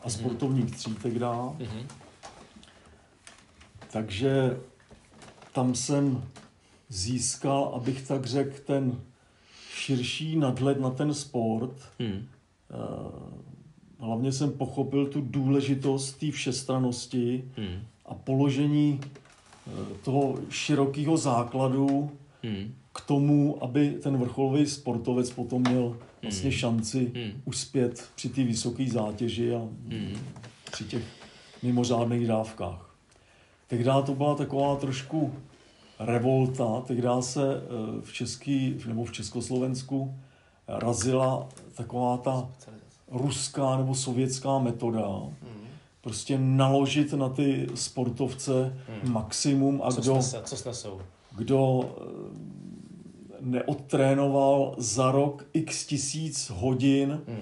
a 0.02 0.08
mm-hmm. 0.08 0.10
sportovních 0.10 0.72
třítek 0.72 1.20
dá. 1.20 1.36
Mm-hmm. 1.36 1.86
Takže 3.92 4.60
tam 5.54 5.76
jsem 5.76 6.24
získal, 6.90 7.72
abych 7.76 8.08
tak 8.08 8.26
řekl, 8.26 8.58
ten 8.66 9.02
širší 9.70 10.38
nadhled 10.38 10.80
na 10.80 10.90
ten 10.90 11.14
sport. 11.14 11.74
Hmm. 12.00 12.28
Hlavně 14.04 14.32
jsem 14.32 14.52
pochopil 14.52 15.06
tu 15.06 15.22
důležitost 15.22 16.14
té 16.14 16.32
všestranosti 16.32 17.44
Hmm. 17.58 17.80
a 18.06 18.14
položení 18.14 19.00
eh, 19.04 19.72
toho 20.04 20.40
širokého 20.50 21.18
základu 21.18 22.12
Hmm. 22.44 22.74
k 22.94 23.02
tomu, 23.02 23.64
aby 23.64 23.90
ten 24.04 24.18
vrcholový 24.18 24.66
sportovec 24.68 25.32
potom 25.32 25.62
měl 25.62 25.98
vlastně 26.22 26.52
šanci 26.52 27.12
Hmm. 27.16 27.42
uspět 27.46 28.10
při 28.16 28.30
té 28.30 28.44
vysoké 28.44 28.88
zátěži 28.90 29.56
a 29.56 29.60
Hmm. 29.60 30.18
při 30.72 30.84
těch 30.84 31.04
mimořádných 31.64 32.28
dávkách. 32.28 32.96
Tehdy 33.68 33.90
to 34.06 34.16
byla 34.16 34.36
taková 34.36 34.76
trošku 34.76 35.34
revolta, 36.00 36.82
tehdy 36.88 37.08
se 37.20 37.56
eh, 37.56 38.02
v 38.02 38.14
Český, 38.14 38.76
nebo 38.88 39.06
v 39.06 39.12
Československu 39.12 40.16
razila 40.68 41.50
taková 41.76 42.18
ta 42.18 42.50
ruská 43.14 43.78
nebo 43.78 43.96
sovětská 43.96 44.60
metoda, 44.60 45.08
Hmm. 45.08 45.68
prostě 46.02 46.38
naložit 46.38 47.14
na 47.14 47.30
ty 47.30 47.68
sportovce 47.76 48.78
maximum 49.04 49.82
a 49.84 49.92
Co, 49.92 50.02
kdo, 50.02 50.14
snese, 50.14 50.42
co 50.46 50.58
snesou? 50.58 51.02
kdo 51.38 51.90
eh, 51.98 52.04
neodtrénoval 53.42 54.76
za 54.78 55.12
rok 55.12 55.46
x 55.54 55.86
tisíc 55.86 56.52
hodin 56.56 57.22
Hmm. 57.28 57.40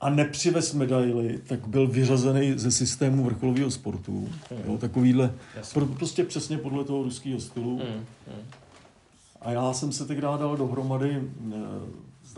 a 0.00 0.10
nepřivez 0.10 0.74
medaily, 0.74 1.38
tak 1.46 1.68
byl 1.68 1.86
vyřazený 1.86 2.52
ze 2.56 2.70
systému 2.70 3.24
vrcholového 3.24 3.70
sportu. 3.70 4.28
Jo, 4.66 4.78
takovýhle, 4.78 5.34
pro, 5.74 5.86
prostě 5.86 6.24
přesně 6.24 6.58
podle 6.58 6.84
toho 6.84 7.02
ruského 7.02 7.40
stylu. 7.40 7.76
Hmm. 7.76 8.04
Hmm. 8.26 8.42
A 9.40 9.50
já 9.50 9.72
jsem 9.72 9.92
se 9.92 10.04
tenkrát 10.06 10.40
dal 10.40 10.56
dohromady 10.56 11.10
eh, 11.16 11.56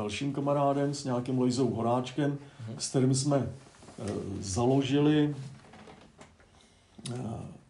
dalším 0.01 0.33
kamarádem, 0.33 0.95
s 0.95 1.05
nějakým 1.05 1.39
Lojzou 1.39 1.71
Horáčkem, 1.71 2.39
s 2.79 2.89
kterým 2.89 3.15
jsme 3.15 3.37
eh, 3.47 4.05
založili, 4.41 5.35
eh, 7.15 7.19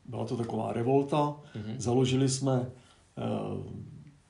byla 0.04 0.24
to 0.24 0.36
taková 0.36 0.72
revolta, 0.72 1.36
založili 1.78 2.28
jsme 2.28 2.66
eh, 3.18 3.22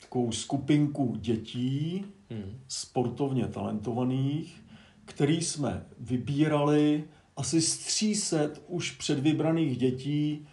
takovou 0.00 0.32
skupinku 0.32 1.16
dětí, 1.20 2.04
Hmm. 2.32 2.58
sportovně 2.68 3.46
talentovaných, 3.46 4.64
který 5.04 5.40
jsme 5.40 5.86
vybírali 6.00 7.04
asi 7.36 7.60
z 7.60 7.78
300 7.78 8.36
už 8.66 8.90
předvybraných 8.90 9.78
dětí 9.78 10.46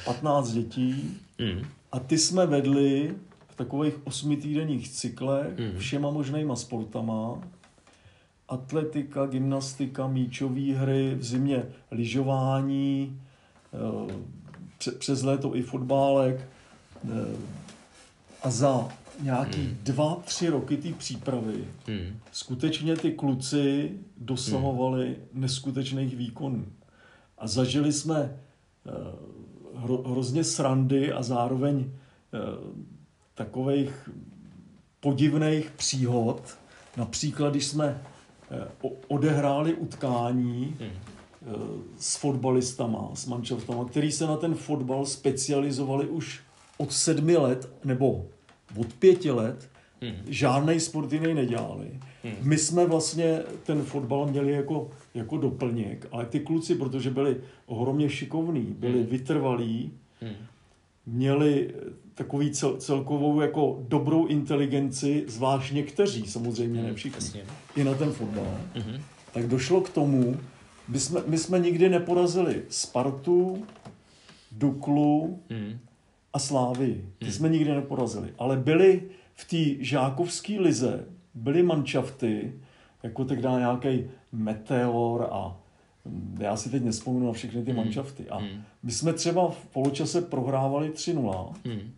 15 0.04 0.50
dětí 0.50 1.18
Hmm. 1.38 1.66
A 1.92 2.00
ty 2.00 2.18
jsme 2.18 2.46
vedli 2.46 3.14
v 3.48 3.54
takových 3.56 3.94
osmitýdenních 4.06 4.88
cyklech 4.88 5.58
Mhm. 5.58 5.78
všema 5.78 6.10
možnýma 6.10 6.56
sportama. 6.56 7.38
Atletika, 8.48 9.26
gymnastika, 9.26 10.06
míčové 10.08 10.60
hry, 10.74 11.14
v 11.14 11.24
zimě 11.24 11.62
lyžování, 11.90 13.20
eh, 14.10 14.14
pře- 14.78 14.92
přes 14.92 15.22
léto 15.22 15.56
i 15.56 15.62
fotbálek. 15.62 16.48
eh, 17.04 17.36
A 18.42 18.50
za 18.50 18.88
nějaký 19.22 19.76
dva, 19.82 20.14
tři 20.24 20.48
roky 20.48 20.76
té 20.76 20.92
přípravy 20.92 21.64
Hmm. 21.86 22.16
skutečně 22.32 22.96
ty 22.96 23.12
kluci 23.12 23.90
dosahovali 24.16 25.16
neskutečných 25.34 26.16
výkonů. 26.16 26.66
A 27.38 27.46
zažili 27.46 27.92
jsme 27.92 28.36
eh, 28.86 28.90
hro, 29.76 29.96
hrozně 29.96 30.44
srandy 30.44 31.12
a 31.12 31.22
zároveň 31.22 31.84
eh, 31.84 32.38
takových 33.34 34.08
podivných 35.00 35.70
příhod. 35.70 36.42
Například, 36.96 37.50
když 37.50 37.66
jsme 37.66 38.02
eh, 38.50 38.68
odehráli 39.08 39.74
utkání 39.74 40.76
Hmm. 40.80 40.88
eh, 40.88 40.92
s 41.98 42.16
fotbalistama, 42.16 43.10
s 43.14 43.26
manšaftama, 43.26 43.84
který 43.84 44.12
se 44.12 44.26
na 44.26 44.36
ten 44.36 44.54
fotbal 44.54 45.06
specializovali 45.06 46.08
už 46.08 46.40
od 46.78 46.92
sedmi 46.92 47.36
let 47.36 47.72
nebo 47.84 48.26
od 48.76 48.92
pěti 48.92 49.30
let, 49.30 49.69
Hmm. 50.02 50.12
žádný 50.26 50.80
sport 50.80 51.12
jiný 51.12 51.34
nedělali. 51.34 51.86
Hmm. 52.24 52.32
My 52.42 52.58
jsme 52.58 52.86
vlastně 52.86 53.42
ten 53.62 53.82
fotbal 53.82 54.26
měli 54.26 54.52
jako, 54.52 54.90
jako 55.14 55.36
doplněk, 55.38 56.06
ale 56.12 56.26
ty 56.26 56.40
kluci, 56.40 56.74
protože 56.74 57.10
byli 57.10 57.36
ohromně 57.66 58.08
šikovní, 58.10 58.62
byli 58.78 58.98
Hmm. 58.98 59.06
vytrvalí, 59.06 59.92
Hmm. 60.20 60.32
měli 61.06 61.74
takový 62.14 62.50
cel, 62.50 62.76
celkovou 62.76 63.40
jako 63.40 63.78
dobrou 63.88 64.26
inteligenci, 64.26 65.24
zvlášť 65.28 65.72
někteří, 65.72 66.26
samozřejmě 66.26 66.82
ne 66.82 66.94
všichni, 66.94 67.16
Jasně. 67.26 67.42
i 67.76 67.84
na 67.84 67.94
ten 67.94 68.12
fotbal, 68.12 68.56
Mhm. 68.76 69.00
tak 69.34 69.46
došlo 69.46 69.80
k 69.80 69.90
tomu, 69.90 70.36
my 70.88 71.00
jsme, 71.00 71.20
my 71.26 71.38
jsme 71.38 71.58
nikdy 71.58 71.88
neporazili 71.88 72.62
Spartu, 72.68 73.62
Duklu 74.52 75.40
Hmm. 75.50 75.78
a 76.32 76.38
Slávy. 76.38 77.04
Ty 77.18 77.32
jsme 77.32 77.48
nikdy 77.48 77.70
neporazili. 77.70 78.28
Ale 78.38 78.56
byly 78.56 79.02
v 79.40 79.44
té 79.78 79.84
žákovské 79.84 80.60
lize, 80.60 81.04
byly 81.34 81.62
manšafty, 81.62 82.52
jako 83.02 83.24
tehdy 83.24 83.42
nějaký 83.48 84.04
Meteor 84.32 85.28
a 85.32 85.56
hm, 86.06 86.36
já 86.40 86.56
si 86.56 86.70
teď 86.70 86.84
nespomenu 86.84 87.26
na 87.26 87.32
všechny 87.32 87.62
ty 87.62 87.72
manšafty. 87.72 88.28
A 88.28 88.38
Hmm. 88.38 88.62
my 88.82 88.92
jsme 88.92 89.12
třeba 89.12 89.50
v 89.50 89.66
poločase 89.66 90.20
prohrávali 90.22 90.90
3-0 90.90 91.52
Hmm. 91.64 91.90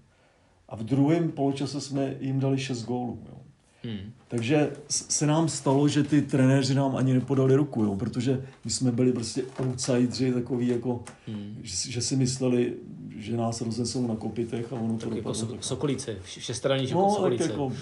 a 0.69 0.77
v 0.77 0.83
druhém 0.85 1.31
poločase 1.31 1.81
jsme 1.81 2.15
jim 2.21 2.41
dali 2.41 2.59
6 2.59 2.85
gólů. 2.85 3.19
Jo. 3.29 3.39
Hmm. 3.85 4.13
Takže 4.29 4.71
se 4.89 5.27
nám 5.27 5.49
stalo, 5.49 5.89
že 5.89 6.03
ty 6.03 6.23
trenéři 6.23 6.75
nám 6.75 6.97
ani 6.97 7.15
nepodali 7.15 7.55
ruku, 7.55 7.83
jo, 7.85 7.97
protože 7.97 8.45
my 8.65 8.71
jsme 8.71 8.93
byli 8.93 9.13
prostě 9.13 9.43
outsidři, 9.61 10.33
takový 10.33 10.69
jako, 10.69 11.05
Hmm. 11.27 11.57
že, 11.63 11.93
že 11.93 12.01
si 12.03 12.17
mysleli, 12.17 12.75
že 13.23 13.37
nás 13.37 13.61
roznesou 13.61 14.07
na 14.07 14.17
kopitech 14.17 14.73
a 14.73 14.77
ono 14.77 14.93
to 14.99 15.07
Tak 15.07 15.17
jako 15.17 15.29
dopadlo 15.33 15.35
so. 15.35 15.63
Sokolíci, 15.69 16.17
všestranní 16.25 16.93
No, 16.93 17.11
Sokolíci. 17.15 17.43
jako, 17.51 17.73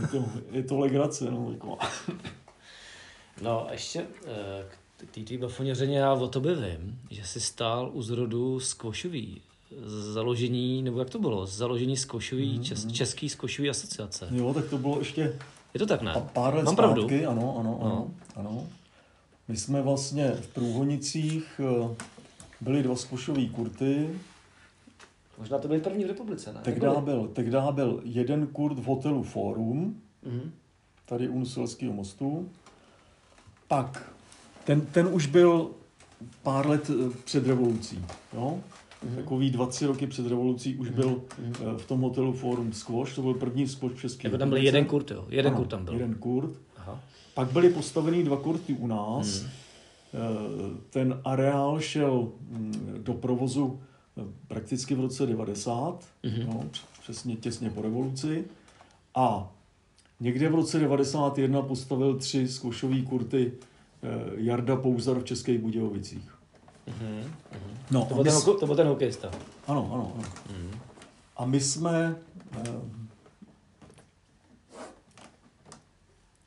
je 0.00 0.06
to, 0.08 0.24
je 0.52 0.62
to 0.62 0.78
legrace, 0.78 1.30
no, 1.30 1.48
jako. 1.52 1.78
No 3.42 3.68
a 3.68 3.72
ještě 3.72 4.00
eh, 4.26 4.64
k 4.96 5.14
té 5.14 5.20
tvý 5.20 5.36
bafoněřeně 5.38 5.98
já 5.98 6.12
o 6.12 6.28
tobě 6.28 6.54
vím, 6.54 6.98
že 7.10 7.24
jsi 7.24 7.40
stál 7.40 7.90
u 7.92 8.02
zrodu 8.02 8.60
skvošový 8.60 9.40
založení, 10.12 10.82
nebo 10.82 10.98
jak 10.98 11.10
to 11.10 11.18
bylo, 11.18 11.46
založení 11.46 11.96
skvošový, 11.96 12.54
Mhm, 12.54 12.64
čes, 12.64 12.86
český 12.92 13.28
skvošový 13.28 13.70
asociace. 13.70 14.28
Jo, 14.30 14.54
tak 14.54 14.64
to 14.68 14.78
bylo 14.78 14.98
ještě 14.98 15.38
Je 15.74 15.78
to 15.80 15.86
tak, 15.86 16.02
ne? 16.02 16.12
pa- 16.12 16.20
pár 16.20 16.54
let 16.54 16.64
Mám 16.64 16.74
zpátky, 16.74 16.94
pravdu? 16.94 17.28
ano, 17.30 17.56
ano, 17.58 17.78
ano, 17.82 17.90
No. 17.90 18.10
ano. 18.36 18.66
My 19.48 19.56
jsme 19.56 19.82
vlastně 19.82 20.28
v 20.30 20.46
Průhonicích 20.48 21.60
eh, 21.60 21.94
byli 22.60 22.82
dva 22.82 22.96
zkušový 22.96 23.48
kurty, 23.48 24.08
Možná 25.40 25.58
to 25.58 25.68
byly 25.68 25.80
první 25.80 26.04
v 26.04 26.08
republice, 26.08 26.52
ne? 26.52 26.60
tehdy 26.62 26.80
byl, 27.00 27.28
tehdy 27.32 27.56
byl 27.72 28.00
jeden 28.04 28.46
kurt 28.46 28.78
v 28.78 28.84
hotelu 28.84 29.22
Forum, 29.22 29.96
Mhm. 30.26 30.52
tady 31.06 31.28
u 31.28 31.38
Nuselského 31.38 31.92
mostu. 31.92 32.48
Pak, 33.68 34.12
ten, 34.64 34.80
ten 34.80 35.08
už 35.12 35.26
byl 35.26 35.70
pár 36.42 36.66
let 36.68 36.90
eh, 36.90 37.10
před 37.24 37.46
revolucí, 37.46 38.04
jo? 38.34 38.58
Mhm. 39.04 39.16
Takový 39.16 39.50
dva, 39.50 39.66
tři 39.66 39.86
roky 39.86 40.06
před 40.06 40.26
revolucí 40.26 40.76
už 40.76 40.90
byl 40.90 41.22
eh, 41.38 41.78
v 41.78 41.86
tom 41.86 42.00
hotelu 42.00 42.32
Forum 42.32 42.72
Squash, 42.72 43.14
to 43.14 43.22
byl 43.22 43.34
první 43.34 43.68
squash 43.68 43.94
v 43.94 44.00
České 44.00 44.28
Jako 44.28 44.38
tam 44.38 44.48
byl 44.48 44.56
republice. 44.56 44.76
jeden 44.76 44.84
kurt, 44.88 45.10
jo? 45.10 45.26
Jeden 45.28 45.46
Ano, 45.52 45.56
kurt 45.56 45.68
tam 45.68 45.84
byl. 45.84 45.94
Jeden 45.94 46.14
kurt. 46.14 46.50
Aha. 46.76 47.00
Pak 47.34 47.52
byly 47.52 47.70
postavený 47.70 48.22
dva 48.24 48.36
kurty 48.36 48.74
u 48.74 48.86
nás. 48.86 49.40
Mhm. 49.42 49.50
Eh, 50.14 50.80
Ten 50.90 51.20
areál 51.24 51.80
šel 51.80 52.28
mm, 52.50 52.94
do 53.02 53.14
provozu 53.14 53.80
prakticky 54.48 54.94
v 54.94 55.00
roce 55.00 55.26
90, 55.26 56.04
Mhm. 56.24 56.46
no, 56.46 56.64
přesně 57.02 57.36
těsně 57.36 57.70
po 57.70 57.82
revoluci. 57.82 58.44
A 59.14 59.52
někde 60.20 60.48
v 60.48 60.54
roce 60.54 60.78
91 60.78 61.62
postavil 61.62 62.18
tři 62.18 62.48
zkoušové 62.48 63.02
kurty 63.02 63.52
eh, 64.02 64.08
Jarda 64.36 64.76
Pouzar 64.76 65.18
v 65.20 65.24
Českých 65.24 65.58
Budějovicích. 65.58 66.34
No, 67.90 68.04
To 68.08 68.14
byl 68.14 68.24
ten, 68.24 68.32
to 68.60 68.66
byl 68.66 68.76
ten 68.76 68.86
hokejista. 68.86 69.30
Ano, 69.66 69.90
ano, 69.94 70.12
ano. 70.14 70.24
A 71.36 71.44
my 71.46 71.60
jsme, 71.60 72.16
eh, 72.52 72.70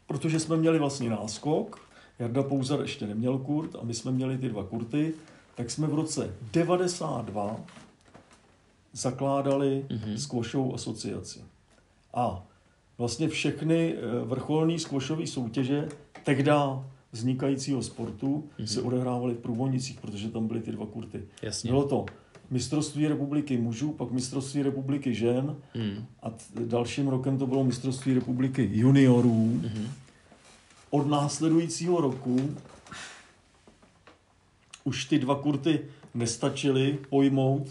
protože 0.07 0.39
jsme 0.39 0.57
měli 0.57 0.79
vlastní 0.79 1.09
náskok, 1.09 1.79
Jarda 2.19 2.43
Pouzar 2.43 2.81
ještě 2.81 3.07
neměl 3.07 3.37
kurt 3.37 3.75
a 3.75 3.79
my 3.83 3.93
jsme 3.93 4.11
měli 4.11 4.37
ty 4.37 4.49
dva 4.49 4.63
kurty, 4.63 5.13
tak 5.55 5.71
jsme 5.71 5.87
v 5.87 5.93
roce 5.93 6.35
92 6.53 7.59
zakládali 8.93 9.85
mm-hmm. 9.89 10.15
squashovou 10.15 10.75
asociaci. 10.75 11.39
A 12.13 12.45
vlastně 12.97 13.29
všechny 13.29 13.95
eh, 13.95 14.25
vrcholné 14.25 14.79
squashové 14.79 15.27
soutěže 15.27 15.89
tehdy 16.23 16.51
vznikajícího 17.11 17.83
sportu 17.83 18.43
mm-hmm. 18.59 18.65
se 18.65 18.81
odehrávaly 18.81 19.33
v 19.33 19.37
Průvonicích, 19.37 19.99
protože 19.99 20.29
tam 20.29 20.47
byly 20.47 20.61
ty 20.61 20.71
dva 20.71 20.85
kurty. 20.85 21.23
Jasně. 21.41 21.69
Bylo 21.71 21.87
to 21.87 22.05
mistrovství 22.53 23.07
republiky 23.07 23.57
mužů, 23.57 23.91
pak 23.91 24.11
mistrovství 24.11 24.63
republiky 24.63 25.13
žen 25.13 25.55
Hmm. 25.73 26.05
a 26.21 26.29
t- 26.29 26.65
dalším 26.65 27.07
rokem 27.07 27.37
to 27.37 27.47
bylo 27.47 27.63
mistrovství 27.63 28.13
republiky 28.13 28.69
juniorů. 28.73 29.59
Mhm. 29.63 29.87
Od 30.89 31.07
následujícího 31.07 32.01
roku 32.01 32.49
už 34.83 35.05
ty 35.05 35.19
dva 35.19 35.35
kurty 35.41 35.79
nestačily 36.13 36.99
pojmout 37.09 37.67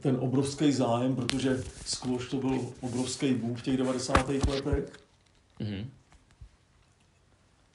ten 0.00 0.16
obrovský 0.20 0.72
zájem, 0.72 1.16
protože 1.16 1.62
squash 1.86 2.30
to 2.30 2.36
byl 2.36 2.60
obrovský 2.80 3.34
boom 3.34 3.54
v 3.54 3.62
těch 3.62 3.76
90. 3.76 4.28
letech. 4.48 4.92
Mhm. 5.60 5.90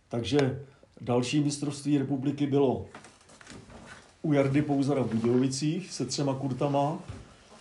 Takže 0.10 0.66
další 1.02 1.40
mistrovství 1.40 1.98
republiky 1.98 2.48
bylo 2.48 2.86
u 4.22 4.34
Jardy 4.34 4.62
Pouzara 4.62 5.02
v 5.04 5.14
Budějovicích 5.14 5.92
se 5.94 6.06
třema 6.06 6.34
kurtama 6.36 7.00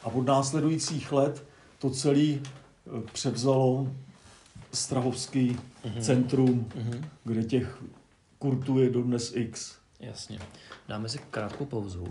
a 0.02 0.06
od 0.06 0.26
následujících 0.26 1.12
let 1.12 1.44
to 1.78 1.90
celé 1.90 2.38
převzalo 3.12 3.92
Strahovský 4.72 5.56
Mhm. 5.84 6.02
centrum, 6.02 6.68
kde 7.24 7.44
těch 7.44 7.82
kurtů 8.38 8.78
je 8.78 8.90
dodnes 8.90 9.32
X. 9.36 9.74
Jasně. 10.00 10.38
Dáme 10.88 11.08
si 11.08 11.18
krátkou 11.18 11.64
pauzu. 11.64 12.08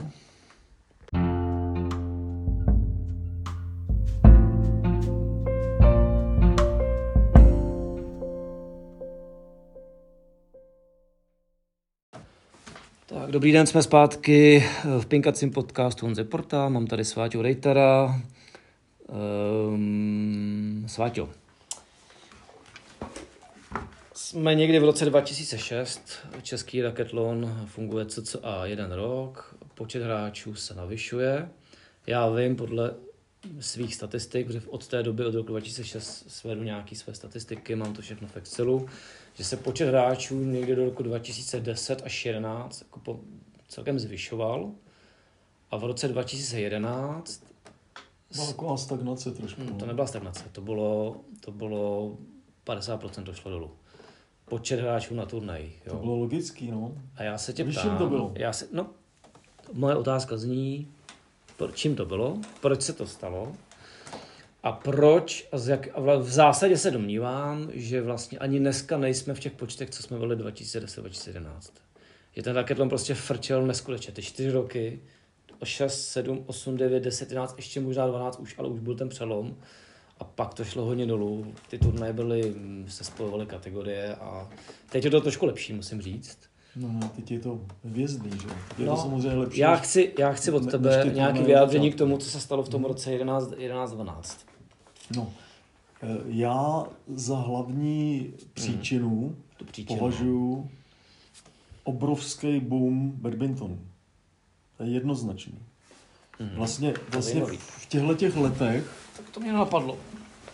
Tak, 13.06 13.32
dobrý 13.32 13.52
den, 13.52 13.68
jsme 13.68 13.84
zpátky 13.84 14.64
v 15.00 15.06
Pinkacím 15.06 15.52
podcastu 15.52 16.06
Honze 16.06 16.24
Porta. 16.24 16.70
Mám 16.70 16.88
tady 16.88 17.06
Sváťu 17.06 17.42
Rejtara. 17.42 18.22
Um, 19.74 20.86
Sváťo, 20.88 21.30
jsme 24.28 24.56
někdy 24.56 24.80
v 24.80 24.84
roce 24.84 25.06
2006, 25.06 26.02
český 26.42 26.82
raketlon 26.82 27.66
funguje 27.66 28.06
cca 28.06 28.66
jeden 28.66 28.92
rok, 28.92 29.56
počet 29.74 30.04
hráčů 30.04 30.56
se 30.56 30.76
navyšuje. 30.76 31.50
Já 32.08 32.30
vím 32.30 32.56
podle 32.56 32.94
svých 33.60 33.96
statistik, 33.96 34.50
že 34.50 34.62
od 34.68 34.88
té 34.88 35.04
doby, 35.04 35.26
od 35.26 35.36
roku 35.36 35.48
2006 35.48 36.26
svedu 36.28 36.64
nějaké 36.64 36.96
své 36.96 37.14
statistiky, 37.14 37.76
mám 37.76 37.94
to 37.94 38.02
všechno 38.02 38.28
v 38.28 38.38
Excelu, 38.38 38.88
že 39.34 39.44
se 39.44 39.58
počet 39.58 39.88
hráčů 39.88 40.44
někdy 40.44 40.76
do 40.76 40.86
roku 40.86 41.04
2010 41.04 41.94
až 41.94 42.24
2011 42.24 42.82
jako 42.82 43.00
po, 43.00 43.20
celkem 43.68 44.00
zvyšoval. 44.00 44.72
A 45.72 45.78
v 45.78 45.84
roce 45.84 46.08
2011 46.08 47.44
Byla 48.36 48.48
taková 48.48 48.78
stagnace 48.78 49.32
trošku. 49.32 49.62
Hmm, 49.62 49.78
to 49.78 49.86
nebyla 49.86 50.08
stagnace, 50.08 50.44
to 50.52 50.62
bylo, 50.62 51.22
to 51.40 51.52
bylo 51.52 52.18
50% 52.66 53.24
došlo 53.24 53.52
dolů. 53.52 53.72
Počet 54.50 54.80
hráčů 54.80 55.16
na 55.16 55.26
turnajích. 55.26 55.82
To 55.84 55.90
Jo. 55.90 56.00
bylo 56.00 56.16
logický, 56.16 56.72
no. 56.72 56.92
A 57.16 57.24
já 57.24 57.38
se 57.38 57.54
tě 57.54 57.64
Víš, 57.64 57.78
ptám, 57.78 57.98
to 57.98 58.08
bylo? 58.10 58.32
Já 58.36 58.54
se, 58.54 58.68
no, 58.72 58.88
moje 59.74 59.96
otázka 59.96 60.38
zní, 60.38 60.88
čím 61.74 61.96
to 61.96 62.06
bylo, 62.06 62.38
proč 62.62 62.82
se 62.82 62.94
to 62.94 63.08
stalo 63.08 63.54
a 64.64 64.72
proč, 64.72 65.48
a, 65.52 65.58
z 65.58 65.68
jak, 65.68 65.88
a 65.94 66.18
v 66.18 66.30
zásadě 66.30 66.78
se 66.78 66.92
domnívám, 66.92 67.70
že 67.74 68.02
vlastně 68.02 68.40
ani 68.40 68.60
dneska 68.60 68.98
nejsme 68.98 69.34
v 69.34 69.40
těch 69.40 69.52
počtech, 69.52 69.90
co 69.90 70.04
jsme 70.04 70.18
byli 70.20 70.36
2010-2011. 70.36 71.44
Že 72.36 72.44
ten 72.44 72.56
raketlon 72.56 72.90
prostě 72.90 73.14
frčel 73.14 73.68
neskutečně, 73.68 74.14
ty 74.14 74.22
čtyři 74.22 74.52
roky, 74.52 75.00
o 75.60 75.66
6, 75.66 76.08
7, 76.08 76.44
8, 76.46 76.78
9, 76.78 77.04
10, 77.04 77.30
11, 77.30 77.54
ještě 77.58 77.80
možná 77.80 78.08
12 78.08 78.40
už, 78.40 78.56
ale 78.58 78.68
už 78.68 78.80
byl 78.80 78.96
ten 78.96 79.10
přelom. 79.10 79.56
A 80.20 80.24
pak 80.24 80.54
to 80.54 80.64
šlo 80.66 80.86
hodně 80.86 81.06
dolů. 81.06 81.46
Ty 81.70 81.78
turnaje 81.80 82.14
byly, 82.14 82.42
mm, 82.58 82.86
se 82.90 83.04
spojovaly 83.04 83.46
kategorie 83.46 84.16
a 84.16 84.50
teď 84.92 85.06
je 85.06 85.12
to 85.12 85.22
trošku 85.22 85.46
lepší, 85.46 85.74
musím 85.74 86.02
říct. 86.02 86.38
No, 86.76 86.88
no, 86.92 87.10
teď 87.16 87.32
je 87.32 87.40
to 87.40 87.60
hvězdný, 87.84 88.30
že? 88.32 88.48
Teď 88.48 88.80
je 88.80 88.86
to 88.86 88.92
No, 88.92 88.98
samozřejmě 88.98 89.38
lepší. 89.38 89.60
Já 89.60 89.76
chci, 89.76 90.14
já 90.20 90.34
chci 90.34 90.52
od 90.52 90.72
tebe 90.72 91.04
ty 91.04 91.10
nějaké 91.16 91.42
vyjádření 91.44 91.92
k 91.92 91.96
tomu, 91.96 92.18
co 92.18 92.30
se 92.30 92.40
stalo 92.40 92.64
v 92.64 92.70
tom 92.70 92.86
roce 92.86 93.12
11, 93.12 93.52
11 93.58 93.92
12. 93.92 94.46
No, 95.16 95.34
eh, 96.04 96.08
já 96.26 96.84
za 97.08 97.38
hlavní 97.38 98.34
příčinu 98.54 99.36
Tu 99.58 99.66
příčinu. 99.66 100.00
považuji 100.00 100.70
obrovský 101.84 102.60
boom 102.60 103.12
badmintonu. 103.12 103.80
To 104.78 104.84
je 104.84 104.90
jednoznačný. 104.90 105.60
Vlastně, 106.56 106.94
vlastně 107.12 107.34
zajímavý. 107.34 107.58
v 107.58 107.86
těchto 107.90 108.16
těch 108.16 108.36
letech, 108.38 108.84
Tak 109.18 109.30
to 109.30 109.40
mě 109.40 109.54
napadlo. 109.54 109.98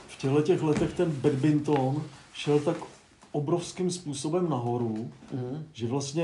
v 0.07 0.17
těchto 0.17 0.41
těch 0.41 0.61
letech 0.63 0.93
ten 0.93 1.11
badminton 1.11 2.03
šel 2.33 2.59
tak 2.59 2.77
obrovským 3.31 3.91
způsobem 3.91 4.49
nahoru, 4.49 5.11
Mhm. 5.33 5.65
že 5.73 5.87
vlastně 5.87 6.23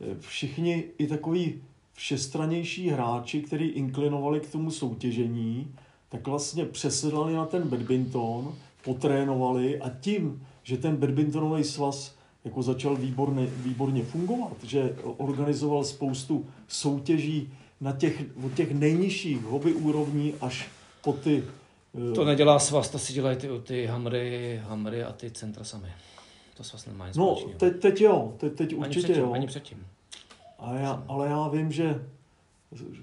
eh, 0.00 0.16
všichni 0.20 0.84
i 0.98 1.06
takový 1.06 1.62
všestranější 1.92 2.88
hráči, 2.88 3.42
kteří 3.42 3.64
inklinovali 3.64 4.40
k 4.40 4.50
tomu 4.52 4.70
soutěžení, 4.70 5.74
tak 6.08 6.26
vlastně 6.26 6.64
přesedlali 6.64 7.34
na 7.34 7.46
ten 7.46 7.68
badminton, 7.68 8.54
potrénovali 8.84 9.80
a 9.80 9.90
tím, 10.00 10.46
že 10.62 10.76
ten 10.76 10.96
badmintonový 10.96 11.64
svaz 11.64 12.14
jako 12.44 12.62
začal 12.62 12.96
výborně, 12.96 13.46
výborně 13.56 14.04
fungovat, 14.04 14.56
že 14.62 14.96
organizoval 15.16 15.84
spoustu 15.84 16.46
soutěží 16.68 17.52
na 17.80 17.92
těch, 17.92 18.24
od 18.46 18.54
těch 18.54 18.72
nejnižších 18.74 19.42
hobby 19.42 19.72
úrovní 19.72 20.34
až 20.40 20.68
po 21.02 21.12
ty 21.12 21.44
eh, 22.10 22.14
To 22.14 22.24
nedělá 22.24 22.58
svaz, 22.58 22.90
to 22.90 22.98
si 22.98 23.12
dělají 23.12 23.36
ty, 23.36 23.48
ty 23.62 23.86
hamry, 23.86 24.60
hamry 24.64 25.04
a 25.04 25.12
ty 25.12 25.30
centra 25.30 25.64
sami. 25.64 25.88
To 26.56 26.64
svaz 26.64 26.86
nemá 26.86 27.06
nic 27.06 27.16
No, 27.16 27.36
teď, 27.56 27.80
teď 27.80 28.00
jo, 28.00 28.32
teď, 28.36 28.52
teď 28.52 28.72
ani 28.72 28.78
určitě 28.78 29.02
předtím, 29.02 29.22
jo. 29.24 29.32
Ani 29.32 29.46
předtím. 29.46 29.86
A 30.58 30.74
já, 30.74 31.04
ale 31.08 31.28
já 31.28 31.48
vím, 31.48 31.72
že 31.72 32.04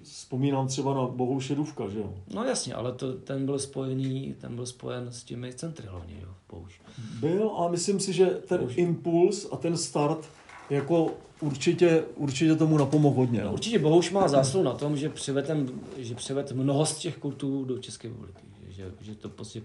vzpomínám 0.04 0.68
třeba 0.68 0.94
na 0.94 1.08
Bohouše 1.08 1.56
Duvka, 1.56 1.90
že 1.90 2.00
jo. 2.00 2.14
No 2.34 2.44
jasně, 2.44 2.74
ale 2.74 2.92
to, 2.92 3.14
ten 3.14 3.46
byl 3.46 3.60
spojený, 3.60 4.36
ten 4.42 4.56
byl 4.56 4.66
spojen 4.66 5.08
s 5.12 5.24
těmi 5.24 5.54
centry 5.54 5.88
hlavně, 5.88 6.16
jo, 6.22 6.30
použ. 6.48 6.82
Byl, 7.20 7.50
ale 7.50 7.72
myslím 7.72 8.00
si, 8.00 8.14
že 8.14 8.26
ten 8.26 8.58
Bohuž. 8.58 8.78
impuls 8.78 9.48
a 9.52 9.58
ten 9.58 9.78
start 9.78 10.30
jako 10.72 11.14
určitě, 11.42 12.04
určitě 12.16 12.56
tomu 12.56 12.78
napomohl 12.78 13.16
hodně. 13.16 13.40
No, 13.40 13.46
No. 13.46 13.54
určitě 13.54 13.80
Bohuš 13.80 14.12
má 14.12 14.28
zásluhu 14.28 14.66
na 14.66 14.74
tom, 14.74 14.98
že 14.98 15.10
přivedl, 15.10 15.66
že 15.98 16.16
přived 16.16 16.52
mnoho 16.52 16.86
z 16.86 16.98
těch 16.98 17.18
kultů 17.18 17.66
do 17.66 17.78
České 17.78 18.08
republiky. 18.08 18.42
Že, 18.70 18.92
že 19.02 19.16
to 19.16 19.30
prostě 19.30 19.62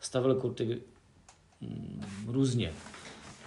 stavil 0.00 0.34
kurty 0.34 0.78
mm, 1.60 2.04
různě. 2.26 2.72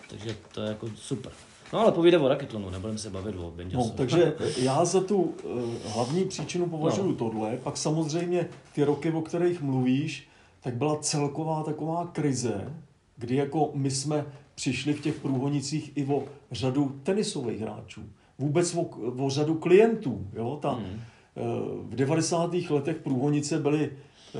Takže 0.09 0.35
to 0.53 0.61
je 0.61 0.67
jako 0.67 0.89
super. 0.95 1.31
No 1.73 1.79
ale 1.79 1.91
povíde 1.91 2.17
o 2.17 2.27
raketlonu, 2.27 2.69
nebudeme 2.69 2.99
se 2.99 3.09
bavit 3.09 3.35
o 3.35 3.53
No, 3.73 3.89
takže 3.89 4.33
já 4.57 4.85
za 4.85 5.01
tu 5.01 5.17
uh, 5.21 5.33
hlavní 5.85 6.25
příčinu 6.25 6.69
považuji 6.69 7.11
no. 7.11 7.15
tohle. 7.15 7.57
Pak 7.63 7.77
samozřejmě 7.77 8.49
ty 8.75 8.83
roky, 8.83 9.11
o 9.11 9.21
kterých 9.21 9.61
mluvíš, 9.61 10.27
tak 10.61 10.75
byla 10.75 10.97
celková 10.99 11.63
taková 11.63 12.07
krize, 12.07 12.73
kdy 13.17 13.35
jako 13.35 13.71
my 13.73 13.91
jsme 13.91 14.25
přišli 14.55 14.93
v 14.93 15.01
těch 15.01 15.15
průhonicích 15.19 15.91
i 15.95 16.05
o 16.05 16.23
řadu 16.51 16.99
tenisových 17.03 17.59
hráčů. 17.61 18.01
Vůbec 18.39 18.75
o, 18.75 18.81
o 19.25 19.29
řadu 19.29 19.55
klientů. 19.55 20.27
Jo? 20.33 20.59
Ta, 20.61 20.69
Hmm. 20.71 20.85
Eh, 21.37 21.41
V 21.83 21.95
90. 21.95 22.53
letech 22.69 22.97
průhonice 22.97 23.59
byly 23.59 23.89
eh, 24.35 24.39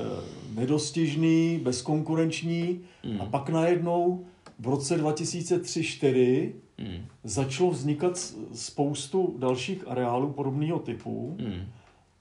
nedostižný, 0.54 1.60
bezkonkurenční 1.62 2.80
Hmm. 3.04 3.20
a 3.20 3.24
pak 3.26 3.48
najednou 3.48 4.24
v 4.58 4.66
roce 4.68 5.02
2003-2004 5.02 6.52
Hmm. 6.78 7.06
začalo 7.24 7.70
vznikat 7.70 8.34
spoustu 8.52 9.34
dalších 9.38 9.88
areálů 9.88 10.32
podobného 10.32 10.78
typu 10.78 11.36
Hmm. 11.40 11.62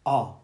a 0.06 0.42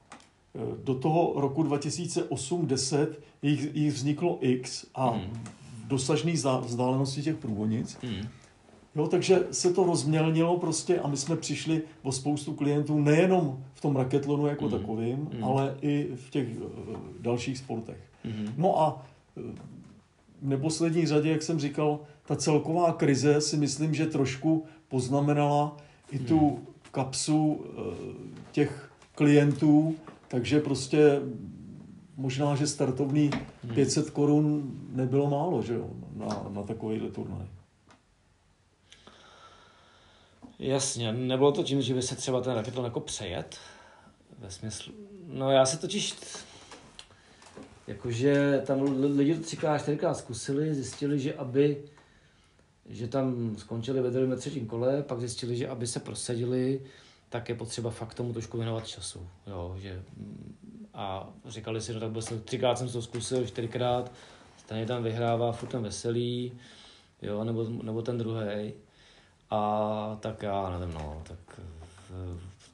eh, 0.55 0.59
do 0.83 0.95
toho 0.95 1.33
roku 1.35 1.63
2008-10 1.63 3.07
jich, 3.41 3.75
jich 3.75 3.93
vzniklo 3.93 4.37
X 4.41 4.85
a 4.95 5.09
Hmm. 5.09 5.43
Dosažné 5.89 6.33
vzdálenosti 6.61 7.21
těch 7.21 7.35
průhonic 7.35 7.97
Hmm. 8.03 8.27
Jo, 8.95 9.07
takže 9.07 9.39
se 9.51 9.73
to 9.73 9.83
rozmělnilo 9.83 10.59
prostě 10.59 10.99
a 10.99 11.07
my 11.07 11.17
jsme 11.17 11.35
přišli 11.35 11.81
o 12.03 12.11
spoustu 12.11 12.53
klientů 12.53 12.99
nejenom 12.99 13.63
v 13.73 13.81
tom 13.81 13.95
raketlonu 13.95 14.47
jako 14.47 14.65
mm. 14.65 14.71
takovým, 14.71 15.29
mm. 15.33 15.43
ale 15.43 15.75
i 15.81 16.09
v 16.15 16.29
těch 16.29 16.47
uh, 16.57 16.95
dalších 17.19 17.57
sportech. 17.57 17.97
Mm. 18.23 18.53
No 18.57 18.81
a 18.81 19.05
uh, 19.35 19.43
v 20.41 20.47
neposlední 20.47 21.05
řadě, 21.05 21.31
jak 21.31 21.43
jsem 21.43 21.59
říkal, 21.59 21.99
ta 22.25 22.35
celková 22.35 22.93
krize 22.93 23.41
si 23.41 23.57
myslím, 23.57 23.93
že 23.93 24.05
trošku 24.05 24.65
poznamenala 24.87 25.77
i 26.11 26.19
tu 26.19 26.49
mm. 26.49 26.65
kapsu 26.91 27.47
uh, 27.47 27.93
těch 28.51 28.91
klientů, 29.15 29.95
takže 30.27 30.59
prostě 30.59 31.21
možná, 32.19 32.55
že 32.55 32.67
startovní 32.67 33.31
hmm. 33.63 33.75
500 33.75 34.09
korun 34.09 34.71
nebylo 34.91 35.29
málo, 35.29 35.61
že 35.61 35.73
jo, 35.73 35.89
na, 36.15 36.45
na 36.49 36.63
takovýhle 36.63 37.09
turnaj. 37.09 37.47
Jasně, 40.59 41.13
nebylo 41.13 41.51
to 41.51 41.63
tím, 41.63 41.81
že 41.81 41.93
by 41.93 42.01
se 42.01 42.15
třeba 42.15 42.41
ten 42.41 42.53
raketlon 42.53 42.85
jako 42.85 42.99
přejet? 42.99 43.57
Ve 44.39 44.51
smyslu, 44.51 44.93
no 45.27 45.51
já 45.51 45.65
se 45.65 45.77
totiž, 45.77 46.15
jakože 47.87 48.63
tam 48.65 48.81
lidi 49.15 49.35
to 49.35 49.43
třikrát, 49.43 49.77
čtyřikrát 49.77 50.13
zkusili, 50.13 50.75
zjistili, 50.75 51.19
že 51.19 51.33
aby, 51.33 51.83
že 52.89 53.07
tam 53.07 53.55
skončili 53.57 54.01
ve 54.01 54.11
druhém 54.11 54.39
třetím 54.39 54.67
kole, 54.67 55.03
pak 55.03 55.19
zjistili, 55.19 55.55
že 55.55 55.67
aby 55.67 55.87
se 55.87 55.99
prosadili, 55.99 56.81
tak 57.29 57.49
je 57.49 57.55
potřeba 57.55 57.89
fakt 57.89 58.13
tomu 58.13 58.33
trošku 58.33 58.57
věnovat 58.57 58.87
času. 58.87 59.27
Jo, 59.47 59.75
že, 59.81 60.03
a 60.99 61.29
říkali 61.45 61.81
si, 61.81 61.93
no 61.93 61.99
tak 61.99 62.11
byl 62.11 62.21
jsem, 62.21 62.41
třikrát 62.41 62.77
jsem 62.77 62.89
to 62.89 63.01
zkusil, 63.01 63.47
čtyřikrát, 63.47 64.11
stejně 64.57 64.85
tam 64.85 65.03
vyhrává, 65.03 65.51
furt 65.51 65.69
tam 65.69 65.83
veselý, 65.83 66.51
jo, 67.21 67.43
nebo, 67.43 67.65
nebo 67.83 68.01
ten 68.01 68.17
druhý. 68.17 68.73
A 69.49 70.17
tak 70.19 70.43
já 70.43 70.77
nevím, 70.79 70.93
no, 70.93 71.21
tak 71.23 71.59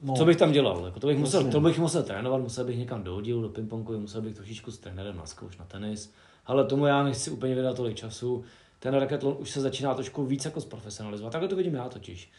no. 0.04 0.14
co 0.14 0.26
bych 0.26 0.38
tam 0.38 0.52
dělal? 0.52 0.86
Jako 0.86 1.00
to, 1.00 1.08
bych 1.08 1.18
musel, 1.18 1.52
to 1.52 1.62
bych 1.62 1.80
musel 1.80 2.04
trénovat, 2.04 2.42
musel 2.42 2.66
bych 2.66 2.78
někam 2.78 3.04
dohodil 3.04 3.42
do 3.42 3.50
pingpongu, 3.50 4.00
musel 4.00 4.22
bych 4.22 4.36
trošičku 4.36 4.72
s 4.72 4.78
trenérem 4.78 5.18
na 5.18 5.26
zkouš, 5.26 5.58
na 5.58 5.66
tenis. 5.66 6.14
Ale 6.46 6.66
tomu 6.66 6.86
já 6.86 7.04
nechci 7.04 7.32
úplně 7.32 7.56
vydat 7.56 7.76
tolik 7.76 7.98
času. 7.98 8.44
Ten 8.80 8.94
raketlon 8.94 9.36
už 9.40 9.50
se 9.50 9.62
začíná 9.62 9.94
trošku 9.94 10.26
víc 10.26 10.46
jako 10.46 10.62
zprofesionalizovat. 10.62 11.32
Takhle 11.32 11.50
to 11.50 11.56
vidím 11.56 11.74
já 11.74 11.90
totiž. 11.90 12.32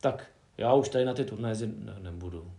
Tak 0.00 0.26
já 0.58 0.74
už 0.74 0.88
tady 0.88 1.04
na 1.04 1.14
ty 1.14 1.24
turnaje 1.24 1.56
ne, 1.60 1.96
nebudu. 2.00 2.50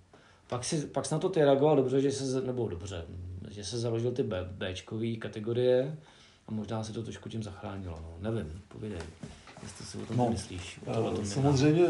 Pak, 0.54 0.66
si, 0.66 0.88
pak 0.88 1.12
na 1.12 1.20
to 1.20 1.30
ty 1.30 1.44
reagoval 1.44 1.76
dobře, 1.76 2.02
že 2.02 2.12
se, 2.12 2.42
nebo 2.42 2.68
dobře, 2.68 3.06
že 3.50 3.64
se 3.64 3.80
založil 3.80 4.12
ty 4.12 4.24
B, 4.24 4.50
Bčkový 4.52 5.18
kategorie 5.18 5.98
a 6.48 6.52
možná 6.52 6.84
se 6.84 6.94
to 6.94 7.04
trošku 7.04 7.30
tím 7.30 7.44
zachránilo. 7.44 8.00
No. 8.02 8.32
Nevím, 8.32 8.62
povídej, 8.68 9.00
jestli 9.64 9.86
si 9.86 9.98
o 9.98 10.06
tom 10.06 10.18
no, 10.18 10.30
myslíš. 10.30 10.80
O 10.86 10.94
tom 10.94 11.18
eh, 11.22 11.26
samozřejmě 11.26 11.88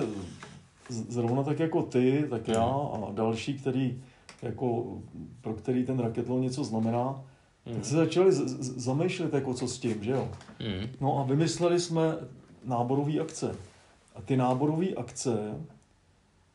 zrovna 0.89 1.43
tak 1.43 1.59
jako 1.59 1.83
ty, 1.83 2.25
tak 2.29 2.47
já 2.47 2.63
a 2.63 3.11
další, 3.11 3.53
který, 3.53 4.03
jako, 4.41 4.97
pro 5.41 5.53
který 5.53 5.85
ten 5.85 5.99
raketlon 5.99 6.41
něco 6.41 6.63
znamená, 6.63 7.23
mm. 7.65 7.75
tak 7.75 7.85
se 7.85 7.95
začali 7.95 8.31
z- 8.31 8.47
z- 8.47 8.83
zamýšlet, 8.83 9.33
jako 9.33 9.53
co 9.53 9.67
s 9.67 9.79
tím, 9.79 10.03
že 10.03 10.11
jo. 10.11 10.31
Mm. 10.59 10.87
No 11.01 11.19
a 11.19 11.23
vymysleli 11.23 11.79
jsme 11.79 12.17
náborové 12.63 13.19
akce. 13.19 13.55
A 14.15 14.21
ty 14.21 14.37
náborové 14.37 14.87
akce 14.87 15.61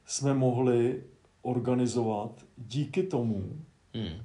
jsme 0.07 0.35
mohli 0.35 1.03
organizovat 1.49 2.45
díky 2.57 3.03
tomu, 3.03 3.45
hmm. 3.95 4.23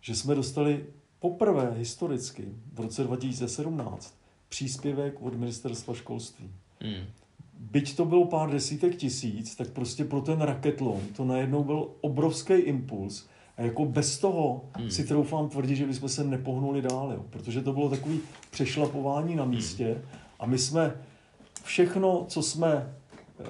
že 0.00 0.14
jsme 0.14 0.34
dostali 0.34 0.86
poprvé 1.18 1.74
historicky 1.78 2.48
v 2.72 2.80
roce 2.80 3.04
2017 3.04 4.14
příspěvek 4.48 5.22
od 5.22 5.34
ministerstva 5.34 5.94
školství. 5.94 6.50
Hmm. 6.80 7.04
Byť 7.58 7.96
to 7.96 8.04
bylo 8.04 8.24
pár 8.24 8.50
desítek 8.50 8.96
tisíc, 8.96 9.56
tak 9.56 9.70
prostě 9.70 10.04
pro 10.04 10.20
ten 10.20 10.40
raketlon 10.40 11.00
to 11.16 11.24
najednou 11.24 11.64
byl 11.64 11.88
obrovský 12.00 12.52
impuls. 12.52 13.26
A 13.56 13.62
jako 13.62 13.84
bez 13.84 14.18
toho 14.18 14.64
hmm. 14.76 14.90
si 14.90 15.04
troufám 15.04 15.48
tvrdit, 15.48 15.76
že 15.76 15.86
bychom 15.86 16.08
se 16.08 16.24
nepohnuli 16.24 16.82
dál, 16.82 17.12
jo. 17.12 17.24
protože 17.30 17.62
to 17.62 17.72
bylo 17.72 17.90
takový 17.90 18.20
přešlapování 18.50 19.36
na 19.36 19.44
místě 19.44 19.86
hmm. 19.86 20.02
a 20.40 20.46
my 20.46 20.58
jsme 20.58 20.94
všechno, 21.64 22.24
co 22.28 22.42
jsme 22.42 22.94
eh, 23.40 23.44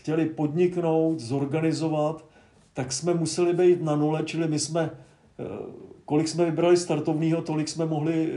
chtěli 0.00 0.26
podniknout, 0.26 1.20
zorganizovat, 1.20 2.24
tak 2.72 2.92
jsme 2.92 3.14
museli 3.14 3.52
být 3.52 3.82
na 3.82 3.96
nule, 3.96 4.22
čili 4.24 4.48
my 4.48 4.58
jsme, 4.58 4.90
eh, 5.38 5.44
kolik 6.04 6.28
jsme 6.28 6.44
vybrali 6.44 6.76
startovního, 6.76 7.42
tolik 7.42 7.68
jsme 7.68 7.86
mohli 7.86 8.32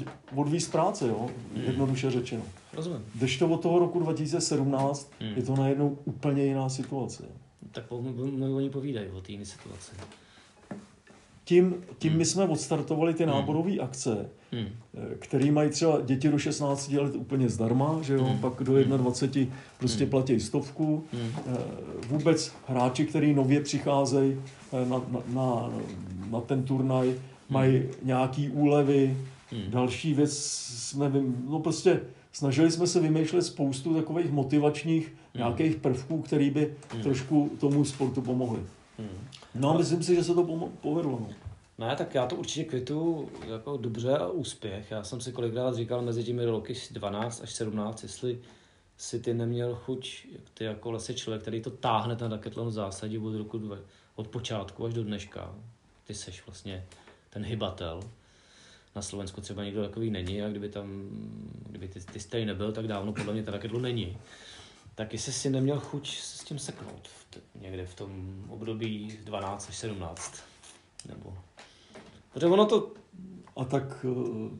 eh, 0.00 0.04
odvízt 0.34 0.72
práce, 0.72 1.08
jo? 1.08 1.30
Hmm. 1.54 1.64
jednoduše 1.64 2.10
řečeno. 2.10 2.42
Rozumím. 2.72 3.04
Když 3.14 3.38
to 3.38 3.48
od 3.48 3.62
toho 3.62 3.78
roku 3.78 4.00
2017, 4.00 5.12
hmm. 5.20 5.32
je 5.36 5.42
to 5.42 5.56
najednou 5.56 5.98
úplně 6.04 6.44
jiná 6.44 6.68
situace. 6.68 7.24
Tak 7.72 7.84
oni 8.56 8.70
povídají 8.70 9.08
o 9.08 9.20
té 9.20 9.44
situaci 9.44 9.92
tím, 11.48 11.74
tím 11.98 12.10
hmm. 12.10 12.18
my 12.18 12.24
jsme 12.24 12.44
odstartovali 12.44 13.14
ty 13.14 13.24
hmm. 13.24 13.32
náborové 13.32 13.70
hmm. 13.70 13.80
akce, 13.80 14.28
hmm. 14.52 14.66
které 15.18 15.52
mají 15.52 15.70
třeba 15.70 16.00
děti 16.00 16.28
do 16.28 16.38
16 16.38 16.92
let 16.92 17.14
úplně 17.14 17.48
zdarma, 17.48 17.98
že 18.02 18.14
jo, 18.14 18.24
hmm. 18.24 18.38
pak 18.38 18.62
do 18.62 18.84
21 18.96 19.52
hmm. 19.52 19.60
prostě 19.78 20.04
hmm. 20.04 20.10
platí 20.10 20.40
stovku. 20.40 21.04
Hmm. 21.12 21.32
Eh, 21.46 21.58
vůbec 22.08 22.52
hráči, 22.68 23.06
kteří 23.06 23.34
nově 23.34 23.60
přicházejí 23.60 24.36
eh, 24.72 24.88
na, 24.88 25.02
na, 25.08 25.20
na, 25.26 25.70
na 26.30 26.40
ten 26.40 26.62
turnaj, 26.62 27.08
hmm. 27.08 27.16
mají 27.50 27.82
nějaký 28.02 28.50
úlevy. 28.50 29.16
Hmm. 29.50 29.70
Další 29.70 30.14
věc 30.14 30.38
jsme, 30.38 31.12
no 31.48 31.60
prostě 31.60 32.00
snažili 32.32 32.70
jsme 32.70 32.86
se 32.86 33.00
vymýšlet 33.00 33.42
spoustu 33.42 33.94
takových 33.94 34.30
motivačních 34.30 35.06
hmm. 35.06 35.14
nějakých 35.34 35.76
prvků, 35.76 36.22
které 36.22 36.50
by 36.50 36.74
hmm. 36.92 37.02
trošku 37.02 37.50
tomu 37.60 37.84
sportu 37.84 38.22
pomohly. 38.22 38.60
Hmm. 38.98 39.08
No 39.58 39.74
myslím 39.78 40.02
si, 40.02 40.14
že 40.14 40.24
se 40.24 40.34
to 40.34 40.70
povedlo. 40.80 41.10
No. 41.10 41.28
Ne, 41.78 41.96
tak 41.96 42.14
já 42.14 42.26
to 42.26 42.36
určitě 42.36 42.64
kvitu 42.64 43.28
jako 43.48 43.76
dobře 43.76 44.18
a 44.18 44.28
úspěch. 44.28 44.90
Já 44.90 45.04
jsem 45.04 45.20
si 45.20 45.32
kolikrát 45.32 45.74
říkal 45.74 46.02
mezi 46.02 46.24
těmi 46.24 46.44
roky 46.44 46.74
12 46.90 47.42
až 47.42 47.52
17, 47.52 48.02
jestli 48.02 48.38
si 48.96 49.20
ty 49.20 49.34
neměl 49.34 49.74
chuť, 49.74 50.26
ty 50.54 50.64
jako 50.64 50.90
lesy 50.90 51.14
člověk, 51.14 51.42
který 51.42 51.60
to 51.60 51.70
táhne 51.70 52.16
ten 52.16 52.32
raketlon 52.32 52.68
v 52.68 52.72
zásadě 52.72 53.18
od 53.18 53.34
roku 53.34 53.58
dve, 53.58 53.78
od 54.14 54.28
počátku 54.28 54.86
až 54.86 54.94
do 54.94 55.04
dneška. 55.04 55.54
Ty 56.04 56.14
seš 56.14 56.46
vlastně 56.46 56.86
ten 57.30 57.44
hybatel. 57.44 58.00
Na 58.94 59.02
Slovensku 59.02 59.40
třeba 59.40 59.64
někdo 59.64 59.82
takový 59.82 60.10
není 60.10 60.42
a 60.42 60.48
kdyby 60.48 60.68
tam, 60.68 61.08
kdyby 61.68 61.88
ty, 61.88 62.00
ty 62.00 62.20
stej 62.20 62.44
nebyl, 62.44 62.72
tak 62.72 62.86
dávno 62.86 63.12
podle 63.12 63.32
mě 63.32 63.42
ten 63.42 63.54
raketlon 63.54 63.82
není 63.82 64.18
tak 64.96 65.12
jestli 65.12 65.32
si 65.32 65.50
neměl 65.50 65.80
chuť 65.80 66.16
s 66.16 66.44
tím 66.44 66.58
seknout 66.58 67.08
v 67.08 67.24
t- 67.30 67.40
někde 67.60 67.86
v 67.86 67.94
tom 67.94 68.44
období 68.48 69.18
12 69.24 69.68
až 69.68 69.76
17. 69.76 70.34
Nebo... 71.08 71.34
Protože 72.32 72.46
ono 72.46 72.66
to... 72.66 72.90
A 73.56 73.64
tak 73.64 74.04
uh, 74.04 74.50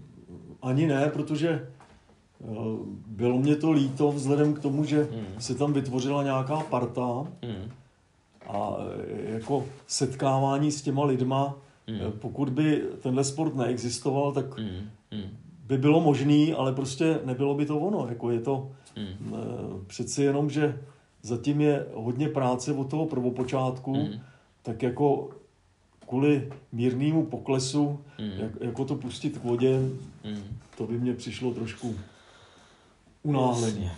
ani 0.62 0.87
ne, 0.87 1.11
protože 1.12 1.68
uh, 2.39 2.78
bylo 3.07 3.39
mě 3.39 3.57
to 3.57 3.72
líto 3.72 4.12
vzhledem 4.12 4.55
k 4.55 4.61
tomu, 4.61 4.84
že 4.84 5.03
hmm. 5.03 5.26
se 5.39 5.55
tam 5.55 5.72
vytvořila 5.72 6.22
nějaká 6.22 6.61
parta 6.61 7.26
hmm. 7.43 7.70
a 8.47 8.76
eh, 8.78 9.32
jako 9.32 9.66
setkávání 9.87 10.72
s 10.72 10.82
těma 10.82 11.05
lidma, 11.05 11.57
hmm. 11.87 12.12
pokud 12.12 12.49
by 12.49 12.82
tenhle 13.03 13.24
sport 13.24 13.55
neexistoval, 13.55 14.32
tak 14.32 14.59
hmm. 14.59 14.91
Hmm. 15.12 15.37
by 15.66 15.78
bylo 15.78 16.01
možný, 16.01 16.55
ale 16.55 16.72
prostě 16.72 17.20
nebylo 17.24 17.55
by 17.55 17.66
to 17.66 17.78
ono. 17.78 18.09
Jako 18.09 18.30
je 18.30 18.41
to, 18.41 18.70
Hmm. 18.97 19.34
Eh, 19.34 19.84
přeci 19.86 20.22
jenom, 20.22 20.51
že 20.51 20.82
zatím 21.22 21.61
je 21.61 21.86
hodně 21.94 22.28
práce 22.28 22.72
od 22.72 22.90
toho 22.90 23.07
prvopočátku, 23.07 23.94
hmm. 23.94 24.20
tak 24.62 24.82
jako 24.82 25.30
kvůli 26.09 26.53
mírnému 26.72 27.26
poklesu, 27.26 28.01
hmm. 28.18 28.30
jak, 28.30 28.51
jako 28.61 28.84
to 28.84 28.94
pustit 28.94 29.38
k 29.38 29.44
vodě, 29.44 29.78
hmm. 30.24 30.59
to 30.78 30.86
by 30.86 30.99
mě 30.99 31.14
přišlo 31.14 31.55
trošku 31.55 31.94
unáhleně. 33.22 33.92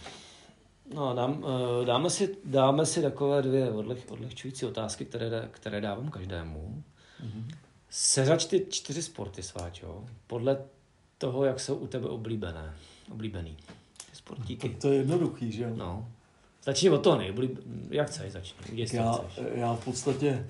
No, 0.95 1.15
dám, 1.15 1.45
eh, 1.83 1.85
dáme, 1.85 2.11
si, 2.11 2.37
dáme 2.45 2.87
si 2.87 3.03
takové 3.03 3.43
dvě 3.43 3.71
odleh, 3.71 3.99
odlehčující 4.11 4.67
otázky, 4.67 5.05
které, 5.05 5.49
které 5.51 5.81
dávám 5.81 6.11
každému. 6.11 6.83
Mm-hmm. 7.25 7.57
Seřač 7.91 8.45
ty 8.45 8.67
čtyři 8.71 9.03
sporty, 9.03 9.43
Sváčo, 9.43 10.05
podle 10.27 10.59
toho, 11.19 11.45
jak 11.45 11.61
jsou 11.61 11.77
u 11.77 11.87
tebe 11.87 12.09
oblíbené, 12.09 12.75
oblíbený 13.13 13.57
sportíky. 14.29 14.69
To, 14.69 14.75
to 14.81 14.89
je 14.89 14.97
jednoduchý, 14.97 15.53
že 15.53 15.63
jo? 15.63 15.71
No. 15.77 16.09
Začni 16.65 16.91
od 16.91 16.99
toho 16.99 17.19
nejblíb... 17.19 17.59
Jak 17.91 18.09
chceš, 18.09 18.33
začni. 18.33 18.87
Já, 18.93 19.13
chceš. 19.13 19.45
já 19.55 19.75
v 19.75 19.85
podstatě 19.85 20.47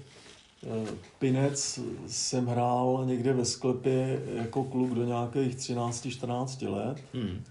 eh, 0.67 0.93
Pinec 1.19 1.81
jsem 2.07 2.47
hrál 2.47 3.03
někde 3.07 3.33
ve 3.33 3.45
sklepě 3.45 4.23
jako 4.35 4.65
kluk 4.65 4.95
do 4.95 5.05
nějakých 5.05 5.57
13-14 5.57 6.73
let. 6.73 7.05
Hmm. 7.15 7.45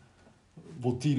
Od 0.83 1.03
té 1.03 1.09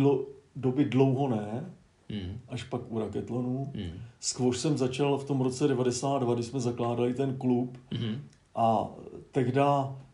doby 0.56 0.84
dlouho 0.84 1.28
ne, 1.28 1.64
hmm. 2.08 2.40
až 2.48 2.62
pak 2.62 2.80
u 2.88 2.98
raketlonu. 2.98 3.72
Hmm. 3.74 4.00
Skvoš 4.20 4.58
jsem 4.58 4.78
začal 4.78 5.18
v 5.18 5.24
tom 5.24 5.40
roce 5.40 5.68
92, 5.68 6.34
kdy 6.34 6.42
jsme 6.42 6.60
zakládali 6.60 7.14
ten 7.14 7.36
klub 7.36 7.78
hmm. 7.92 8.22
a 8.54 8.88
tehdy 9.32 9.60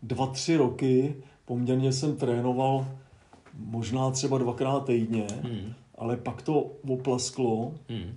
dva, 0.02 0.26
tři 0.26 0.56
roky 0.56 1.14
poměrně 1.44 1.92
jsem 1.92 2.16
trénoval 2.16 2.86
možná 3.58 4.10
třeba 4.10 4.38
dvakrát 4.38 4.84
týdně, 4.86 5.26
Hmm. 5.42 5.72
ale 5.98 6.16
pak 6.16 6.42
to 6.42 6.70
oplasklo 6.88 7.72
Hmm. 7.88 8.12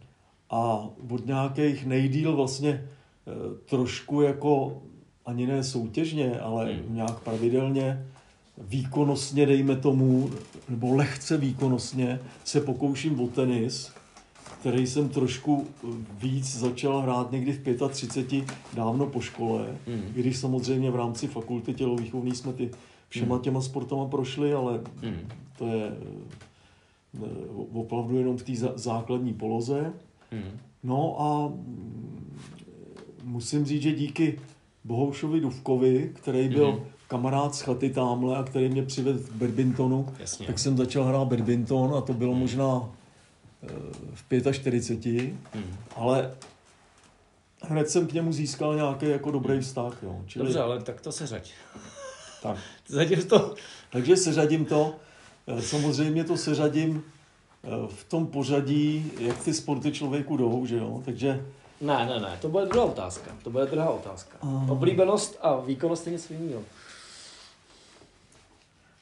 a 0.50 0.88
od 1.10 1.26
nějakých 1.26 1.86
nejdíl 1.86 2.36
vlastně 2.36 2.70
eh, 3.28 3.32
trošku 3.70 4.22
jako 4.22 4.82
ani 5.26 5.48
ne 5.48 5.64
soutěžně, 5.64 6.40
ale 6.40 6.66
Hmm. 6.74 6.96
nějak 6.96 7.20
pravidelně 7.20 8.06
výkonnostně, 8.58 9.46
dejme 9.46 9.76
tomu, 9.76 10.30
nebo 10.70 10.96
lehce 10.96 11.38
výkonnostně 11.38 12.20
se 12.44 12.62
pokouším 12.62 13.20
o 13.20 13.28
tenis, 13.28 13.92
který 14.60 14.88
jsem 14.88 15.10
trošku 15.10 15.68
eh, 15.84 15.88
víc 16.22 16.58
začal 16.58 17.02
hrát 17.02 17.32
někdy 17.32 17.52
v 17.54 17.88
35, 17.90 18.46
dávno 18.74 19.06
po 19.06 19.22
škole, 19.22 19.78
i 20.16 20.20
když 20.20 20.38
samozřejmě 20.38 20.92
v 20.92 20.96
rámci 20.96 21.28
fakulty 21.28 21.74
tělovýchovný 21.74 22.36
jsme 22.36 22.54
ty 22.54 22.72
všema 23.10 23.40
těma 23.40 23.62
sportama 23.62 24.06
prošli, 24.06 24.54
ale 24.54 24.80
Hmm. 25.04 25.20
to 25.58 25.68
je 25.68 25.92
eh, 27.24 27.28
opravdu 27.74 28.18
jenom 28.18 28.38
v 28.38 28.44
té 28.44 28.52
zá- 28.52 28.74
základní 28.78 29.34
poloze. 29.34 29.94
Hmm. 30.32 30.60
No 30.84 31.22
a 31.22 31.48
mm, 31.48 32.38
musím 33.24 33.66
říct, 33.66 33.82
že 33.82 33.92
díky 33.92 34.40
Bohoušovi 34.84 35.40
Duvkovi, 35.42 36.12
který 36.14 36.50
byl 36.50 36.72
Mhm. 36.72 36.80
kamarád 37.08 37.56
z 37.56 37.62
chaty 37.62 37.90
tamhle 37.90 38.38
a 38.38 38.44
který 38.44 38.70
mě 38.70 38.84
přivedl 38.84 39.20
k 39.20 39.32
badmintonu, 39.32 40.08
Jasně. 40.20 40.48
tak 40.48 40.60
jsem 40.60 40.78
začal 40.78 41.04
hrát 41.04 41.28
badminton 41.28 41.94
a 41.98 42.02
to 42.02 42.14
bylo 42.14 42.36
možná 42.36 42.90
eh, 43.64 43.68
v 44.14 44.54
45, 44.54 45.34
Hmm. 45.54 45.64
ale 45.96 46.32
hned 47.62 47.90
jsem 47.90 48.08
k 48.08 48.14
němu 48.14 48.34
získal 48.34 48.76
nějaký 48.76 49.06
jako 49.06 49.32
dobrý 49.32 49.60
vztah. 49.60 49.98
Jo. 50.04 50.22
Čili, 50.26 50.46
Dobře, 50.46 50.60
ale 50.62 50.82
tak 50.84 51.02
to 51.02 51.12
se 51.12 51.28
řeď. 51.28 51.54
Tak. 52.48 52.58
Zatím 52.88 53.24
to... 53.28 53.56
Takže 53.92 54.18
seřadím 54.18 54.66
to. 54.66 54.96
Eh, 55.48 55.62
Samozřejmě 55.62 56.24
to 56.24 56.38
seřadím 56.38 57.04
eh, 57.64 57.68
v 57.88 58.04
tom 58.04 58.28
pořadí, 58.28 59.12
jak 59.20 59.44
ty 59.44 59.54
sporty 59.54 59.92
člověku 59.92 60.38
jdou, 60.38 60.66
že 60.66 60.78
jo. 60.78 61.02
Takže 61.06 61.46
Ne, 61.82 62.06
ne, 62.06 62.20
ne, 62.20 62.38
to 62.42 62.50
bude 62.50 62.66
druhá 62.66 62.86
otázka. 62.86 63.32
To 63.44 63.50
bude 63.50 63.66
druhá 63.66 63.90
otázka. 63.90 64.38
Ah. 64.42 64.72
Oblíbenost 64.72 65.38
a 65.42 65.56
výkonnost 65.56 66.06
je 66.08 66.14
něco 66.14 66.34
jiného. 66.34 66.64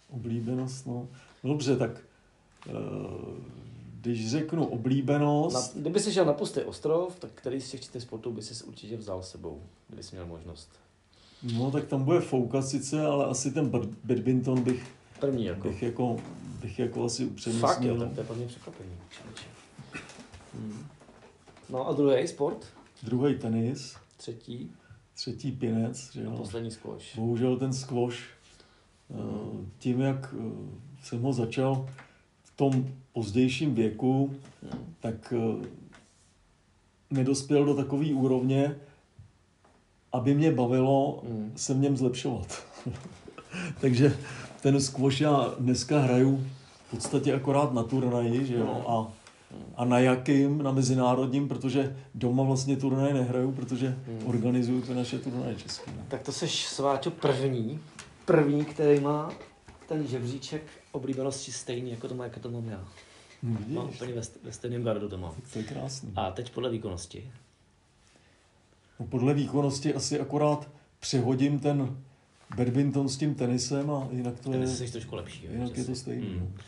oblíbenost, 0.09 0.87
no. 0.87 1.07
Dobře, 1.43 1.77
tak 1.77 1.91
eh, 2.67 2.71
když 4.01 4.31
řeknu 4.31 4.65
oblíbenost, 4.65 5.75
Na, 5.75 5.81
kdyby 5.81 5.99
si 5.99 6.13
šel 6.13 6.25
na 6.25 6.33
pustý 6.33 6.61
ostrov, 6.61 7.15
tak 7.19 7.31
který 7.35 7.61
z 7.61 7.71
těch 7.71 7.81
čtyř 7.81 8.03
sportů 8.03 8.31
by 8.31 8.41
si 8.41 8.63
určitě 8.63 8.97
vzal 8.97 9.23
s 9.23 9.29
sebou, 9.31 9.61
kdyby 9.87 10.03
jsi 10.03 10.15
měl 10.15 10.25
možnost. 10.27 10.69
No 11.53 11.71
tak 11.71 11.85
tam 11.85 12.03
bude 12.03 12.19
foukat 12.21 12.67
sice, 12.67 13.05
ale 13.05 13.25
asi 13.25 13.51
ten 13.51 13.69
bad- 13.69 13.95
badminton 14.03 14.63
bych, 14.63 14.91
První 15.19 15.45
jako. 15.45 15.67
bych 15.67 15.83
jako, 15.83 16.17
bych 16.61 16.79
jako 16.79 17.05
asi 17.05 17.23
Fakt 17.25 17.29
jo, 17.29 17.33
upřednostnil. 17.35 17.99
tak 17.99 18.13
to 18.13 18.19
je 18.21 18.25
pro 18.27 18.35
mě 18.35 18.45
překvapení. 18.47 18.89
Hmm. 20.53 20.85
No 21.69 21.87
a 21.87 21.93
druhý 21.93 22.27
sport, 22.27 22.65
Druhý 23.03 23.35
tenis, 23.35 23.95
třetí 24.17 24.71
třetí 25.15 25.51
pinec, 25.51 26.11
že 26.13 26.21
a 26.21 26.23
jo. 26.23 26.31
poslední 26.37 26.71
squash. 26.71 27.15
Bohužel 27.15 27.57
ten 27.57 27.73
squash, 27.73 28.17
eh, 29.11 29.15
tím 29.79 30.01
jak 30.01 30.35
eh, 30.39 30.51
jsem 31.03 31.21
ho 31.21 31.33
začal 31.33 31.89
v 32.43 32.57
tom 32.57 32.87
pozdějším 33.13 33.75
věku, 33.75 34.35
Hmm. 34.71 34.95
tak 34.99 35.33
eh, 35.37 35.67
nedospěl 37.11 37.65
do 37.65 37.75
takové 37.75 38.05
úrovně, 38.13 38.75
aby 40.15 40.35
mě 40.35 40.51
bavilo 40.51 41.21
Hmm. 41.29 41.51
se 41.55 41.73
v 41.73 41.77
něm 41.77 41.97
zlepšovat. 41.97 42.63
Takže 43.81 44.17
ten 44.61 44.81
squash 44.81 45.21
já 45.21 45.53
dneska 45.59 45.99
hraju 45.99 46.45
v 46.87 46.91
podstatě 46.91 47.33
akorát 47.33 47.73
na 47.73 47.83
turnaji, 47.83 48.45
že 48.45 48.55
jo, 48.55 48.83
a, 48.87 49.13
a 49.75 49.85
na 49.85 49.99
jakým, 49.99 50.63
na 50.63 50.71
mezinárodním, 50.71 51.47
protože 51.47 51.95
doma 52.15 52.43
vlastně 52.43 52.77
turnaje 52.77 53.13
nehraju, 53.13 53.51
protože 53.51 53.87
Hmm. 54.07 54.27
organizuju 54.27 54.81
ty 54.81 54.93
naše 54.93 55.19
turnaje 55.19 55.55
české. 55.55 55.91
no. 55.91 56.03
Tak 56.07 56.21
to 56.21 56.31
seš 56.31 56.65
Sváťo 56.67 57.11
první, 57.11 57.79
první, 58.25 58.65
který 58.65 58.99
má 58.99 59.31
ten 59.87 60.07
žebříček 60.07 60.61
oblíbenosti 60.91 61.51
stejný, 61.51 61.91
jako 61.91 62.07
to 62.07 62.15
má, 62.15 62.23
jako 62.23 62.39
to 62.39 62.51
mám 62.51 62.69
já. 62.69 62.83
Mám 63.43 63.57
Vidíš, 63.57 63.77
úplně 63.95 64.13
ve, 64.13 64.21
ve 64.43 64.51
stejném 64.51 64.83
gardu 64.83 65.09
to 65.09 65.17
mám. 65.17 65.33
to 65.53 65.59
je 65.59 65.65
krásný. 65.65 66.11
A 66.15 66.31
teď 66.31 66.49
podle 66.53 66.69
výkonnosti. 66.69 67.31
No, 68.99 69.05
podle 69.05 69.33
výkonnosti 69.33 69.93
asi 69.93 70.19
akorát 70.19 70.69
přehodím 70.99 71.59
ten 71.59 72.03
badminton 72.57 73.09
s 73.09 73.17
tím 73.17 73.35
tenisem 73.35 73.91
a 73.91 74.07
jinak 74.11 74.39
to 74.39 74.51
je, 74.51 74.57
Tenis 74.57 74.77
jsi 74.77 74.91
trošku 74.91 75.15
lepší. 75.15 75.47
jinak 75.51 75.77
je 75.77 75.83
to 75.85 75.95
stejný. 75.95 76.27
Hmm. 76.27 76.39
no. 76.39 76.63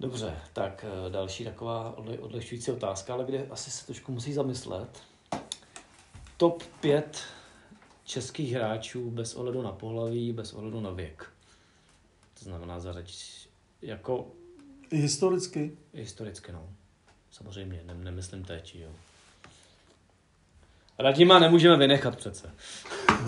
Dobře, 0.00 0.36
tak 0.52 0.84
eh, 1.06 1.10
další 1.10 1.44
taková 1.44 1.98
odle, 1.98 2.18
odlehčující 2.18 2.70
otázka, 2.70 3.14
ale 3.14 3.24
kde 3.24 3.46
asi 3.50 3.70
se 3.70 3.86
trošku 3.86 4.12
musí 4.12 4.32
zamyslet. 4.32 5.02
Top 6.36 6.62
5 6.80 7.22
českých 8.04 8.52
hráčů 8.52 9.10
bez 9.10 9.34
ohledu 9.34 9.62
na 9.62 9.72
pohlaví, 9.72 10.32
bez 10.32 10.52
ohledu 10.52 10.80
na 10.80 10.90
věk. 10.90 11.30
To 12.38 12.44
znamená 12.44 12.80
zařaď 12.80 13.14
jako 13.82 14.26
historicky. 14.90 15.78
historicky, 15.94 16.52
no. 16.52 16.68
Samozřejmě, 17.30 17.82
ne, 17.86 17.94
nemyslím 17.94 18.44
teď, 18.44 18.74
jo. 18.74 18.88
Radima 20.98 21.38
nemůžeme 21.38 21.76
vynechat 21.76 22.16
přece. 22.16 22.50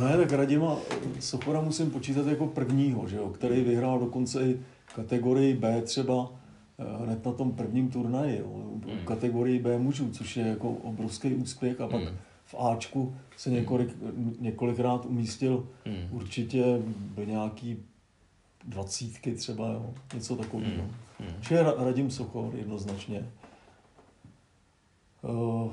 Ne, 0.01 0.17
tak 0.17 0.33
Radima 0.33 0.77
Sochora 1.21 1.61
musím 1.61 1.91
počítat 1.91 2.27
jako 2.27 2.47
prvního, 2.47 3.09
že 3.09 3.17
jo, 3.17 3.29
který 3.31 3.61
vyhrál 3.61 3.99
dokonce 3.99 4.47
i 4.51 4.61
kategorii 4.95 5.55
B 5.55 5.83
třeba 5.83 6.33
eh, 6.79 7.05
hned 7.05 7.25
na 7.27 7.33
tom 7.33 7.53
prvním 7.53 7.91
turnaji, 7.91 8.39
jo, 8.39 8.63
v 9.03 9.05
kategorii 9.05 9.59
B 9.59 9.79
mužů, 9.79 10.11
což 10.11 10.37
je 10.37 10.47
jako 10.47 10.71
obrovský 10.71 11.35
úspěch 11.35 11.81
a 11.81 11.89
pak 11.89 12.03
Hmm. 12.03 12.17
v 12.45 12.55
Ačku 12.55 13.17
se 13.37 13.51
několik, 13.51 13.89
několikrát 14.41 15.07
umístil 15.07 15.67
Hmm. 15.87 16.09
určitě 16.11 16.65
do 17.17 17.25
nějaký 17.25 17.77
dvacítky 18.65 19.33
třeba, 19.35 19.69
jo, 19.69 19.91
něco 20.15 20.37
takového. 20.37 20.83
Hmm. 21.21 21.29
Že 21.41 21.63
Ra- 21.63 21.85
Radim 21.85 22.11
Sochor 22.11 22.55
jednoznačně. 22.55 23.27
Uh, 25.23 25.73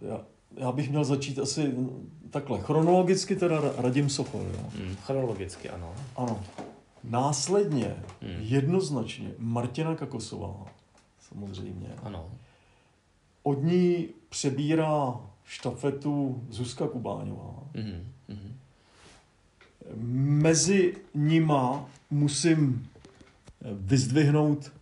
já, 0.00 0.20
já 0.56 0.72
bych 0.72 0.90
měl 0.90 1.04
začít 1.04 1.38
asi 1.38 1.74
takhle. 2.30 2.60
Chronologicky 2.60 3.36
teda 3.36 3.60
Ra- 3.60 3.72
Radim 3.76 4.08
Sochor, 4.10 4.42
jo. 4.42 4.64
Hmm. 4.78 4.96
Chronologicky, 4.96 5.70
ano. 5.70 5.94
Ano. 6.16 6.40
Následně 7.04 7.96
Hmm. 8.22 8.36
jednoznačně 8.40 9.30
Martina 9.38 9.94
Kakosová, 9.96 10.66
samozřejmě. 11.28 11.88
Ano. 12.02 12.30
Od 13.42 13.62
ní 13.62 14.08
přebírá 14.28 15.20
štafetu 15.44 16.42
Zuzka 16.50 16.86
Kubáňová. 16.88 17.54
Mhm. 17.74 18.04
Mhm. 18.28 18.52
Mezi 20.42 20.96
nima 21.14 21.84
musím 22.10 22.88
vyzdvihnout 23.72 24.72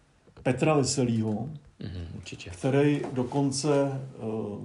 Petra 0.42 0.74
Veselýho, 0.74 1.48
Mhm. 1.82 2.06
Určitě. 2.16 2.50
který 2.50 3.00
dokonce 3.12 4.00
uh, 4.18 4.64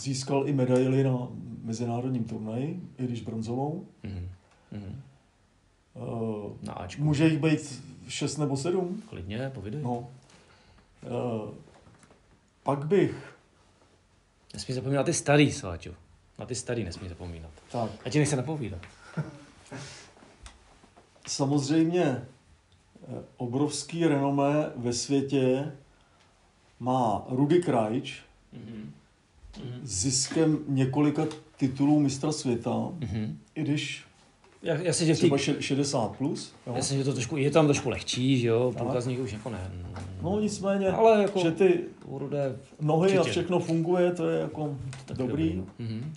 získal 0.00 0.48
i 0.48 0.52
medaili 0.52 1.04
na 1.04 1.28
mezinárodním 1.62 2.24
turnaji, 2.24 2.80
i 2.98 3.04
když 3.04 3.20
bronzovou. 3.20 3.86
Mhm. 4.02 4.28
Mhm. 4.72 5.02
Uh, 5.94 6.52
Na 6.62 6.72
Ačku. 6.72 7.04
může 7.04 7.24
jich 7.28 7.38
být 7.38 7.82
šest 8.08 8.36
nebo 8.36 8.56
sedm. 8.56 9.02
Klidně, 9.08 9.50
povídej. 9.54 9.82
No. 9.82 9.98
Uh, 9.98 10.08
pak 12.62 12.86
bych, 12.86 13.36
Nesmí 14.54 14.74
zapomínat 14.74 15.06
ty 15.06 15.12
starý, 15.14 15.52
Sváťo. 15.52 15.94
Na 16.38 16.46
ty 16.46 16.54
starý 16.54 16.84
nesmí 16.84 17.08
zapomínat. 17.08 17.50
tak, 17.72 17.90
A 18.04 18.10
ti 18.10 18.18
nechce 18.18 18.36
napovídat. 18.36 18.80
samozřejmě 21.26 22.02
eh, 22.02 22.26
obrovský 23.36 24.06
renomé 24.06 24.70
ve 24.76 24.92
světě 24.92 25.72
má 26.80 27.24
Rudy 27.28 27.62
Krajč 27.62 28.22
Mhm. 28.52 28.92
Ziskem 29.82 30.58
několika 30.68 31.26
titulů 31.56 32.00
mistra 32.00 32.32
světa, 32.32 32.70
Mhm. 32.98 33.38
i 33.54 33.62
když 33.62 34.04
Já, 34.62 34.74
já 34.74 34.92
si, 34.92 35.06
že 35.06 35.14
třeba 35.14 35.36
tý, 35.36 35.42
še- 35.42 35.62
60 35.62 36.16
plus. 36.16 36.52
Jo. 36.66 36.72
já 36.76 36.82
si, 36.82 36.96
že 36.96 37.04
to 37.04 37.12
trošku, 37.12 37.36
je 37.36 37.50
tam 37.50 37.66
trošku 37.66 37.88
lehčí, 37.90 38.38
že 38.40 38.48
jo, 38.48 38.72
průkazník 38.78 39.20
už 39.20 39.32
jako 39.32 39.50
ne. 39.50 39.70
No 40.22 40.40
nicméně, 40.40 40.88
Ale 40.88 41.22
jako- 41.22 41.40
že 41.40 41.50
ty 41.50 41.80
Rudé 42.08 42.56
nohy 42.80 43.10
a 43.10 43.20
určitě. 43.20 43.30
všechno 43.30 43.60
funguje, 43.60 44.12
to 44.12 44.28
je 44.28 44.40
jako 44.40 44.76
taky 45.06 45.18
dobrý. 45.18 45.56
no. 45.56 45.64
Mhm. 45.78 46.12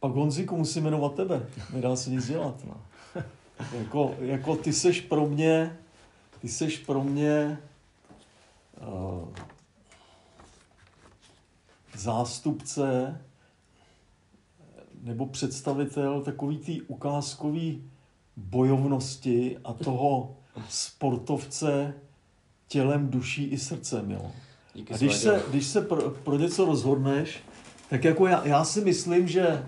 Pak 0.00 0.12
Honziku 0.12 0.56
musím 0.56 0.84
jmenovat 0.84 1.14
tebe, 1.14 1.46
nedá 1.74 1.96
se 1.96 2.10
nic 2.10 2.26
dělat. 2.28 2.64
No. 2.66 2.76
Jako, 3.78 4.14
jako 4.20 4.56
ty 4.56 4.72
seš 4.72 5.00
pro 5.00 5.26
mě, 5.26 5.76
ty 6.40 6.48
seš 6.48 6.78
pro 6.78 7.04
mě 7.04 7.58
uh, 8.86 9.28
zástupce 11.96 13.20
nebo 15.02 15.26
představitel 15.26 16.20
takový 16.20 16.58
té 16.58 16.72
ukázkový 16.86 17.84
bojovnosti 18.36 19.58
a 19.64 19.72
toho 19.72 20.36
sportovce 20.68 21.94
tělem, 22.68 23.08
duší 23.10 23.44
i 23.44 23.58
srdcem. 23.58 24.10
Jo. 24.10 24.32
Díky 24.74 24.94
A 24.94 24.96
když 24.96 25.16
se, 25.16 25.42
když 25.50 25.66
se 25.66 25.80
pro, 25.80 26.10
pro 26.10 26.36
něco 26.36 26.64
rozhodneš, 26.64 27.38
tak 27.90 28.04
jako 28.04 28.26
já, 28.26 28.46
já 28.46 28.64
si 28.64 28.80
myslím, 28.80 29.28
že 29.28 29.46
eh, 29.48 29.64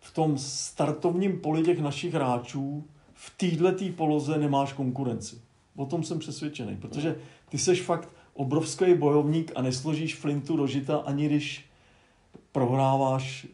v 0.00 0.14
tom 0.14 0.38
startovním 0.38 1.40
poli 1.40 1.62
těch 1.62 1.80
našich 1.80 2.14
hráčů 2.14 2.84
v 3.14 3.32
této 3.36 3.92
poloze 3.96 4.38
nemáš 4.38 4.72
konkurenci. 4.72 5.40
O 5.76 5.86
tom 5.86 6.02
jsem 6.02 6.18
přesvědčený, 6.18 6.76
protože 6.76 7.16
ty 7.48 7.58
seš 7.58 7.82
fakt 7.82 8.08
obrovský 8.38 8.94
bojovník 8.94 9.52
a 9.54 9.62
nesložíš 9.62 10.16
flintu 10.16 10.56
do 10.56 10.66
žita, 10.66 10.96
ani 10.96 11.26
když 11.26 11.64
prohráváš 12.52 13.46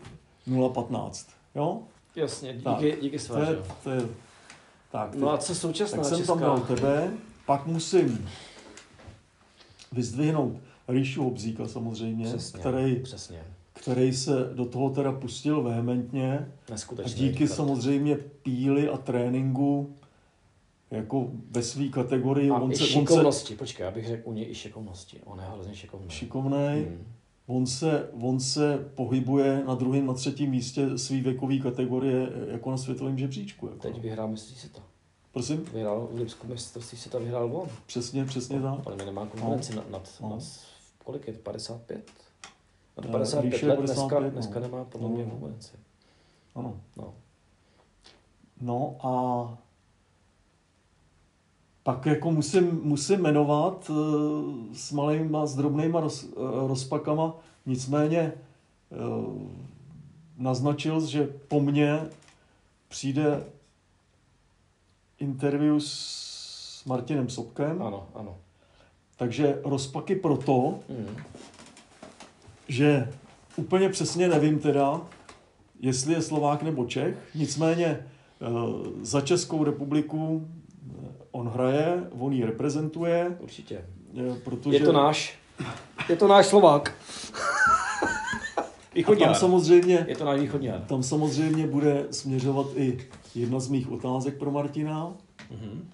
0-15. 0.48 1.26
Jo? 1.54 1.82
Jasně, 2.16 2.52
díky, 2.52 2.64
Tak. 2.64 2.80
díky 3.02 3.18
To 3.18 3.38
je, 3.38 3.58
to 3.84 3.90
je, 3.90 4.00
tak, 4.92 5.14
No 5.14 5.30
a 5.32 5.38
co 5.38 5.54
současná 5.54 5.96
tak 5.98 6.06
jsem 6.06 6.18
česká? 6.18 6.32
tam 6.32 6.42
dal 6.42 6.60
tebe, 6.60 7.10
pak 7.46 7.66
musím 7.66 8.28
vyzdvihnout 9.92 10.52
Ríšu 10.88 11.24
Hobzíka 11.24 11.68
samozřejmě, 11.68 12.24
Přesně, 12.26 12.60
který, 12.60 12.96
přesně. 12.96 13.42
který 13.72 14.12
se 14.12 14.50
do 14.54 14.64
toho 14.64 14.90
teda 14.90 15.12
pustil 15.12 15.62
vehementně 15.62 16.48
a 17.04 17.08
díky 17.08 17.48
samozřejmě 17.48 18.16
píli 18.16 18.88
a 18.88 18.96
tréninku 18.96 19.96
jako 20.96 21.30
ve 21.50 21.62
své 21.62 21.88
kategorii 21.88 22.50
A 22.50 22.58
on 22.58 22.72
i 22.72 22.76
se, 22.76 22.82
on 22.82 22.86
se 22.88 22.92
šikovnosti, 22.92 23.54
počkej, 23.56 23.84
já 23.84 23.90
bych 23.90 24.06
řekl 24.06 24.28
u 24.28 24.32
něj 24.32 24.50
i 24.50 24.54
šikovnosti. 24.54 25.20
On 25.24 25.38
je 25.40 25.44
hrozně 25.46 25.74
šikovný. 25.74 26.10
šikovnej, 26.10 26.84
Hmm. 26.84 27.04
on 27.46 27.66
se, 27.66 28.10
on 28.20 28.40
se 28.40 28.90
pohybuje 28.94 29.64
na 29.66 29.74
druhém, 29.74 30.06
na 30.06 30.14
třetím 30.14 30.50
místě 30.50 30.98
své 30.98 31.20
věkové 31.20 31.58
kategorie 31.58 32.28
jako 32.48 32.70
na 32.70 32.76
světovém 32.76 33.18
žebříčku. 33.18 33.66
Jako. 33.66 33.78
Teď 33.78 34.00
vyhrál 34.00 34.28
mistrovství 34.28 34.60
světa. 34.60 34.86
Prosím, 35.32 35.64
Vyhrál 35.72 36.08
v 36.12 36.18
Lipsku 36.18 36.46
mistrovství 36.46 36.98
světa, 36.98 37.18
vyhrál 37.18 37.56
on. 37.56 37.68
přesně, 37.86 38.24
přesně 38.24 38.60
tak. 38.60 38.80
Ale 38.86 38.96
mi 38.96 39.04
nemá 39.04 39.26
konkurenci 39.26 39.76
nad, 39.76 39.90
nad, 39.90 40.08
No. 40.20 40.28
nad, 40.28 40.42
kolik 41.04 41.26
je 41.26 41.32
to, 41.32 41.38
55? 41.38 42.10
Nad 42.96 43.06
Eh, 43.06 43.08
55 43.10 43.50
Ríše 43.52 43.66
let, 43.66 43.76
55, 43.76 43.96
dneska, 43.96 44.20
no. 44.20 44.30
dneska 44.30 44.60
nemá 44.60 44.84
podle 44.84 45.08
No. 45.08 45.14
mě 45.14 45.24
konkurenci. 45.24 45.72
Ano. 46.54 46.80
No. 46.96 47.14
No 48.60 48.96
a 49.02 49.58
pak 51.84 52.06
jako 52.06 52.30
musím, 52.32 52.80
musím 52.82 53.20
jmenovat 53.20 53.90
eh, 53.90 54.74
s 54.74 54.92
malýma, 54.92 55.46
s 55.46 55.54
drobnýma 55.56 56.00
roz, 56.00 56.24
eh, 56.24 56.28
rozpakama, 56.68 57.34
nicméně 57.66 58.18
eh, 58.20 58.96
naznačil, 60.38 61.06
že 61.06 61.28
po 61.48 61.60
mně 61.60 62.00
přijde 62.88 63.44
interview 65.18 65.76
s 65.78 66.84
Martinem 66.86 67.28
Sobkem, 67.28 67.82
Ano, 67.82 68.06
ano. 68.14 68.36
takže 69.16 69.60
rozpaky 69.64 70.16
proto, 70.16 70.78
Hmm. 70.88 71.16
že 72.68 73.12
úplně 73.56 73.88
přesně 73.88 74.28
nevím 74.28 74.58
teda, 74.58 75.00
jestli 75.80 76.12
je 76.14 76.22
Slovák 76.22 76.62
nebo 76.62 76.84
Čech, 76.84 77.16
nicméně 77.34 78.06
za 79.02 79.20
Českou 79.20 79.64
republiku 79.64 80.48
on 81.34 81.48
hraje, 81.48 82.04
on 82.18 82.32
ji 82.32 82.44
reprezentuje, 82.44 83.36
Určitě. 83.40 83.84
eh, 84.18 84.34
protože 84.44 84.76
Je 84.76 84.80
to 84.80 84.92
náš. 84.92 85.38
Je 86.08 86.16
to 86.16 86.28
náš 86.28 86.46
Slovák. 86.46 86.92
a 88.56 88.62
Východňár. 88.94 89.28
tam 89.28 89.40
samozřejmě, 89.40 90.04
Je 90.08 90.16
to 90.16 90.24
náš 90.24 90.40
východňár. 90.40 90.80
tam 90.80 91.02
samozřejmě 91.02 91.66
bude 91.66 92.06
směřovat 92.10 92.66
i 92.76 92.98
jedna 93.34 93.60
z 93.60 93.68
mých 93.68 93.90
otázek 93.90 94.38
pro 94.38 94.50
Martina 94.50 95.12
Mhm. 95.50 95.88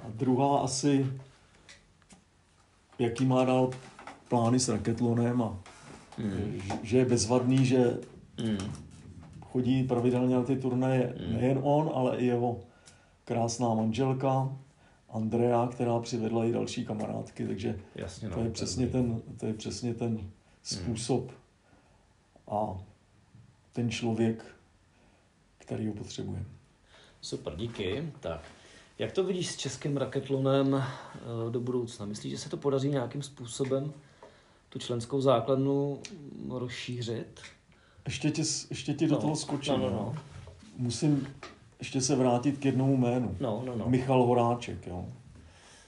a 0.00 0.04
druhá 0.14 0.58
asi, 0.58 1.06
jaký 2.98 3.24
má 3.26 3.44
dál 3.44 3.70
plány 4.28 4.58
s 4.60 4.68
raketlonem 4.68 5.42
a 5.42 5.58
Mhm. 6.18 6.60
že- 6.64 6.72
že 6.82 6.98
je 6.98 7.04
bezvadný, 7.04 7.66
že 7.66 7.98
Mhm. 8.42 8.58
chodí 9.52 9.82
pravidelně 9.82 10.34
na 10.34 10.42
ty 10.42 10.56
turnaje 10.56 11.14
Hmm. 11.18 11.36
nejen 11.40 11.58
on, 11.62 11.90
ale 11.94 12.16
i 12.16 12.26
jeho 12.26 12.60
krásná 13.26 13.74
manželka 13.74 14.56
Andrea, 15.10 15.68
která 15.72 15.98
přivedla 16.00 16.44
i 16.44 16.52
další 16.52 16.86
kamarádky, 16.86 17.46
takže 17.46 17.80
Jasně, 17.94 18.28
no. 18.28 18.34
to 18.34 18.40
je 18.40 18.50
přesně 18.50 18.86
ten, 18.86 19.22
to 19.40 19.46
je 19.46 19.54
přesně 19.54 19.94
ten 19.94 20.30
způsob 20.62 21.30
a 22.48 22.78
ten 23.72 23.90
člověk, 23.90 24.44
který 25.58 25.86
ho 25.88 25.94
potřebuje. 25.94 26.44
Super, 27.20 27.56
díky. 27.56 28.12
Tak, 28.20 28.40
jak 28.98 29.12
to 29.12 29.24
vidíš 29.24 29.50
s 29.50 29.56
českým 29.56 29.96
raketlonem 29.96 30.74
eh, 30.74 31.50
do 31.50 31.60
budoucna? 31.60 32.06
Myslíš, 32.06 32.32
že 32.32 32.38
se 32.38 32.48
to 32.48 32.56
podaří 32.56 32.88
nějakým 32.88 33.22
způsobem 33.22 33.92
tu 34.68 34.78
členskou 34.78 35.20
základnu 35.20 36.00
rozšířit? 36.50 37.40
Ještě 38.06 38.30
ti, 38.30 38.42
ještě 38.70 38.94
ti 38.94 39.06
do 39.06 39.14
No, 39.14 39.20
toho 39.20 39.36
skočím. 39.36 39.72
no, 39.72 39.78
no, 39.78 39.86
jo. 39.86 39.92
no. 39.92 40.22
Musím 40.76 41.28
ještě 41.78 42.00
se 42.00 42.16
vrátit 42.16 42.58
k 42.58 42.64
jednomu 42.64 42.96
jménu. 42.96 43.36
No, 43.40 43.62
no, 43.66 43.76
no. 43.76 43.84
Michal 43.88 44.22
Horáček. 44.22 44.86
Jo. 44.86 45.04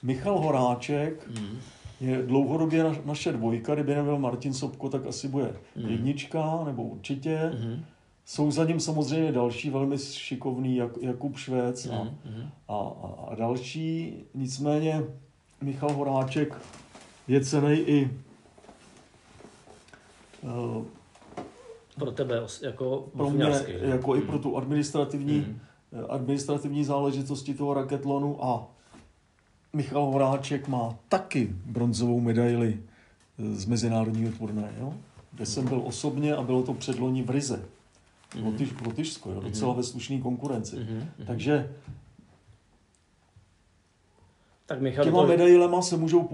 Michal 0.02 0.38
Horáček 0.38 1.28
Mm. 1.28 1.58
je 2.00 2.22
dlouhodobě 2.22 2.84
na, 2.84 2.96
naše 3.04 3.32
dvojka, 3.32 3.74
kdyby 3.74 3.94
nebyl 3.94 4.18
Martin 4.18 4.54
Sobko, 4.54 4.88
tak 4.88 5.06
asi 5.06 5.28
bude 5.28 5.56
Mm. 5.76 5.88
jednička, 5.88 6.62
nebo 6.66 6.82
určitě. 6.82 7.50
Mhm. 7.60 7.84
Jsou 8.26 8.50
za 8.50 8.64
ním 8.64 8.80
samozřejmě 8.80 9.32
další 9.32 9.70
velmi 9.70 9.98
šikovný, 9.98 10.76
jak, 10.76 10.90
Jakub 11.00 11.36
Švec 11.36 11.86
a, 11.86 12.02
mhm. 12.24 12.50
a, 12.68 12.74
a, 12.76 13.24
a 13.30 13.34
další. 13.34 14.14
Nicméně 14.34 15.02
Michal 15.62 15.92
Horáček 15.92 16.54
je 17.28 17.40
cený 17.44 17.72
i 17.72 18.10
eh, 20.44 20.84
Pro 21.98 22.12
tebe 22.12 22.42
jako 22.62 23.08
pro 23.16 23.30
mě, 23.30 23.44
jako 23.80 24.16
i 24.16 24.20
Mm. 24.20 24.26
pro 24.26 24.38
tu 24.38 24.56
administrativní, 24.56 25.38
Mhm. 25.38 25.58
Administrativní 26.08 26.84
záležitosti 26.84 27.54
toho 27.54 27.74
raketlonu 27.74 28.44
a 28.44 28.66
Michal 29.72 30.06
Horáček 30.06 30.68
má 30.68 30.98
taky 31.08 31.48
bronzovou 31.66 32.20
medaili 32.20 32.80
z 33.38 33.64
mezinárodního 33.66 34.32
turnaje, 34.32 34.72
jo? 34.80 34.94
kde 35.32 35.46
jsem 35.46 35.68
byl 35.68 35.82
osobně 35.84 36.34
a 36.36 36.42
bylo 36.42 36.62
to 36.62 36.74
předloni 36.74 37.22
v 37.22 37.30
Rize. 37.30 37.64
Mhm. 38.36 38.46
Lotyš, 38.46 38.70
Lotyšsko, 38.86 39.30
jo? 39.32 39.40
docela 39.40 39.72
ve 39.74 39.82
slušné 39.82 40.18
konkurenci. 40.18 40.76
Mhm, 40.76 40.94
mhm. 40.96 41.08
Takže 41.26 41.70
Tak 44.66 44.80
Michal, 44.80 45.04
těma 45.04 45.22
to... 45.22 45.28
medailema 45.28 45.82
se 45.82 45.96
můžou 45.96 46.28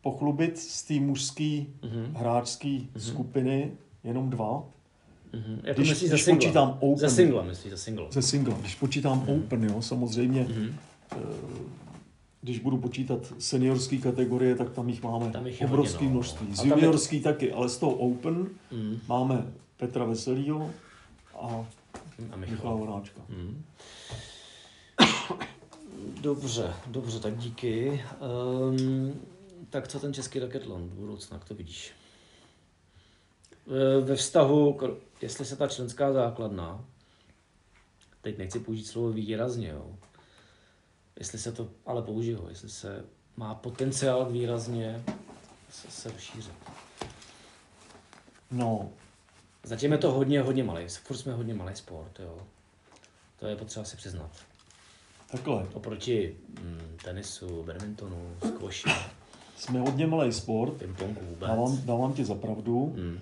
pochlubit 0.00 0.58
z 0.58 0.82
té 0.82 0.94
mužské 1.00 1.64
Mhm, 1.82 2.14
hráčské 2.14 2.78
skupiny 2.96 3.72
jenom 4.04 4.30
dva. 4.30 4.64
Mhm. 5.36 5.60
Jako 5.64 5.80
Když- 5.80 5.90
myslíš 5.90 6.10
když 6.10 6.22
singla? 6.22 6.38
počítám 6.40 6.78
Open. 6.80 6.98
Ze 6.98 7.10
singla, 7.10 7.42
myslíš 7.42 7.70
ze 7.70 7.76
singla. 7.78 8.06
Ze 8.10 8.22
singla. 8.22 8.56
Když 8.60 8.74
počítám 8.74 9.28
Open, 9.28 9.64
jo, 9.64 9.82
samozřejmě, 9.82 10.46
Mhm. 10.48 10.76
když 12.40 12.58
budu 12.58 12.76
počítat 12.78 13.32
seniorské 13.38 13.96
kategorie, 13.98 14.54
tak 14.54 14.70
tam 14.70 14.88
jich 14.88 15.02
máme 15.02 15.30
Tam 15.30 15.46
jich 15.46 15.62
obrovské 15.62 15.94
hodně, 15.96 16.08
no. 16.08 16.12
množství. 16.14 16.46
Z 16.56 16.64
je 16.64 16.70
to- 16.70 16.76
juniorský 16.76 17.20
taky, 17.20 17.52
ale 17.52 17.68
z 17.68 17.78
toho 17.78 17.92
Open 17.94 18.46
Mhm. 18.72 18.98
máme 19.08 19.46
Petra 19.76 20.04
Veselýho 20.04 20.70
a 21.40 21.66
A 22.32 22.36
Michala 22.36 22.36
Michal. 22.36 22.76
Horáčka. 22.76 23.20
Mhm. 23.28 23.62
Dobře, 26.20 26.72
dobře, 26.86 27.20
tak 27.20 27.36
díky. 27.38 28.02
Um, 28.70 29.12
tak 29.70 29.88
co 29.88 30.00
ten 30.00 30.14
český 30.14 30.38
raketlon 30.38 30.82
v 30.88 30.92
budoucna, 30.94 31.36
jak 31.36 31.44
to 31.48 31.54
vidíš? 31.54 31.90
Ve- 33.66 34.00
Ve 34.00 34.16
vztahu, 34.16 34.72
k, 34.72 34.90
jestli 35.20 35.44
se 35.44 35.56
ta 35.56 35.66
členská 35.68 36.12
základna, 36.12 36.84
teď 38.20 38.38
nechci 38.38 38.60
použít 38.60 38.84
slovo 38.84 39.12
výrazně, 39.12 39.68
jo, 39.68 39.96
jestli 41.18 41.38
se 41.38 41.52
to, 41.52 41.68
ale 41.86 42.02
použiju, 42.02 42.42
ho, 42.42 42.48
jestli 42.48 42.68
se 42.70 43.04
má 43.36 43.54
potenciál 43.54 44.24
výrazně 44.30 45.04
se, 45.70 45.90
se 45.90 46.10
rozšířit. 46.12 46.52
No, 48.50 48.90
Zatím 49.64 49.92
je 49.92 49.98
to 49.98 50.12
hodně, 50.12 50.40
hodně 50.40 50.64
malý, 50.64 50.88
furt 50.88 51.16
jsme 51.16 51.32
hodně 51.32 51.54
malý 51.54 51.76
sport, 51.76 52.20
jo. 52.20 52.38
To 53.38 53.46
je 53.46 53.56
potřeba 53.56 53.84
si 53.84 53.96
přiznat. 53.96 54.30
takhle. 55.30 55.66
Oproti 55.72 56.36
mm, 56.62 56.96
tenisu, 57.04 57.62
badmintonu, 57.62 58.36
squashi, 58.46 58.90
Jsme 59.56 59.80
hodně 59.80 60.06
malý 60.06 60.32
sport, 60.32 60.74
pingpongu 60.74 61.20
vůbec. 61.20 61.48
dávám, 61.48 61.78
dávám 61.86 62.12
ti 62.12 62.24
za 62.24 62.34
pravdu. 62.34 62.86
Mm. 62.96 63.18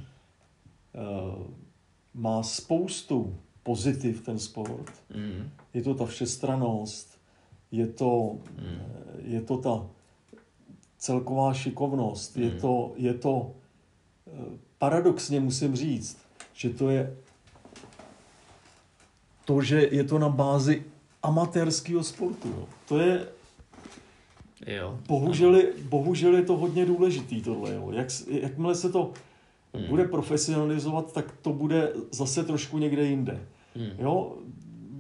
Eh, 0.94 1.63
Má 2.14 2.42
spoustu 2.42 3.36
pozitiv 3.62 4.20
ten 4.24 4.38
sport. 4.38 4.92
Mm. 5.14 5.50
Je 5.74 5.82
to 5.82 5.94
ta 5.94 6.06
všestranost, 6.06 7.18
je 7.70 7.86
to, 7.86 8.38
Mm. 8.58 8.64
eh, 8.66 9.20
je 9.24 9.40
to 9.40 9.56
ta 9.58 9.86
celková 10.98 11.54
šikovnost, 11.54 12.36
je 12.36 12.50
Mm. 12.50 12.60
to, 12.60 12.92
je 12.96 13.14
to 13.14 13.50
eh, 14.26 14.30
paradoxně 14.78 15.40
musím 15.40 15.76
říct, 15.76 16.18
že 16.54 16.70
to 16.70 16.90
je 16.90 17.16
to, 19.44 19.62
že 19.62 19.88
je 19.92 20.04
to 20.04 20.18
na 20.18 20.28
bázi 20.28 20.82
amatérského 21.22 22.04
sportu. 22.04 22.48
Jo. 22.48 22.66
To 22.88 22.98
je, 22.98 23.28
Jo. 24.66 24.98
bohužel, 25.08 25.54
je- 25.56 25.72
bohužel 25.88 26.36
je 26.36 26.42
to 26.42 26.56
hodně 26.56 26.86
důležitý 26.86 27.42
tohle. 27.42 27.74
Jo. 27.74 27.90
Jak, 27.90 28.06
jakmile 28.28 28.74
se 28.74 28.92
to 28.92 29.12
Hmm. 29.74 29.86
bude 29.88 30.04
profesionalizovat, 30.04 31.12
tak 31.12 31.34
to 31.42 31.52
bude 31.52 31.92
zase 32.12 32.44
trošku 32.44 32.78
někde 32.78 33.04
jinde. 33.06 33.40
Hmm. 33.76 33.90
Jo. 33.98 34.36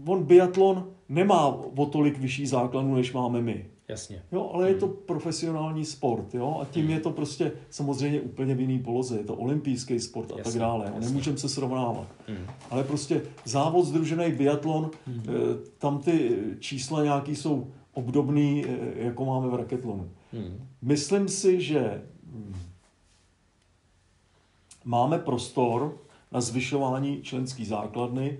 On 0.06 0.24
biatlon 0.24 0.86
nemá 1.08 1.46
o 1.76 1.86
tolik 1.86 2.18
vyšší 2.18 2.46
základnu, 2.46 2.94
než 2.94 3.12
máme 3.12 3.40
my. 3.40 3.66
Jasně. 3.88 4.22
Jo, 4.32 4.50
ale 4.54 4.68
je 4.68 4.74
to 4.74 4.86
profesionální 4.88 5.84
sport, 5.84 6.34
jo, 6.34 6.58
a 6.62 6.64
tím 6.64 6.90
je 6.90 7.00
to 7.00 7.10
prostě 7.10 7.52
samozřejmě 7.70 8.20
úplně 8.20 8.54
v 8.54 8.60
jiný 8.60 8.78
poloze. 8.78 9.16
Je 9.18 9.24
to 9.24 9.34
olympijský 9.34 10.00
sport 10.00 10.32
a 10.32 10.36
tak 10.36 10.44
Jasně, 10.46 10.60
dále. 10.60 10.84
Jasně. 10.86 11.00
Nemůžeme 11.06 11.36
se 11.36 11.48
srovnávat. 11.48 12.06
Hmm. 12.26 12.46
Ale 12.70 12.84
prostě 12.84 13.22
závod 13.44 13.86
združený 13.86 14.32
biatlon, 14.32 14.90
Mhm. 15.06 15.22
eh, 15.28 15.32
tam 15.78 15.98
ty 15.98 16.36
čísla 16.58 17.04
nějaký 17.04 17.36
jsou 17.36 17.66
obdobný, 17.92 18.64
eh, 18.68 19.04
jako 19.04 19.24
máme 19.24 19.48
v 19.48 19.54
raketlonu. 19.54 20.10
Hmm. 20.32 20.68
Myslím 20.82 21.28
si, 21.28 21.60
že 21.60 22.02
máme 24.84 25.18
prostor 25.18 25.96
na 26.32 26.40
zvyšování 26.40 27.22
členské 27.22 27.64
základny, 27.64 28.38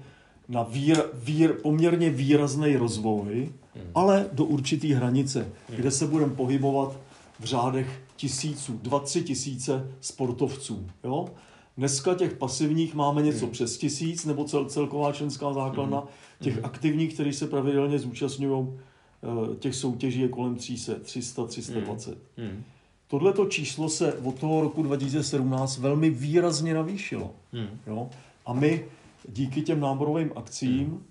na 0.48 0.62
vír, 0.62 1.02
vír, 1.14 1.52
poměrně 1.52 2.10
výrazný 2.10 2.76
rozvoj, 2.76 3.52
ale 3.94 4.28
do 4.32 4.44
určitý 4.44 4.92
hranice, 4.92 5.52
kde 5.76 5.90
se 5.90 6.06
budeme 6.06 6.34
pohybovat 6.34 6.96
v 7.40 7.44
řádech 7.44 8.02
tisíců, 8.16 8.80
dva, 8.82 8.98
tři 9.00 9.22
tisíce 9.22 9.90
sportovců. 10.00 10.86
Jo? 11.04 11.28
Dneska 11.76 12.14
těch 12.14 12.36
pasivních 12.36 12.94
máme 12.94 13.22
něco 13.22 13.46
přes 13.46 13.78
tisíc, 13.78 14.24
nebo 14.24 14.44
cel, 14.44 14.64
celková 14.64 15.12
členská 15.12 15.52
základna. 15.52 16.04
Těch 16.40 16.64
aktivních, 16.64 17.14
kteří 17.14 17.32
se 17.32 17.46
pravidelně 17.46 17.98
zúčastňují 17.98 18.66
eh, 18.68 19.56
těch 19.56 19.74
soutěží, 19.74 20.20
je 20.20 20.28
kolem 20.28 20.54
300, 20.54 20.94
300, 20.94 21.46
320. 21.46 22.18
Hmm. 22.36 22.64
Tohleto 23.08 23.46
číslo 23.46 23.88
se 23.88 24.12
od 24.12 24.38
toho 24.38 24.60
roku 24.60 24.82
2017 24.82 25.78
velmi 25.78 26.10
výrazně 26.10 26.74
navýšilo. 26.74 27.30
Hmm. 27.52 27.68
Jo? 27.86 28.10
A 28.46 28.52
my 28.52 28.84
díky 29.28 29.62
těm 29.62 29.80
náborovým 29.80 30.32
akcím 30.36 31.04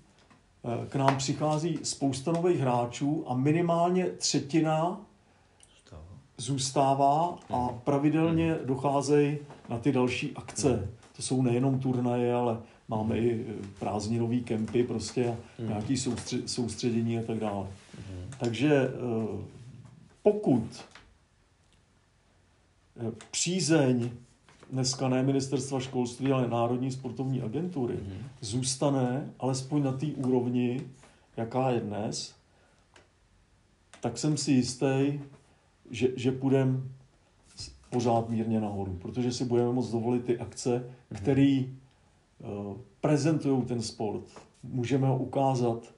eh, 0.64 0.86
k 0.88 0.96
nám 0.96 1.16
přichází 1.16 1.78
spousta 1.82 2.32
nových 2.32 2.60
hráčů 2.60 3.24
a 3.26 3.34
minimálně 3.34 4.06
třetina 4.06 5.00
zůstává 6.36 7.38
a 7.50 7.68
pravidelně 7.68 8.56
docházejí 8.64 9.38
na 9.68 9.78
ty 9.78 9.92
další 9.92 10.32
akce. 10.36 10.88
To 11.16 11.22
jsou 11.22 11.42
nejenom 11.42 11.78
turnaje, 11.80 12.34
ale 12.34 12.58
máme 12.88 13.18
i 13.18 13.46
eh, 13.48 13.66
prázdninové 13.78 14.36
kempy 14.36 14.84
prostě 14.84 15.36
a 15.58 15.62
nějaké 15.62 15.94
soustře- 15.94 16.46
soustředění 16.46 17.18
a 17.18 17.22
tak 17.22 17.38
dále. 17.38 17.66
Takže 18.38 18.74
eh, 18.74 18.90
pokud 20.22 20.84
přízeň 23.30 24.10
dneska 24.70 25.08
ne 25.08 25.22
ministerstva 25.22 25.80
školství, 25.80 26.32
ale 26.32 26.48
Národní 26.48 26.92
sportovní 26.92 27.42
agentury 27.42 27.98
zůstane 28.40 29.30
alespoň 29.38 29.82
na 29.82 29.92
té 29.92 30.06
úrovni, 30.06 30.80
jaká 31.36 31.70
je 31.70 31.80
dnes, 31.80 32.34
tak 34.00 34.18
jsem 34.18 34.36
si 34.36 34.52
jistý, 34.52 35.20
že, 35.90 36.08
že 36.16 36.32
půjdeme 36.32 36.80
pořád 37.90 38.28
mírně 38.28 38.60
nahoru, 38.60 38.98
protože 39.02 39.32
si 39.32 39.44
budeme 39.44 39.72
moct 39.72 39.90
dovolit 39.90 40.24
ty 40.24 40.38
akce, 40.38 40.90
které 41.14 41.62
uh, 42.38 42.76
prezentují 43.00 43.62
ten 43.62 43.82
sport. 43.82 44.24
Můžeme 44.62 45.06
ho 45.06 45.18
ukázat 45.18 45.94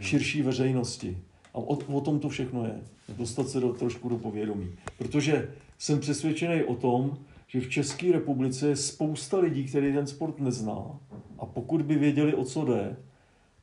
širší 0.00 0.42
veřejnosti. 0.42 1.18
A 1.54 1.58
o, 1.58 1.74
o 1.74 2.00
tom 2.00 2.20
to 2.20 2.28
všechno 2.28 2.64
je. 2.64 2.80
Dostat 3.08 3.48
se 3.48 3.60
do, 3.60 3.72
trošku 3.72 4.08
do 4.08 4.18
povědomí. 4.18 4.70
Protože 4.98 5.48
jsem 5.78 6.00
přesvědčený 6.00 6.62
o 6.62 6.74
tom, 6.74 7.18
že 7.46 7.60
v 7.60 7.70
České 7.70 8.12
republice 8.12 8.68
je 8.68 8.76
spousta 8.76 9.38
lidí, 9.38 9.64
kteří 9.64 9.92
ten 9.92 10.06
sport 10.06 10.40
nezná. 10.40 10.98
A 11.38 11.46
pokud 11.46 11.82
by 11.82 11.94
věděli, 11.94 12.34
o 12.34 12.44
co 12.44 12.64
jde, 12.64 12.96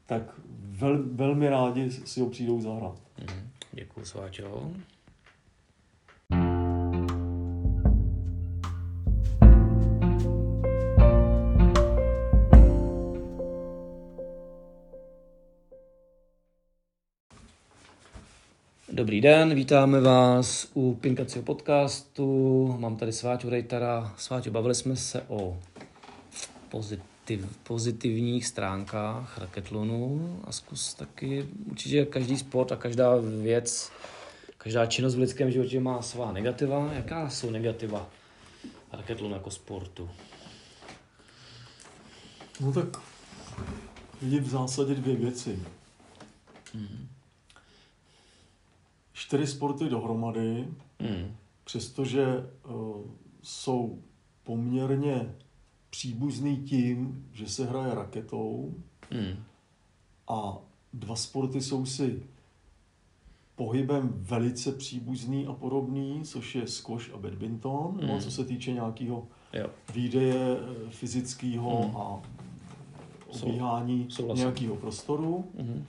tak 0.05 0.39
vel, 0.59 1.03
velmi 1.11 1.49
rádi 1.49 1.91
si 1.91 2.21
ho 2.21 2.29
přijdou 2.29 2.61
zahrát. 2.61 3.01
Hmm. 3.17 3.49
Děkuji, 3.71 4.05
Sváčo. 4.05 4.71
Dobrý 18.95 19.21
den, 19.21 19.55
vítáme 19.55 20.01
vás 20.01 20.67
u 20.73 20.93
Pinkacího 20.95 21.43
podcastu. 21.43 22.75
Mám 22.79 22.97
tady 22.97 23.11
Sváťu 23.11 23.49
Rejtara. 23.49 24.13
Sváťo, 24.17 24.51
bavili 24.51 24.75
jsme 24.75 24.95
se 24.95 25.21
o 25.21 25.57
pozitiv, 26.69 27.57
pozitivních 27.63 28.45
stránkách 28.45 29.37
raketlonu 29.37 30.39
a 30.43 30.51
zkus 30.51 30.93
taky, 30.93 31.47
určitě 31.71 32.05
každý 32.05 32.37
sport 32.37 32.71
a 32.71 32.75
každá 32.75 33.15
věc, 33.41 33.91
každá 34.57 34.85
činnost 34.85 35.15
v 35.15 35.19
lidském 35.19 35.51
životě 35.51 35.79
má 35.79 36.01
svá 36.01 36.31
negativa. 36.31 36.93
Jaká 36.93 37.29
jsou 37.29 37.49
negativa 37.49 38.09
raketlonu 38.91 39.33
jako 39.33 39.51
sportu? 39.51 40.09
No 42.61 42.73
tak 42.73 43.01
vidím 44.21 44.43
v 44.43 44.49
zásadě 44.49 44.95
dvě 44.95 45.15
věci. 45.15 45.59
Čtyři 49.15 49.47
sporty 49.47 49.89
dohromady, 49.89 50.67
Hmm. 50.99 51.35
přestože 51.63 52.25
uh, 52.69 52.95
jsou 53.41 53.99
poměrně 54.43 55.35
příbuzný 55.89 56.57
tím, 56.57 57.29
že 57.33 57.49
se 57.49 57.65
hraje 57.65 57.95
raketou 57.95 58.73
Hmm. 59.11 59.43
a 60.27 60.57
dva 60.93 61.15
sporty 61.15 61.61
jsou 61.61 61.85
si 61.85 62.23
pohybem 63.55 64.09
velice 64.15 64.71
příbuzný 64.71 65.47
a 65.47 65.53
podobný, 65.53 66.21
což 66.23 66.55
je 66.55 66.67
squash 66.67 67.13
a 67.13 67.17
badminton, 67.17 67.99
Mm. 68.01 68.07
no, 68.07 68.19
co 68.21 68.31
se 68.31 68.45
týče 68.45 68.71
nějakého 68.73 69.27
Jo. 69.53 69.67
výdeje 69.93 70.57
fyzického 70.89 71.87
Mm. 71.89 71.97
a 71.97 72.21
obíhání 73.43 74.07
nějakého 74.35 74.75
prostoru. 74.75 75.45
Mhm. 75.57 75.85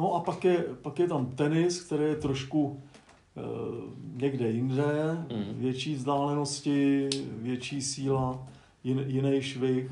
No 0.00 0.14
a 0.14 0.20
pak 0.20 0.44
je, 0.44 0.64
pak 0.82 0.98
je 0.98 1.08
tam 1.08 1.26
tenis, 1.26 1.80
který 1.82 2.04
je 2.04 2.16
trošku 2.16 2.82
e, 3.36 3.40
někde 4.22 4.50
jinde, 4.50 5.26
Mm. 5.30 5.54
větší 5.58 5.94
vzdálenosti, 5.94 7.08
větší 7.32 7.82
síla, 7.82 8.46
jin, 8.84 9.04
jiný 9.06 9.42
švih. 9.42 9.90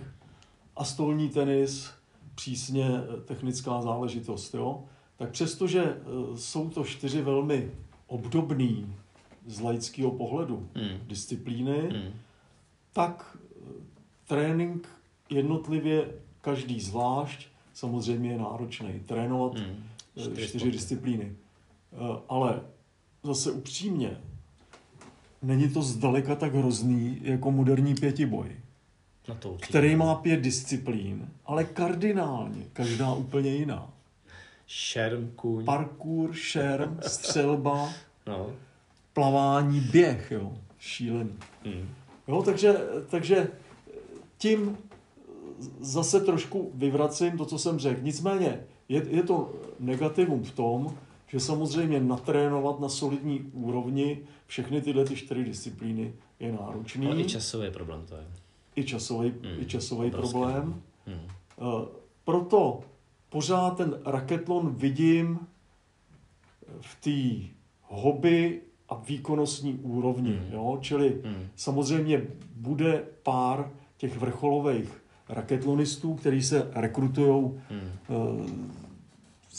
A 0.76 0.84
stolní 0.84 1.28
tenis, 1.28 1.90
přísně 2.34 2.86
eh, 2.88 3.20
technická 3.20 3.82
záležitost. 3.82 4.54
Jo? 4.54 4.84
Tak 5.16 5.30
přestože 5.30 5.82
e, 5.82 5.96
jsou 6.36 6.68
to 6.70 6.84
čtyři 6.84 7.22
velmi 7.22 7.70
obdobný 8.06 8.94
z 9.46 9.60
laického 9.60 10.10
pohledu 10.10 10.68
Hmm. 10.74 10.98
disciplíny, 11.06 11.78
Hmm. 11.92 12.12
tak 12.92 13.38
trénink 14.28 14.88
jednotlivě, 15.30 16.08
každý 16.40 16.80
zvlášť, 16.80 17.46
samozřejmě 17.74 18.30
je 18.30 18.38
náročný. 18.38 19.00
Trénovat 19.06 19.58
Hmm. 19.58 19.84
Čtyři 20.36 20.70
disciplíny. 20.70 21.32
Eh, 21.92 21.96
Ale 22.28 22.60
zase 23.22 23.50
upřímně, 23.52 24.20
není 25.42 25.68
to 25.68 25.82
zdaleka 25.82 26.34
tak 26.36 26.54
hrozný 26.54 27.18
jako 27.22 27.50
moderní 27.50 27.94
pětiboj, 27.94 28.56
Na 29.28 29.34
to 29.34 29.50
určitě. 29.50 29.68
který 29.68 29.96
má 29.96 30.14
pět 30.14 30.40
disciplín, 30.40 31.28
ale 31.46 31.64
kardinálně, 31.64 32.62
každá 32.72 33.12
úplně 33.14 33.50
jiná. 33.50 33.90
Šerm, 34.66 35.30
kůň. 35.36 35.64
Parkour, 35.64 36.32
šerm, 36.34 36.98
střelba, 37.06 37.92
No. 38.26 38.50
plavání, 39.12 39.80
běh, 39.80 40.30
jo. 40.30 40.52
Šílený. 40.78 41.32
Hmm. 41.64 41.88
Jo, 42.28 42.42
takže, 42.42 42.74
takže 43.10 43.48
tím 44.38 44.78
zase 45.80 46.20
trošku 46.20 46.70
vyvracím 46.74 47.38
to, 47.38 47.44
co 47.44 47.58
jsem 47.58 47.78
řekl. 47.78 48.00
Nicméně 48.02 48.60
je, 48.88 49.02
je 49.08 49.22
to 49.22 49.52
negativum 49.80 50.44
v 50.44 50.50
tom, 50.52 50.94
že 51.26 51.40
samozřejmě 51.40 52.00
natrénovat 52.00 52.80
na 52.80 52.88
solidní 52.88 53.40
úrovni 53.40 54.18
všechny 54.46 54.80
tyhle 54.80 55.04
ty 55.04 55.16
čtyři 55.16 55.44
disciplíny 55.44 56.12
je 56.40 56.52
náročný. 56.52 57.06
Ale 57.06 57.20
i 57.20 57.24
časový 57.24 57.70
problém 57.70 58.02
to 58.08 58.14
je. 58.14 58.24
I 58.76 58.84
časový, 58.84 59.28
Hmm, 59.30 59.62
i 59.62 59.66
časový 59.66 60.06
obrovský. 60.08 60.32
problém. 60.32 60.82
Hmm. 61.06 61.16
Eh, 61.58 61.98
Proto 62.24 62.80
pořád 63.28 63.76
ten 63.76 63.98
raketlon 64.04 64.74
vidím 64.74 65.38
v 66.80 67.00
té 67.00 67.48
hobby 67.82 68.60
a 68.88 68.94
výkonnostní 68.94 69.74
úrovni. 69.74 70.30
Mm. 70.30 70.46
Jo? 70.52 70.78
Čili 70.80 71.20
Mm. 71.24 71.48
samozřejmě 71.56 72.22
bude 72.56 73.04
pár 73.22 73.70
těch 73.96 74.18
vrcholových 74.18 75.02
raketlonistů, 75.28 76.14
kteří 76.14 76.42
se 76.42 76.70
rekrutují 76.74 77.42
Mm. 77.70 78.72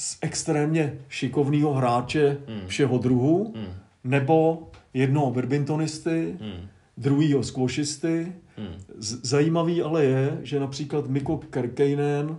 Z 0.02 0.18
extrémně 0.22 1.00
šikovného 1.10 1.74
hráče 1.74 2.38
Mm. 2.48 2.68
všeho 2.68 2.98
druhu, 2.98 3.54
Mm. 3.56 3.66
nebo 4.04 4.68
jednoho 4.94 5.32
badmintonisty, 5.32 6.38
Mm. 6.42 6.68
druhýho 6.98 7.44
squashisty. 7.44 8.34
Mm. 8.58 8.68
Z- 8.98 9.26
Zajímavý 9.26 9.82
ale 9.82 10.06
je, 10.06 10.38
že 10.44 10.60
například 10.60 11.08
Mikko 11.08 11.38
Kerkeinen, 11.38 12.38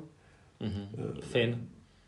Mhm. 0.60 0.88
Finn. 1.20 1.58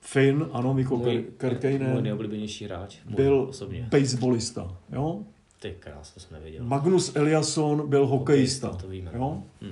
Finn, 0.00 0.46
ano, 0.52 0.74
Mikko 0.74 0.96
Můj, 0.96 1.06
Ker- 1.06 1.12
můj 1.14 1.24
Kerkeinen, 1.36 2.02
nejoblíbenější 2.02 2.64
hráč. 2.64 2.96
Můj 3.06 3.16
byl 3.16 3.46
osobně. 3.50 3.88
baseballista. 3.90 4.76
Jo? 4.92 5.20
Ty 5.60 5.74
krás, 5.78 6.10
to 6.14 6.20
jsem 6.20 6.28
nevěděl. 6.32 6.64
Magnus 6.64 7.16
Eliasson 7.16 7.88
byl 7.88 8.06
hokejista. 8.06 8.66
Hokejista, 8.66 8.86
to 8.86 8.90
víme. 8.90 9.10
Jo? 9.14 9.42
Mm. 9.60 9.70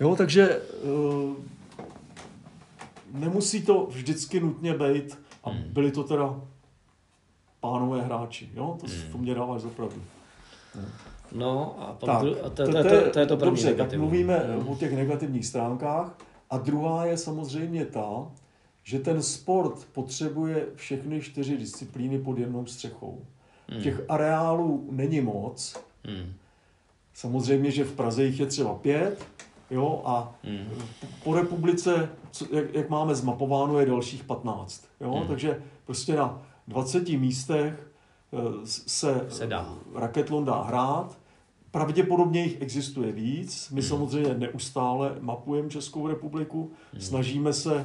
Jo, 0.00 0.16
takže 0.16 0.60
uh, 0.84 1.34
nemusí 3.16 3.62
to 3.62 3.86
vždycky 3.90 4.40
nutně 4.40 4.74
být 4.74 5.18
a 5.44 5.50
Hmm. 5.50 5.62
byli 5.68 5.90
to 5.90 6.04
teda 6.04 6.40
pánové 7.60 8.02
hráči. 8.02 8.48
Jo? 8.54 8.76
To, 8.80 8.86
Hmm. 8.86 9.12
to 9.12 9.18
mě 9.18 9.34
dáváš 9.34 9.60
za 9.60 9.68
pravdu. 9.68 10.02
No 11.32 11.76
a, 11.80 11.92
pak 11.92 12.06
Tak, 12.10 12.22
dru- 12.22 12.36
a 12.44 12.50
to, 12.50 12.64
to, 12.66 12.72
to, 12.72 13.10
to, 13.12 13.18
je 13.18 13.26
to 13.26 13.36
první 13.36 13.50
dobře, 13.50 13.68
tak 13.68 13.76
negativum. 13.78 14.04
mluvíme 14.08 14.44
Mm. 14.60 14.68
o 14.68 14.76
těch 14.76 14.92
negativních 14.96 15.46
stránkách. 15.46 16.18
A 16.50 16.58
druhá 16.58 17.04
je 17.06 17.16
samozřejmě 17.16 17.86
ta, 17.86 18.26
že 18.82 18.98
ten 18.98 19.22
sport 19.22 19.84
potřebuje 19.92 20.66
všechny 20.74 21.20
čtyři 21.20 21.56
disciplíny 21.56 22.18
pod 22.18 22.38
jednou 22.38 22.66
střechou. 22.66 23.20
Mm. 23.76 23.82
Těch 23.82 24.00
areálů 24.08 24.88
není 24.90 25.20
moc. 25.20 25.76
Mm. 26.06 26.32
Samozřejmě, 27.14 27.70
že 27.70 27.84
v 27.84 27.92
Praze 27.92 28.24
jich 28.24 28.40
je 28.40 28.46
třeba 28.46 28.74
pět, 28.74 29.26
jo, 29.70 30.02
a 30.04 30.34
Mm. 30.44 30.68
po 31.24 31.34
republice, 31.34 32.08
co, 32.30 32.46
jak, 32.56 32.74
jak 32.74 32.88
máme 32.90 33.14
zmapováno, 33.14 33.80
je 33.80 33.86
dalších 33.86 34.24
15. 34.24 34.84
Jo? 35.00 35.12
Hmm. 35.12 35.26
Takže 35.28 35.62
prostě 35.84 36.14
na 36.16 36.42
20 36.68 37.08
místech 37.18 37.90
eh, 38.32 38.38
se, 38.64 39.26
Se 39.28 39.46
dá. 39.46 39.74
raketlon 39.94 40.44
dá 40.44 40.62
hrát. 40.62 41.18
Pravděpodobně 41.70 42.42
jich 42.42 42.62
existuje 42.62 43.12
víc. 43.12 43.70
My 43.70 43.80
Hmm. 43.80 43.88
samozřejmě 43.88 44.34
neustále 44.34 45.16
mapujeme 45.20 45.70
Českou 45.70 46.06
republiku, 46.06 46.70
Hmm. 46.92 47.00
snažíme 47.00 47.52
se 47.52 47.76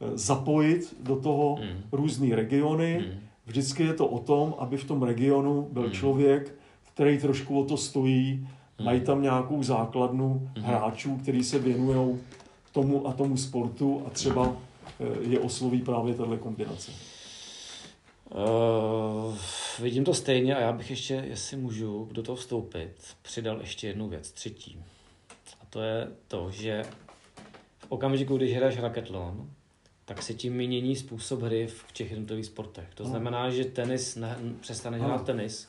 eh, 0.00 0.18
zapojit 0.18 0.96
do 1.00 1.16
toho 1.16 1.54
Hmm. 1.56 1.82
různé 1.92 2.36
regiony. 2.36 3.04
Mm. 3.12 3.18
Vždycky 3.46 3.82
je 3.82 3.94
to 3.94 4.06
o 4.06 4.18
tom, 4.18 4.54
aby 4.58 4.76
v 4.76 4.84
tom 4.84 5.02
regionu 5.02 5.68
byl 5.72 5.82
Hmm. 5.82 5.92
člověk, 5.92 6.54
který 6.94 7.18
trošku 7.18 7.60
o 7.60 7.64
to 7.64 7.76
stojí. 7.76 8.48
Mají 8.80 9.00
tam 9.00 9.22
nějakou 9.22 9.62
základnu 9.62 10.50
Hmm. 10.56 10.64
hráčů, 10.64 11.16
kteří 11.16 11.44
se 11.44 11.58
věnují 11.58 12.18
tomu 12.72 13.08
a 13.08 13.12
tomu 13.12 13.36
sportu 13.36 14.02
a 14.06 14.10
třeba 14.10 14.56
eh, 15.00 15.04
je 15.28 15.38
osloví 15.40 15.82
právě 15.82 16.14
tahle 16.14 16.36
kombinace. 16.36 16.92
Uh, 18.30 19.36
vidím 19.78 20.04
to 20.04 20.14
stejně 20.14 20.56
a 20.56 20.60
já 20.60 20.72
bych 20.72 20.90
ještě, 20.90 21.14
jestli 21.14 21.56
můžu 21.56 22.08
do 22.12 22.22
toho 22.22 22.36
vstoupit, 22.36 22.90
přidal 23.22 23.60
ještě 23.60 23.86
jednu 23.86 24.08
věc, 24.08 24.30
třetí. 24.32 24.82
A 25.60 25.64
to 25.70 25.80
je 25.80 26.08
to, 26.28 26.50
že 26.50 26.82
v 27.78 27.86
okamžiku, 27.88 28.36
když 28.36 28.56
hraješ 28.56 28.78
raketlon, 28.78 29.50
tak 30.04 30.22
se 30.22 30.34
tím 30.34 30.54
mění 30.56 30.96
způsob 30.96 31.42
hry 31.42 31.66
v 31.66 31.92
těch 31.92 32.10
jednotlivých 32.10 32.46
sportech. 32.46 32.88
To 32.94 33.04
znamená, 33.04 33.50
že 33.50 33.64
tenis, 33.64 34.16
ne, 34.16 34.36
přestaneš 34.60 35.00
Ano. 35.00 35.08
hrát 35.08 35.26
tenis, 35.26 35.68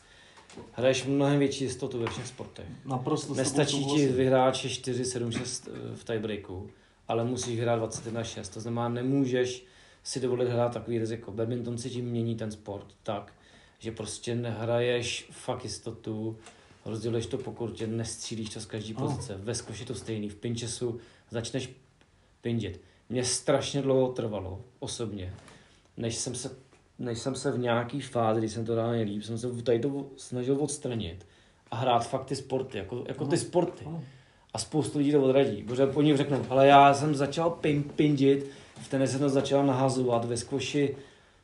hraješ 0.71 1.05
mnohem 1.05 1.39
větší 1.39 1.63
jistotu 1.63 1.99
ve 1.99 2.07
všech 2.07 2.27
sportech. 2.27 2.65
Naprosto 2.85 3.33
Nestačí 3.33 3.85
ti 3.85 4.07
vyhrát 4.07 4.55
4, 4.55 5.05
7, 5.05 5.31
6 5.31 5.69
v 5.95 6.03
tiebreaku, 6.03 6.69
ale 7.07 7.25
musíš 7.25 7.55
vyhrát 7.55 7.79
21, 7.79 8.23
6. 8.23 8.49
To 8.49 8.61
znamená, 8.61 8.89
nemůžeš 8.89 9.65
si 10.03 10.19
dovolit 10.19 10.49
hrát 10.49 10.73
takový 10.73 10.99
riziko. 10.99 11.31
Badminton 11.31 11.77
si 11.77 11.89
tím 11.89 12.05
mění 12.05 12.35
ten 12.35 12.51
sport 12.51 12.85
tak, 13.03 13.33
že 13.79 13.91
prostě 13.91 14.35
nehraješ 14.35 15.27
fakt 15.31 15.63
jistotu, 15.63 16.37
rozděluješ 16.85 17.25
to 17.25 17.37
po 17.37 17.51
kurtě, 17.51 17.87
nestřílíš 17.87 18.49
to 18.49 18.59
z 18.59 18.65
každé 18.65 18.93
pozice. 18.93 19.37
Ve 19.37 19.55
skoši 19.55 19.85
to 19.85 19.95
stejný, 19.95 20.29
v 20.29 20.35
pinčesu 20.35 20.99
začneš 21.31 21.69
pindit. 22.41 22.81
Mně 23.09 23.25
strašně 23.25 23.81
dlouho 23.81 24.11
trvalo, 24.11 24.61
osobně, 24.79 25.33
než 25.97 26.15
jsem 26.15 26.35
se, 26.35 26.55
než 26.99 27.19
jsem 27.19 27.35
se 27.35 27.51
v 27.51 27.59
nějaký 27.59 28.01
fázi, 28.01 28.39
když 28.39 28.51
jsem 28.51 28.65
to 28.65 28.75
dal 28.75 28.91
nejlíp, 28.91 29.23
jsem 29.23 29.37
se 29.37 29.61
tady 29.63 29.79
to 29.79 30.05
snažil 30.17 30.57
odstranit 30.59 31.25
a 31.71 31.75
hrát 31.75 32.07
fakt 32.07 32.25
ty 32.25 32.35
sporty, 32.35 32.77
jako, 32.77 33.03
jako 33.07 33.25
ty 33.25 33.37
sporty. 33.37 33.85
A 34.53 34.59
spoustu 34.59 34.97
lidí 34.97 35.11
to 35.11 35.23
odradí, 35.23 35.63
protože 35.63 35.85
po 35.85 36.01
nich 36.01 36.17
řeknou, 36.17 36.45
ale 36.49 36.67
já 36.67 36.93
jsem 36.93 37.15
začal 37.15 37.49
pin, 37.49 37.83
pindit, 37.83 38.45
v 38.81 38.89
tenise 38.89 39.11
jsem 39.11 39.21
to 39.21 39.29
začal 39.29 39.65
nahazovat, 39.65 40.25
ve 40.25 40.37
skvoši, 40.37 40.95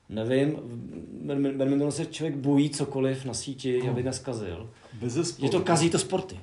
nevím, 0.10 0.60
badmintonu 1.58 1.92
se 1.92 2.06
člověk 2.06 2.36
bojí 2.36 2.70
cokoliv 2.70 3.26
na 3.26 3.34
síti, 3.34 3.82
No. 3.84 3.92
aby 3.92 4.04
neskazil. 4.04 4.70
Bez 4.94 5.38
Že 5.40 5.50
to 5.50 5.60
kazí 5.60 5.90
to 5.90 6.00
sporty. 6.00 6.40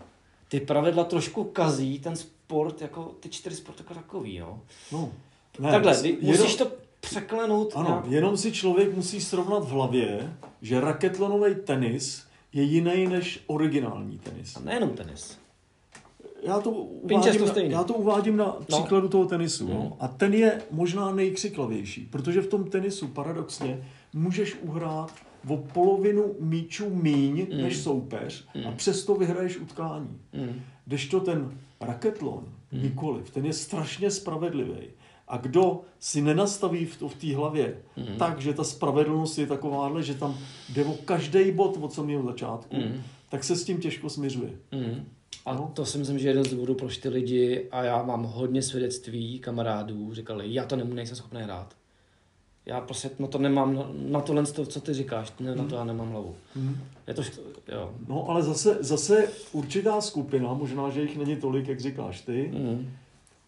Ty 0.48 0.60
pravidla 0.60 1.04
trošku 1.04 1.44
kazí 1.44 1.98
ten 1.98 2.16
sport, 2.16 2.82
jako 2.82 3.14
ty 3.20 3.28
čtyři 3.28 3.56
sporty 3.56 3.82
jako 3.82 3.94
takový, 3.94 4.38
no. 4.38 4.60
No, 4.92 5.12
ne, 5.58 5.70
Takhle, 5.70 6.02
musíš 6.20 6.56
to 6.56 6.70
překlenout 7.06 7.72
Ano, 7.76 7.88
nějak. 7.88 8.06
jenom 8.06 8.36
si 8.36 8.52
člověk 8.52 8.96
musí 8.96 9.20
srovnat 9.20 9.64
v 9.64 9.68
hlavě, 9.68 10.36
že 10.62 10.80
raketlonový 10.80 11.54
tenis 11.54 12.22
je 12.52 12.62
jiný 12.62 13.06
než 13.06 13.40
originální 13.46 14.18
tenis. 14.18 14.56
A 14.56 14.60
nejenom 14.60 14.90
tenis. 14.90 15.38
Já 16.42 16.60
to 16.60 16.70
uvádím, 16.70 17.38
to 17.38 17.44
na, 17.44 17.50
stejný. 17.50 17.70
já 17.70 17.84
to 17.84 17.94
uvádím 17.94 18.36
na 18.36 18.56
příkladu 18.66 19.08
toho 19.08 19.24
tenisu. 19.26 19.68
No. 19.68 19.74
No. 19.74 19.96
A 20.00 20.08
ten 20.08 20.34
je 20.34 20.62
možná 20.70 21.12
nejkřiklavější, 21.12 22.08
protože 22.10 22.40
v 22.40 22.46
tom 22.46 22.64
tenisu 22.64 23.06
paradoxně 23.08 23.84
můžeš 24.12 24.56
uhrát 24.62 25.12
o 25.48 25.56
polovinu 25.56 26.34
míčů 26.40 26.90
míň 26.90 27.46
Mm. 27.52 27.62
než 27.62 27.76
soupeř 27.78 28.44
a 28.66 28.70
Mm. 28.70 28.76
přesto 28.76 29.14
vyhraješ 29.14 29.58
utkání. 29.58 30.18
Mm. 30.32 30.60
Kdežto 30.84 31.20
ten 31.20 31.58
raketlon 31.80 32.44
Mm. 32.72 32.82
nikoliv, 32.82 33.30
ten 33.30 33.46
je 33.46 33.52
strašně 33.52 34.10
spravedlivý. 34.10 34.88
A 35.32 35.36
kdo 35.36 35.80
si 35.98 36.20
nenastaví 36.22 36.84
v, 36.86 37.02
v 37.02 37.14
té 37.14 37.36
hlavě 37.36 37.76
Mm. 37.96 38.16
tak, 38.18 38.40
že 38.40 38.52
ta 38.54 38.64
spravedlnost 38.64 39.38
je 39.38 39.46
takováhle, 39.46 40.02
že 40.02 40.14
tam 40.14 40.38
jde 40.68 40.84
o 40.84 40.92
každý 40.94 41.52
bod 41.52 41.78
od 41.80 41.92
samého 41.92 42.22
začátku, 42.26 42.76
Mm. 42.76 43.02
tak 43.28 43.44
se 43.44 43.56
s 43.56 43.64
tím 43.64 43.78
těžko 43.80 44.10
směřuje. 44.10 44.50
Mm. 44.72 45.04
A 45.46 45.54
No. 45.54 45.70
to 45.74 45.84
si 45.86 45.98
myslím, 45.98 46.18
že 46.18 46.26
je 46.28 46.30
jeden 46.30 46.44
z 46.44 46.50
důvodů, 46.50 46.74
proč 46.74 46.96
ty 46.98 47.08
lidi, 47.08 47.68
a 47.70 47.82
já 47.84 48.02
mám 48.02 48.22
hodně 48.22 48.62
svědectví 48.62 49.38
kamarádů, 49.38 50.14
říkali, 50.14 50.54
já 50.54 50.64
to 50.64 50.76
nemůžu, 50.76 50.96
nejsem 50.96 51.16
schopný 51.16 51.42
hrát. 51.42 51.74
Já 52.66 52.80
prostě 52.80 53.10
na 53.18 53.26
to 53.26 53.38
nemám, 53.38 53.84
na- 54.08 54.20
tohle, 54.20 54.46
co 54.46 54.80
ty 54.80 54.94
říkáš, 54.94 55.32
ne, 55.40 55.54
na 55.56 55.64
to 55.64 55.74
já 55.74 55.84
nemám 55.84 56.10
hlavu. 56.10 56.34
Mm. 56.56 56.76
Je 57.08 57.14
to, 57.14 57.22
jo. 57.72 57.94
No, 58.08 58.28
ale 58.30 58.42
zase, 58.42 58.76
zase 58.80 59.28
určitá 59.52 60.00
skupina, 60.00 60.54
možná, 60.54 60.90
že 60.90 61.02
jich 61.02 61.16
není 61.18 61.36
tolik, 61.36 61.68
jak 61.68 61.80
říkáš 61.80 62.20
ty, 62.20 62.50
Mm. 62.54 62.90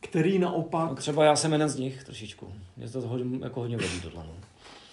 Který 0.05 0.39
naopak, 0.39 0.99
třeba 0.99 1.25
já 1.25 1.37
jsem 1.37 1.53
jeden 1.53 1.69
z 1.69 1.77
nich 1.77 2.05
trošičku. 2.05 2.53
Mě 2.77 2.89
to 2.89 3.01
hodně, 3.01 3.39
jako 3.45 3.61
hodně 3.61 3.77
vadí 3.77 4.01
tohle. 4.03 4.25
No. 4.27 4.35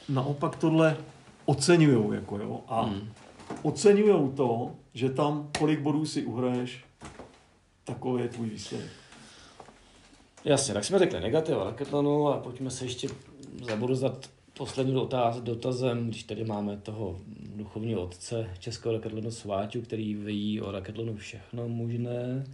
naopak 0.10 0.56
tohle 0.56 0.98
oceňujou, 1.46 2.12
jako 2.12 2.38
jo, 2.38 2.62
a 2.68 2.86
Mm. 2.86 3.10
oceňujou 3.62 4.32
to, 4.32 4.72
že 4.94 5.10
tam 5.10 5.50
kolik 5.58 5.80
bodů 5.80 6.06
si 6.06 6.26
uhraješ, 6.26 6.86
takový 7.84 8.24
je 8.24 8.30
tvůj 8.30 8.50
výsledek. 8.50 8.90
Jasně, 10.46 10.74
tak 10.74 10.84
jsme 10.86 11.00
řekli 11.00 11.20
negativa 11.20 11.64
raketlonu 11.64 12.28
a 12.28 12.38
pojďme 12.38 12.70
se 12.70 12.86
ještě 12.86 13.08
zaburzat 13.68 14.30
posledním 14.58 14.96
dotaz, 14.96 15.40
dotazem, 15.42 16.08
když 16.08 16.24
tady 16.24 16.44
máme 16.44 16.78
toho 16.78 17.18
duchovního 17.56 18.02
otce 18.02 18.50
českého 18.60 18.94
raketlonu 18.96 19.32
Sváťu, 19.32 19.82
který 19.82 20.16
ví 20.16 20.62
o 20.62 20.72
raketlonu 20.72 21.16
všechno 21.16 21.70
možné, 21.70 22.46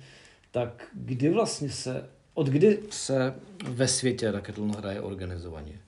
tak 0.51 0.87
kdy 0.93 1.29
vlastně 1.29 1.69
se, 1.69 2.09
od 2.37 2.47
kdy 2.47 2.79
se 2.89 3.35
ve 3.69 3.87
světě 3.87 4.31
raketlon 4.31 4.71
hraje 4.75 5.01
organizovaně? 5.01 5.79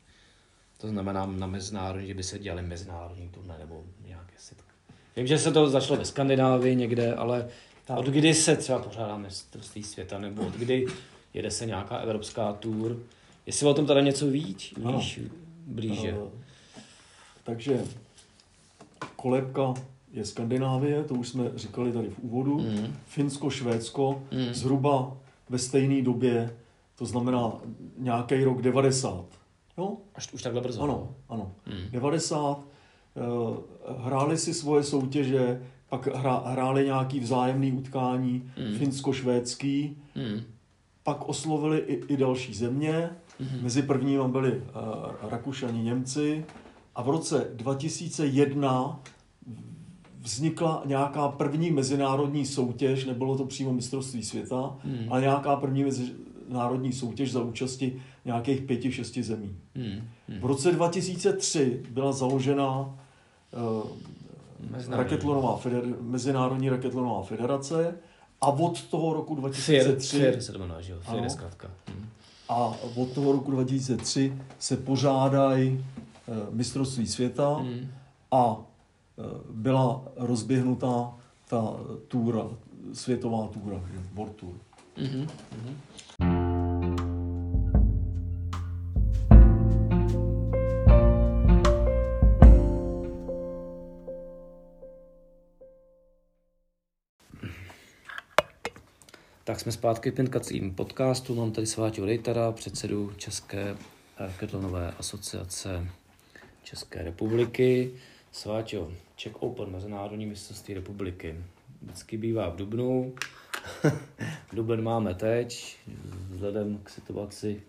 To 0.77 0.87
znamená 0.87 1.25
na 1.25 1.47
mezinárodní, 1.47 2.07
že 2.07 2.13
by 2.13 2.23
se 2.23 2.39
dělaly 2.39 2.61
mezinárodní 2.67 3.29
turné 3.29 3.55
nebo 3.59 3.83
nějaké 4.07 4.33
setky. 4.37 4.63
Vím, 5.15 5.27
že 5.27 5.37
se 5.39 5.51
to 5.51 5.69
začalo 5.69 5.99
ve 5.99 6.05
Skandinávii 6.05 6.75
někde, 6.75 7.13
ale 7.15 7.47
Tak. 7.85 7.97
od 7.99 8.05
kdy 8.05 8.33
se 8.33 8.55
třeba 8.55 8.79
pořádá 8.79 9.17
mistrovství 9.17 9.83
světa, 9.83 10.19
nebo 10.19 10.47
od 10.47 10.53
kdy 10.53 10.85
jede 11.33 11.51
se 11.51 11.65
nějaká 11.65 11.97
evropská 11.97 12.53
tour? 12.53 12.97
Jestli 13.45 13.67
o 13.67 13.73
tom 13.73 13.85
teda 13.85 14.01
něco 14.01 14.27
víš, 14.27 14.73
Ano. 14.85 14.97
víš 14.99 15.19
blíže. 15.67 16.15
Eh, 16.25 16.81
takže 17.43 17.83
kolébka 19.15 19.73
je 20.13 20.25
Skandinávie, 20.25 21.03
to 21.03 21.13
už 21.15 21.29
jsme 21.29 21.43
říkali 21.55 21.91
tady 21.91 22.07
v 22.09 22.19
úvodu. 22.19 22.59
Mm. 22.59 22.95
Finsko, 23.07 23.49
Švédsko, 23.49 24.23
Mm. 24.31 24.53
zhruba 24.53 25.17
ve 25.49 25.57
stejné 25.57 26.01
době, 26.01 26.55
to 26.95 27.05
znamená 27.05 27.51
nějaký 27.97 28.43
rok 28.43 28.61
90. 28.61 29.25
Jo? 29.77 29.97
Až 30.15 30.33
už 30.33 30.41
takhle 30.43 30.61
brzo. 30.61 30.81
Ano, 30.81 31.09
ano. 31.29 31.51
Mm. 31.65 31.91
90. 31.91 32.59
eh, 33.15 33.21
hráli 34.03 34.37
si 34.37 34.53
svoje 34.53 34.83
soutěže 34.83 35.61
pak 35.89 36.07
hra, 36.07 36.43
hráli 36.45 36.85
nějaký 36.85 37.19
vzájemný 37.19 37.71
utkání 37.71 38.51
Mm. 38.57 38.77
finsko-švédský, 38.77 39.97
Mm. 40.15 40.41
pak 41.03 41.29
oslovili 41.29 41.77
i, 41.79 42.13
i 42.13 42.17
další 42.17 42.53
země. 42.53 43.09
Mhm. 43.39 43.59
Mezi 43.63 43.81
prvními 43.81 44.27
byli 44.27 44.51
uh, 44.57 44.61
Rakušani, 45.29 45.83
Němci 45.83 46.45
a 46.95 47.03
v 47.03 47.09
roce 47.09 47.47
2001 47.53 48.99
vznikla 50.21 50.81
nějaká 50.85 51.27
první 51.27 51.71
mezinárodní 51.71 52.45
soutěž, 52.45 53.05
nebylo 53.05 53.37
to 53.37 53.45
přímo 53.45 53.73
mistrovství 53.73 54.23
světa, 54.23 54.75
Mm. 54.83 55.05
ale 55.09 55.21
nějaká 55.21 55.55
první 55.55 55.83
mezinárodní 55.83 56.93
soutěž 56.93 57.31
za 57.31 57.41
účasti 57.43 58.01
nějakých 58.25 58.61
pěti, 58.61 58.91
šesti 58.91 59.23
zemí. 59.23 59.55
Mm. 59.75 60.01
V 60.39 60.45
roce 60.45 60.71
2003 60.71 61.83
byla 61.91 62.11
založena 62.11 62.79
uh, 62.79 63.89
Mezinárodní. 64.71 65.03
raketlonová 65.03 65.57
feder, 65.57 65.83
Mezinárodní 66.01 66.69
raketlonová 66.69 67.23
federace 67.23 67.95
a 68.41 68.47
od 68.47 68.83
toho 68.83 69.13
roku 69.13 69.35
FIR, 69.35 69.41
2003 69.83 70.17
FIR 70.19 70.41
se 70.41 70.51
to 70.51 70.59
jmenuje, 70.59 70.83
že 70.83 70.91
jo? 70.93 70.99
FIR 71.01 71.13
je 71.15 71.19
Ano. 71.21 71.29
zkrátka. 71.29 71.67
Mm. 71.89 72.05
a 72.49 72.73
od 72.95 73.11
toho 73.11 73.31
roku 73.31 73.51
2003 73.51 74.33
se 74.59 74.77
pořádají 74.77 75.85
eh, 76.27 76.31
mistrovství 76.51 77.07
světa 77.07 77.57
Mm. 77.59 77.87
a 78.31 78.57
byla 79.51 80.03
rozběhnutá 80.15 81.13
ta 81.47 81.75
túra, 82.07 82.47
světová 82.93 83.47
túra? 83.47 83.81
World 84.13 84.35
Tour. 84.35 84.53
Mhm. 84.97 85.27
Mhm. 85.51 85.77
Tak 99.43 99.59
jsme 99.59 99.71
zpátky 99.71 100.11
v 100.11 100.13
Pinkacím 100.13 100.75
podcastu. 100.75 101.35
Mám 101.35 101.51
tady 101.51 101.67
Sváťu 101.67 102.05
Rejtara, 102.05 102.51
předsedu 102.51 103.13
České 103.17 103.77
ketlonové 104.37 104.91
asociace 104.91 105.87
České 106.63 107.03
republiky. 107.03 107.91
Sváťo, 108.31 108.91
Czech 109.15 109.43
Open, 109.43 109.71
Mezinárodní 109.71 110.25
mistrovství 110.25 110.73
republiky. 110.73 111.35
Vždycky 111.81 112.17
bývá 112.17 112.49
v 112.49 112.55
Dubnu. 112.55 113.13
Duben 114.53 114.83
máme 114.83 115.15
teď, 115.15 115.77
vzhledem 116.29 116.77
k 116.77 116.89
situaci, 116.89 117.63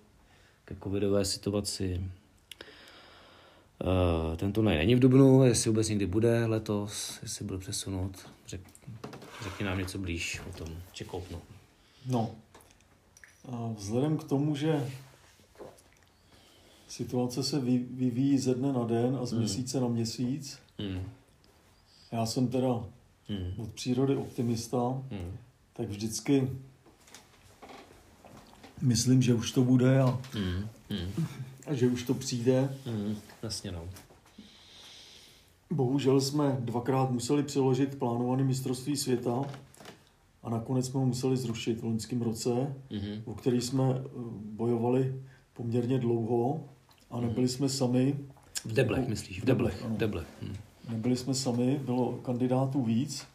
ke 0.64 0.76
covidové 0.82 1.24
situaci. 1.24 2.04
Uh, 3.84 4.36
ten 4.36 4.52
turnaj 4.52 4.76
není 4.76 4.94
v 4.94 4.98
Dubnu, 4.98 5.44
jestli 5.44 5.70
vůbec 5.70 5.88
někdy 5.88 6.06
bude 6.06 6.46
letos, 6.46 7.18
jestli 7.22 7.44
bude 7.44 7.58
přesunut. 7.58 8.28
Řek, 8.46 8.60
řekni 9.42 9.66
nám 9.66 9.78
něco 9.78 9.98
blíž 9.98 10.40
o 10.50 10.52
tom 10.52 10.68
Czech 10.92 11.14
Openu. 11.14 11.40
No, 12.06 12.30
a 13.52 13.70
vzhledem 13.76 14.18
k 14.18 14.24
tomu, 14.24 14.56
že 14.56 14.90
situace 16.90 17.42
se 17.42 17.60
vy- 17.60 17.86
vyvíjí 17.90 18.38
ze 18.38 18.54
dne 18.54 18.72
na 18.72 18.84
den 18.84 19.18
a 19.22 19.26
z 19.26 19.30
Hmm. 19.30 19.40
měsíce 19.40 19.80
na 19.80 19.88
měsíc, 19.88 20.58
Hmm. 20.78 21.02
já 22.12 22.26
jsem 22.26 22.48
teda 22.48 22.84
Hmm. 23.28 23.52
od 23.58 23.68
přírody 23.72 24.16
optimista, 24.16 25.02
tak 25.72 25.88
vždycky 25.88 26.50
myslím, 28.82 29.22
že 29.22 29.34
už 29.34 29.52
to 29.52 29.62
bude 29.64 30.00
a, 30.02 30.20
a 31.66 31.74
že 31.74 31.86
už 31.88 32.02
to 32.02 32.14
přijde. 32.14 32.76
Hmm. 32.86 33.16
Jasně 33.42 33.72
no. 33.72 33.84
Bohužel 35.70 36.20
jsme 36.20 36.56
dvakrát 36.60 37.10
museli 37.10 37.42
přeložit 37.42 37.98
plánované 37.98 38.44
mistrovství 38.44 38.96
světa 38.96 39.42
a 40.42 40.50
nakonec 40.50 40.86
jsme 40.86 41.00
ho 41.00 41.06
museli 41.06 41.36
zrušit 41.36 41.80
v 41.80 41.84
loňském 41.84 42.22
roce, 42.22 42.50
Hmm. 42.90 43.22
o 43.24 43.34
který 43.34 43.60
jsme 43.60 43.84
eh, 43.84 44.02
bojovali 44.52 45.22
poměrně 45.54 45.98
dlouho 45.98 46.64
a 47.10 47.20
nebyli 47.20 47.48
jsme 47.48 47.68
sami. 47.68 48.16
V 48.64 48.72
Deblech 48.72 49.08
myslíš, 49.08 49.42
v 49.42 49.44
Deblech. 49.44 49.84
V 49.84 49.96
Deblech. 49.96 50.26
Hmm. 50.42 50.56
Nebyli 50.88 51.16
jsme 51.16 51.34
sami, 51.34 51.80
bylo 51.84 52.12
kandidátů 52.12 52.82
víc, 52.82 53.26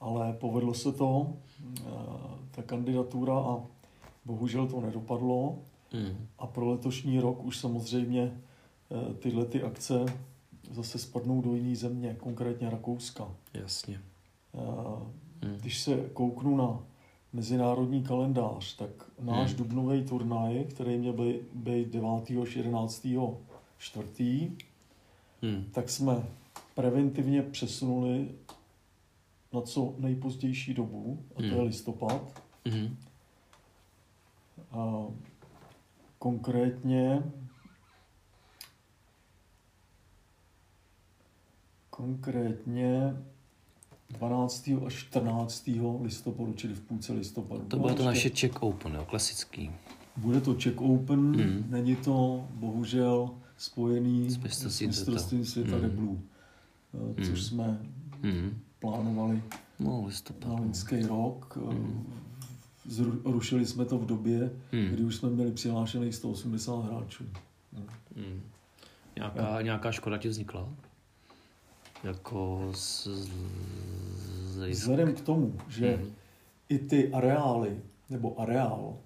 ale 0.00 0.32
povedlo 0.32 0.74
se 0.74 0.92
to, 0.92 1.32
eh, 1.78 1.82
ta 2.50 2.62
kandidatura 2.62 3.34
a 3.34 3.60
bohužel 4.24 4.66
to 4.66 4.80
nedopadlo. 4.80 5.58
Hmm. 5.92 6.26
A 6.38 6.46
pro 6.46 6.70
letošní 6.70 7.20
rok 7.20 7.44
už 7.44 7.58
samozřejmě 7.58 8.32
eh, 8.90 9.14
tyhle 9.14 9.44
ty 9.44 9.62
akce 9.62 10.06
zase 10.70 10.98
spadnou 10.98 11.42
do 11.42 11.54
jiné 11.54 11.76
země, 11.76 12.16
konkrétně 12.20 12.70
Rakouska. 12.70 13.28
Jasně. 13.54 14.00
Eh, 14.54 15.24
Hmm. 15.44 15.56
Když 15.56 15.80
se 15.80 15.96
kouknu 16.12 16.56
na 16.56 16.78
mezinárodní 17.34 18.02
kalendář, 18.02 18.76
tak 18.76 18.90
náš 19.20 19.48
Hmm. 19.48 19.56
dubnový 19.58 20.04
turnaj, 20.04 20.64
který 20.64 20.96
měl 20.98 21.12
by- 21.12 21.40
být 21.54 21.88
9. 21.88 22.42
až 22.42 22.56
11. 22.56 23.38
čtvrtý, 23.78 24.50
Hmm. 25.42 25.64
tak 25.72 25.90
jsme 25.90 26.26
preventivně 26.74 27.42
přesunuli 27.42 28.28
na 29.52 29.60
co 29.60 29.94
nejpozdější 29.98 30.74
dobu, 30.74 31.18
a 31.32 31.36
to 31.36 31.42
je 31.44 31.50
Hmm. 31.52 31.60
listopad. 31.66 32.42
Hmm. 32.68 32.96
A 34.70 35.04
konkrétně 36.18 37.22
konkrétně 41.90 43.16
12. 44.18 44.70
až 44.86 44.94
14. 44.94 45.70
listopadu, 46.02 46.52
čili 46.52 46.74
v 46.74 46.80
půlce 46.80 47.12
listopadu. 47.12 47.64
To 47.68 47.76
No, 47.76 47.82
bylo 47.82 47.94
to 47.94 48.04
naše 48.04 48.30
Czech 48.30 48.62
Open, 48.62 48.94
jo, 48.94 49.04
klasický. 49.10 49.70
Bude 50.16 50.40
to 50.40 50.54
Czech 50.54 50.80
Open, 50.80 51.18
Hmm. 51.42 51.64
není 51.70 51.96
to 51.96 52.44
bohužel 52.54 53.30
spojený 53.58 54.30
S 54.30 54.36
mistrovstvím 54.86 55.44
světa 55.44 55.70
Hmm. 55.76 55.80
deblů, 55.82 56.20
eh, 56.94 57.14
což 57.24 57.26
Hmm. 57.28 57.36
jsme 57.36 57.78
Hmm. 58.22 58.58
plánovali 58.78 59.42
No, 59.80 60.00
na 60.00 60.06
listopad. 60.06 60.60
loňský 60.60 61.02
rok. 61.02 61.58
Eh, 61.62 61.72
Hmm. 61.74 62.12
Zru- 62.88 63.20
Rušili 63.24 63.66
jsme 63.66 63.84
to 63.84 63.98
v 63.98 64.06
době, 64.06 64.50
Hmm. 64.72 64.84
kdy 64.86 65.04
už 65.04 65.16
jsme 65.16 65.30
měli 65.30 65.50
přihlášených 65.52 66.14
180 66.14 66.84
hráčů. 66.84 67.24
Hmm. 68.16 68.40
Nějaká, 69.16 69.62
nějaká 69.62 69.92
škoda 69.92 70.18
ti 70.18 70.28
vznikla? 70.28 70.68
Jako 72.04 72.70
z... 72.74 73.06
z, 73.06 73.28
z 74.54 74.68
Vzhledem 74.70 75.14
k 75.14 75.20
tomu, 75.20 75.54
že 75.68 75.96
Hmm. 75.96 76.10
i 76.68 76.78
ty 76.78 77.12
areály, 77.12 77.76
nebo 78.10 78.40
areál, 78.40 78.96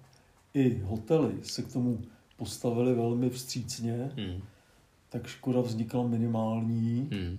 i 0.53 0.79
hotely 0.79 1.33
se 1.43 1.61
k 1.61 1.73
tomu 1.73 1.99
postavili 2.37 2.93
velmi 2.95 3.29
vstřícně, 3.29 4.11
Hmm. 4.17 4.41
tak 5.09 5.27
škoda 5.27 5.61
vznikla 5.61 6.07
minimální, 6.07 7.09
eh, 7.11 7.35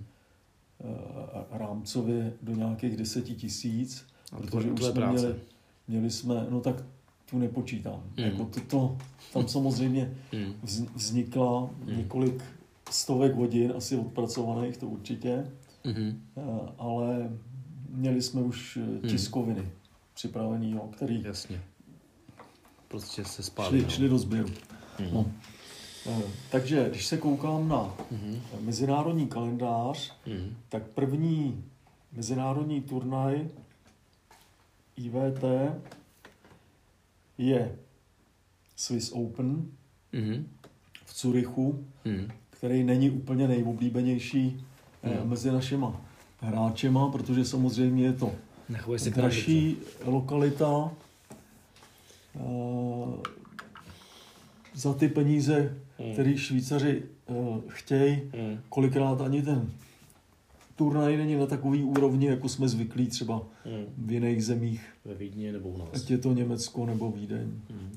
rámcově 1.51 2.33
do 2.41 2.55
nějakých 2.55 2.97
deseti 2.97 3.35
tisíc, 3.35 4.05
A 4.31 4.35
to- 4.35 4.41
protože 4.43 4.67
to 4.67 4.73
už 4.73 4.81
jsme 4.83 4.91
práce. 4.93 5.19
měli, 5.27 5.35
měli 5.87 6.09
jsme, 6.11 6.47
no 6.49 6.61
tak 6.61 6.75
tu 7.29 7.37
nepočítám. 7.37 8.03
Hmm. 8.17 8.25
Jako 8.27 8.45
toto, 8.45 8.97
tam 9.33 9.47
samozřejmě 9.47 10.13
vz- 10.65 10.87
vznikla 10.95 11.69
několik 11.85 12.43
stovek 12.93 13.35
hodin, 13.35 13.73
asi 13.77 13.95
odpracovaných, 13.97 14.77
to 14.77 14.87
určitě, 14.87 15.51
Hmm. 15.85 16.21
eh, 16.37 16.41
ale 16.77 17.29
měli 17.89 18.21
jsme 18.21 18.41
už 18.41 18.77
eh, 19.03 19.07
tiskoviny 19.07 19.69
připravený, 20.13 20.71
jo, 20.71 20.89
který 20.95 21.23
Jasně. 21.23 21.61
Prostě 22.87 23.25
se 23.25 23.43
spálí. 23.43 23.69
šli, 23.69 23.81
no. 23.83 23.89
šli 23.89 24.09
do 24.09 24.17
sběru. 24.17 24.49
Hmm. 24.99 25.09
No. 25.13 25.25
Eh, 26.09 26.21
Takže 26.51 26.89
když 26.89 27.05
se 27.07 27.17
koukám 27.17 27.67
na 27.67 27.93
Hmm. 28.11 28.41
mezinárodní 28.59 29.27
kalendář, 29.27 30.13
Hmm. 30.25 30.55
tak 30.69 30.83
první 30.87 31.63
mezinárodní 32.11 32.81
turnaj 32.81 33.47
IVT 34.97 35.43
je 37.37 37.75
Swiss 38.75 39.11
Open 39.11 39.65
Hmm. 40.13 40.47
v 41.05 41.13
Curychu, 41.13 41.85
Hmm. 42.05 42.27
Který 42.61 42.83
není 42.83 43.09
úplně 43.09 43.47
nejoblíbenější 43.47 44.65
eh, 45.03 45.09
Hmm. 45.19 45.29
mezi 45.29 45.51
našima 45.51 46.01
hráčema, 46.39 47.09
protože 47.11 47.45
samozřejmě 47.45 48.03
je 48.05 48.13
to 48.13 48.31
dražší 49.21 49.77
lokalita. 50.05 50.91
Eh, 52.35 53.31
Za 54.75 54.93
ty 54.93 55.07
peníze, 55.09 55.77
Hmm. 55.99 56.13
které 56.13 56.37
Švýcaři 56.37 57.03
eh, 57.29 57.33
chtějí, 57.67 58.21
Hmm. 58.37 58.59
kolikrát 58.69 59.21
ani 59.21 59.41
ten 59.41 59.71
turnaj 60.75 61.17
není 61.17 61.35
na 61.35 61.45
takový 61.45 61.83
úrovni, 61.83 62.27
jako 62.27 62.49
jsme 62.49 62.67
zvyklí 62.69 63.07
třeba 63.07 63.41
Hmm. 63.65 63.85
v 63.97 64.11
jiných 64.11 64.45
zemích, 64.45 64.81
Ve 65.05 65.13
Vídni 65.13 65.51
nebo 65.51 65.69
u 65.69 65.77
nás. 65.77 65.87
ať 65.93 66.09
je 66.11 66.17
to 66.17 66.33
Německo 66.33 66.85
nebo 66.85 67.11
Vídeň. 67.11 67.41
Hmm. 67.69 67.91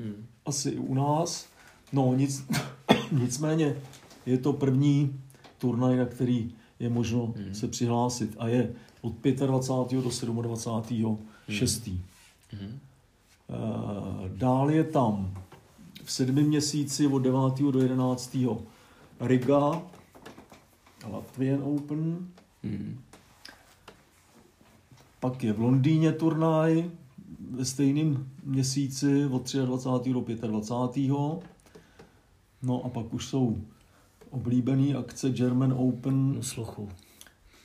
Hmm. 0.00 0.26
Asi 0.46 0.70
i 0.70 0.78
u 0.78 0.94
nás. 0.94 1.46
No 1.92 2.14
nic, 2.14 2.44
nicméně 3.12 3.76
je 4.26 4.38
to 4.38 4.52
první 4.52 5.20
turnaj, 5.58 5.96
na 5.96 6.04
který 6.04 6.52
je 6.80 6.88
možno 6.88 7.34
hmm. 7.36 7.54
se 7.54 7.68
přihlásit 7.68 8.36
a 8.38 8.48
je 8.48 8.72
od 9.00 9.12
25. 9.46 10.02
do 10.02 10.42
27. 10.42 11.18
6. 11.48 11.88
Hmm. 12.50 12.78
Dál 14.36 14.70
je 14.70 14.84
tam 14.84 15.34
v 16.04 16.12
sedmi 16.12 16.42
měsíci 16.42 17.06
od 17.06 17.18
9. 17.18 17.72
do 17.72 17.80
11. 17.82 18.36
Riga, 19.20 19.82
Latvian 21.10 21.62
Open. 21.62 22.28
Hmm. 22.62 23.00
Pak 25.20 25.44
je 25.44 25.52
v 25.52 25.60
Londýně 25.60 26.12
turnaj 26.12 26.90
ve 27.50 27.64
stejném 27.64 28.26
měsíci 28.44 29.26
od 29.26 29.52
23. 29.54 30.12
do 30.12 30.20
25. 30.48 31.10
No 32.64 32.84
a 32.84 32.88
pak 32.88 33.14
už 33.14 33.26
jsou 33.26 33.58
oblíbený 34.30 34.94
akce 34.94 35.30
German 35.30 35.72
Open 35.72 36.32
Nuslochu. 36.32 36.88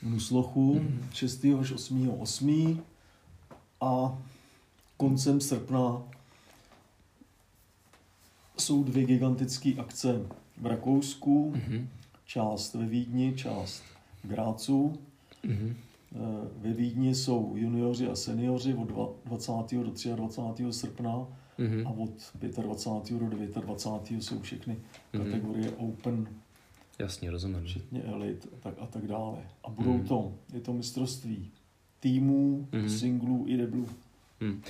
Nuslochu 0.04 0.80
mm. 0.80 1.08
6. 1.14 1.46
až 1.60 1.72
8. 1.72 2.10
8. 2.10 2.82
A 3.82 4.18
koncem 4.98 5.42
srpna 5.42 6.02
jsou 8.58 8.84
dvě 8.84 9.06
gigantické 9.06 9.74
akce 9.78 10.22
v 10.58 10.66
Rakousku, 10.66 11.54
mm-hmm. 11.56 11.88
část 12.26 12.74
ve 12.74 12.86
Vídni, 12.86 13.34
část 13.36 13.84
v 14.24 14.28
Grácu. 14.28 14.94
Mm-hmm. 15.44 15.74
Ve 16.58 16.74
Vídni 16.74 17.16
jsou 17.16 17.54
junioři 17.56 18.08
a 18.08 18.16
seniori 18.16 18.74
od 18.74 18.88
20. 19.26 19.52
do 19.72 20.16
23. 20.16 20.64
srpna 20.72 21.28
mm-hmm. 21.60 21.88
a 21.88 21.90
od 21.90 22.64
25. 22.64 23.20
do 23.20 23.62
29. 23.62 24.24
jsou 24.24 24.40
všechny 24.40 24.78
mm-hmm. 25.14 25.26
kategorie 25.26 25.72
Open. 25.72 26.28
Jasně, 27.00 27.32
rozumím. 27.32 27.64
Včetně 27.64 28.04
elit 28.04 28.48
a 28.54 28.56
tak, 28.64 28.74
a 28.80 28.86
tak 28.86 29.08
dále. 29.08 29.38
A 29.64 29.70
budou 29.70 29.98
mm-hmm. 29.98 30.08
to, 30.08 30.34
je 30.54 30.62
to 30.62 30.74
mistrovství 30.74 31.52
týmů, 32.00 32.68
mm-hmm. 32.72 32.98
singlů 33.00 33.44
i 33.48 33.58
deblů. 33.58 33.88
Mm. 34.40 34.62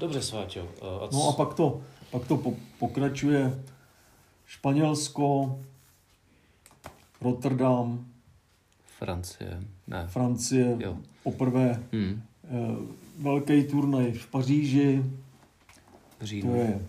Dobře, 0.00 0.22
Sváťo. 0.22 0.68
A 1.02 1.08
c... 1.08 1.16
No 1.16 1.28
a 1.28 1.32
pak 1.32 1.54
to, 1.54 1.82
pak 2.10 2.26
to 2.26 2.36
po, 2.36 2.54
pokračuje 2.78 3.62
Španělsko, 4.46 5.58
Rotterdam, 7.20 8.06
Francie. 8.98 9.62
Ne. 9.86 10.06
Francie, 10.06 10.76
jo. 10.80 10.98
poprvé 11.22 11.82
hmm. 11.92 12.22
velký 13.18 13.64
turnaj 13.64 14.12
v 14.12 14.26
Paříži, 14.26 15.02
Říjnu. 16.20 16.50
to 16.50 16.56
je 16.56 16.80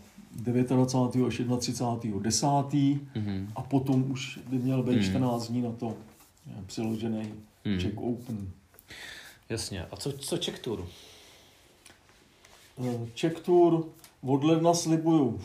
29. 0.64 1.28
až 1.28 1.42
31. 1.60 2.20
10. 2.20 2.48
Mm-hmm. 2.48 3.48
a 3.56 3.62
potom 3.62 4.12
už 4.12 4.40
by 4.48 4.58
měl 4.58 4.84
být 4.84 4.96
mm. 4.96 5.04
14 5.04 5.48
dní 5.48 5.62
na 5.62 5.72
to 5.72 5.98
přiložený 6.66 7.34
mm. 7.66 7.80
Czech 7.80 7.98
Open. 7.98 8.50
Jasně. 9.50 9.86
A 9.86 9.96
co, 9.96 10.12
co 10.12 10.38
Czech 10.38 10.60
Tour? 10.60 10.88
Eh, 12.86 13.08
Czech 13.14 13.40
Tour 13.40 13.86
od 14.22 14.44
ledna 14.44 14.74
slibuju, 14.74 15.42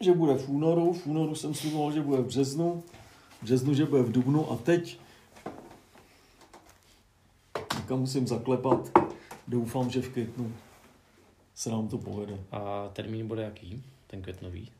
že 0.00 0.12
bude 0.12 0.34
v 0.34 0.48
únoru. 0.48 0.92
V 0.92 1.06
únoru 1.06 1.34
jsem 1.34 1.54
sliboval, 1.54 1.92
že 1.92 2.02
bude 2.02 2.22
v 2.22 2.26
březnu. 2.26 2.82
V 3.40 3.44
březnu, 3.44 3.74
že 3.74 3.86
bude 3.86 4.02
v 4.02 4.12
dubnu. 4.12 4.52
A 4.52 4.56
teď 4.56 4.98
kam 7.86 8.00
musím 8.00 8.26
zaklepat. 8.26 8.90
Doufám, 9.48 9.90
že 9.90 10.02
v 10.02 10.08
květnu 10.08 10.52
se 11.54 11.70
nám 11.70 11.88
to 11.88 11.98
povede. 11.98 12.38
A 12.52 12.88
termín 12.92 13.28
bude 13.28 13.42
jaký, 13.42 13.82
ten 14.06 14.22
květnový? 14.22 14.70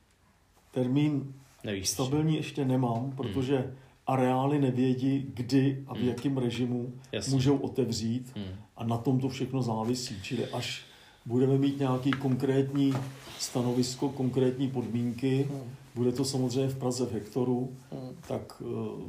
Termín 0.70 1.34
Nevíš, 1.64 1.88
stabilní 1.88 2.36
ještě 2.36 2.64
nemám, 2.64 3.12
protože 3.16 3.58
hmm. 3.58 3.72
areály 4.06 4.58
nevědí, 4.58 5.26
kdy 5.34 5.84
a 5.86 5.94
v 5.94 5.98
hmm. 5.98 6.08
jakém 6.08 6.36
režimu 6.36 6.92
Jasně. 7.12 7.34
můžou 7.34 7.56
otevřít 7.56 8.32
hmm. 8.36 8.56
a 8.76 8.84
na 8.84 8.98
tom 8.98 9.20
to 9.20 9.28
všechno 9.28 9.62
závisí. 9.62 10.16
Čili 10.22 10.46
až 10.46 10.82
budeme 11.26 11.58
mít 11.58 11.78
nějaký 11.78 12.10
konkrétní 12.10 12.94
stanovisko, 13.38 14.08
konkrétní 14.08 14.70
podmínky, 14.70 15.48
hmm. 15.50 15.60
bude 15.94 16.12
to 16.12 16.24
samozřejmě 16.24 16.68
v 16.68 16.78
Praze 16.78 17.06
v 17.06 17.12
Hektoru, 17.12 17.76
hmm. 17.92 18.16
tak 18.28 18.60
uh, 18.60 19.02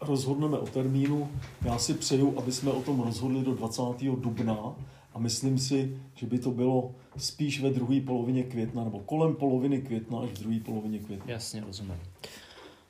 rozhodneme 0.00 0.58
o 0.58 0.66
termínu. 0.66 1.30
Já 1.64 1.78
si 1.78 1.94
přeju, 1.94 2.38
aby 2.38 2.52
jsme 2.52 2.70
o 2.70 2.82
tom 2.82 3.00
rozhodli 3.00 3.44
do 3.44 3.54
20. 3.54 3.82
dubna 4.00 4.74
a 5.14 5.18
myslím 5.18 5.58
si, 5.58 6.00
že 6.14 6.26
by 6.26 6.38
to 6.38 6.50
bylo 6.50 6.94
spíš 7.16 7.60
ve 7.60 7.70
druhé 7.70 8.00
polovině 8.00 8.42
května, 8.42 8.84
nebo 8.84 8.98
kolem 8.98 9.34
poloviny 9.34 9.82
května 9.82 10.18
až 10.18 10.30
v 10.30 10.38
druhé 10.38 10.60
polovině 10.60 10.98
května. 10.98 11.32
Jasně, 11.32 11.64
rozumím. 11.66 11.96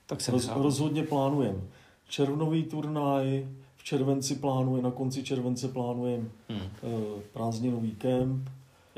Tak 0.06 0.20
se 0.20 0.32
Roz, 0.32 0.50
rozhodně 0.54 1.02
plánujeme. 1.02 1.60
Červnový 2.08 2.64
turnaj, 2.64 3.48
v 3.76 3.84
červenci 3.84 4.34
plánuje, 4.34 4.82
na 4.82 4.90
konci 4.90 5.22
července 5.22 5.68
plánujeme 5.68 6.28
hmm. 6.48 6.60
uh, 6.60 7.20
prázdninový 7.32 7.90
kemp. 7.90 8.48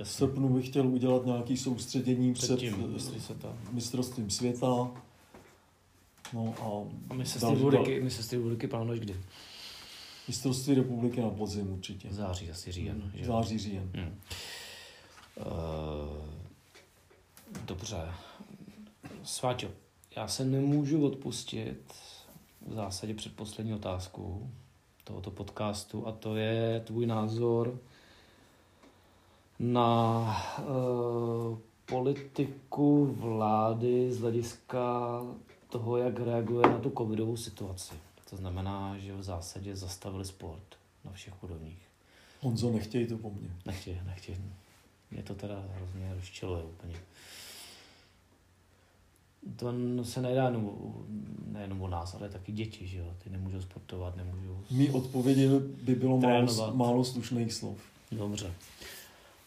V 0.03 0.09
srpnu 0.09 0.49
bych 0.49 0.69
chtěl 0.69 0.87
udělat 0.87 1.27
nějaký 1.27 1.57
soustředění 1.57 2.33
před, 2.33 2.57
před 2.57 3.45
uh, 3.45 3.51
mistrovstvím 3.73 4.31
světa. 4.31 4.91
No 6.33 6.55
a, 6.61 7.15
my 7.15 7.27
se 7.27 7.39
z 7.39 7.43
té 7.43 8.01
my 8.01 8.11
se 8.11 8.69
plánuješ 8.69 9.01
kdy? 9.01 9.17
Mistrovství 10.31 10.75
republiky 10.75 11.21
na 11.21 11.31
podzim 11.31 11.73
určitě. 11.73 12.09
Září, 12.11 12.51
asi 12.51 12.73
říjen. 12.73 13.01
Hmm. 13.01 13.13
Že? 13.15 13.25
Září, 13.25 13.59
říjen. 13.59 13.91
Hmm. 13.95 14.21
Uh, 15.37 15.47
dobře. 17.65 17.97
Sváťo, 19.23 19.69
já 20.17 20.29
se 20.29 20.45
nemůžu 20.45 21.07
odpustit 21.07 21.95
v 22.67 22.75
zásadě 22.75 23.15
předposlední 23.15 23.75
otázku 23.75 24.51
tohoto 25.05 25.31
podcastu 25.31 26.07
a 26.07 26.13
to 26.13 26.37
je 26.37 26.83
tvůj 26.87 27.07
názor 27.07 27.79
na 29.59 30.21
uh, 30.59 31.59
politiku 31.87 33.17
vlády 33.19 34.13
z 34.13 34.21
hlediska 34.21 35.21
toho, 35.69 35.97
jak 35.97 36.21
reaguje 36.21 36.63
na 36.63 36.79
tu 36.79 36.91
covidovou 36.91 37.37
situaci. 37.37 37.95
To 38.31 38.37
znamená, 38.37 38.99
že 38.99 39.15
v 39.15 39.23
zásadě 39.23 39.77
zastavili 39.77 40.25
sport 40.25 40.77
na 41.05 41.13
všech 41.13 41.45
úrovních. 41.45 41.83
Honzo, 42.41 42.73
nechtějí 42.73 43.07
to 43.07 43.19
po 43.19 43.31
mně. 43.31 43.51
Nechtějí, 43.67 44.01
nechtějí. 44.07 44.39
Mě 45.11 45.23
to 45.23 45.35
teda 45.35 45.65
hrozně 45.77 46.15
rozčiluje 46.15 46.63
úplně. 46.63 46.95
To 49.57 49.73
se 50.05 50.23
nedá 50.23 50.45
jenom, 50.45 50.71
nejenom 51.47 51.83
o 51.83 51.89
nás, 51.89 52.15
ale 52.15 52.29
taky 52.29 52.53
děti, 52.53 52.87
že 52.87 52.99
jo? 52.99 53.15
Ty 53.25 53.31
nemůžou 53.31 53.61
sportovat, 53.61 54.17
nemůžou... 54.17 54.61
Mí 54.71 54.91
odpovědi 54.91 55.49
by 55.83 55.95
bylo 55.95 56.19
málo, 56.19 56.75
málo 56.75 57.05
slušných 57.05 57.53
slov. 57.53 57.79
Dobře. 58.13 58.53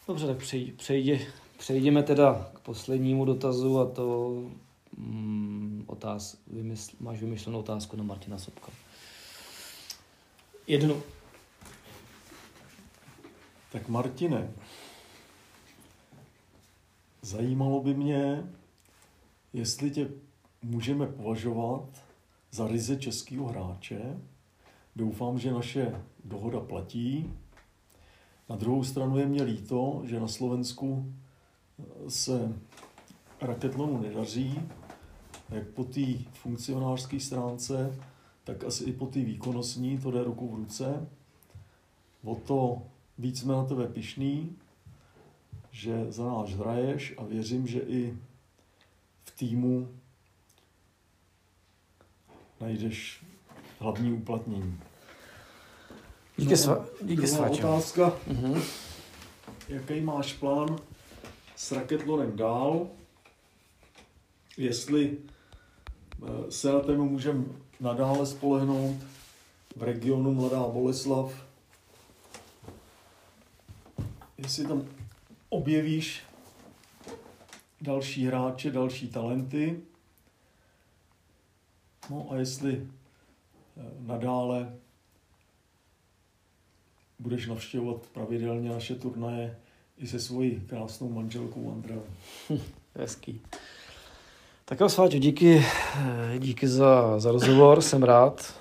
Dobře, 0.08 0.26
tak 0.26 0.36
přejdě, 0.76 1.26
přejdeme 1.58 2.02
teda 2.02 2.50
k 2.54 2.58
poslednímu 2.58 3.24
dotazu 3.24 3.78
a 3.78 3.90
to 3.90 4.32
mm, 4.96 5.84
otáz, 5.86 6.36
vymysl, 6.46 6.96
máš 7.00 7.20
vymyšlenou 7.20 7.58
otázku 7.58 7.96
na 7.96 8.04
Martina 8.04 8.38
Sobka. 8.38 8.83
Jednu. 10.66 11.02
Tak 13.72 13.88
Martine, 13.88 14.52
zajímalo 17.22 17.80
by 17.80 17.94
mě, 17.94 18.52
jestli 19.52 19.90
tě 19.90 20.08
můžeme 20.62 21.06
považovat 21.06 21.88
za 22.50 22.68
ryze 22.68 22.96
českého 22.96 23.46
hráče. 23.46 24.20
Doufám, 24.96 25.38
že 25.38 25.52
naše 25.52 26.02
dohoda 26.24 26.60
platí. 26.60 27.34
Na 28.48 28.56
druhou 28.56 28.84
stranu 28.84 29.18
je 29.18 29.26
mě 29.26 29.42
líto, 29.42 30.02
že 30.04 30.20
na 30.20 30.28
Slovensku 30.28 31.14
se 32.08 32.52
raketlonu 33.40 34.02
nedaří 34.02 34.60
jak 35.48 35.68
po 35.68 35.84
té 35.84 36.00
funkcionářské 36.32 37.20
stránce, 37.20 37.98
tak 38.44 38.64
asi 38.64 38.84
i 38.84 38.92
po 38.92 39.06
té 39.06 39.18
výkonnostní, 39.18 39.98
to 39.98 40.10
jde 40.10 40.24
ruku 40.24 40.48
v 40.48 40.54
ruce. 40.54 41.08
O 42.24 42.34
to 42.34 42.82
víc 43.18 43.40
jsme 43.40 43.54
na 43.54 43.64
tebe 43.64 43.88
pišný, 43.88 44.56
že 45.70 46.12
za 46.12 46.24
náš 46.24 46.54
hraješ 46.54 47.14
a 47.18 47.24
věřím, 47.24 47.66
že 47.66 47.80
i 47.80 48.18
v 49.24 49.30
týmu 49.30 49.88
najdeš 52.60 53.24
hlavní 53.78 54.12
uplatnění. 54.12 54.80
Díky, 56.36 56.50
no, 56.50 56.56
sva, 56.56 56.86
díky 57.02 57.26
svačo. 57.26 57.54
otázka. 57.54 58.12
Uh-huh. 58.28 58.62
Jaký 59.68 60.00
máš 60.00 60.32
plán 60.32 60.78
s 61.56 61.72
raketlonem 61.72 62.36
dál? 62.36 62.88
Jestli 64.56 65.18
Eh, 66.22 66.50
se 66.50 66.72
na 66.72 66.80
tému 66.80 67.08
můžeme 67.08 67.44
nadále 67.80 68.26
spolehnout 68.26 68.96
v 69.76 69.82
regionu 69.82 70.34
Mladá 70.34 70.68
Boleslav. 70.68 71.44
Jestli 74.38 74.66
tam 74.66 74.88
objevíš 75.48 76.22
další 77.80 78.26
hráče, 78.26 78.70
další 78.70 79.08
talenty, 79.08 79.82
No 82.10 82.26
a 82.30 82.36
jestli 82.36 82.86
eh, 83.76 83.82
nadále 83.98 84.76
budeš 87.18 87.46
navštěvovat 87.46 88.06
pravidelně 88.06 88.70
naše 88.70 88.94
turnaje 88.94 89.58
i 89.98 90.06
se 90.06 90.20
svojí 90.20 90.60
krásnou 90.60 91.08
manželkou 91.08 91.72
Andreou. 91.72 92.06
Hezký. 92.94 93.40
Tak 94.66 94.80
jo, 94.80 94.88
Sváťo, 94.88 95.18
díky, 95.18 95.66
díky 96.38 96.68
za, 96.68 97.20
za 97.20 97.32
rozhovor, 97.32 97.82
jsem 97.82 98.02
rád, 98.02 98.60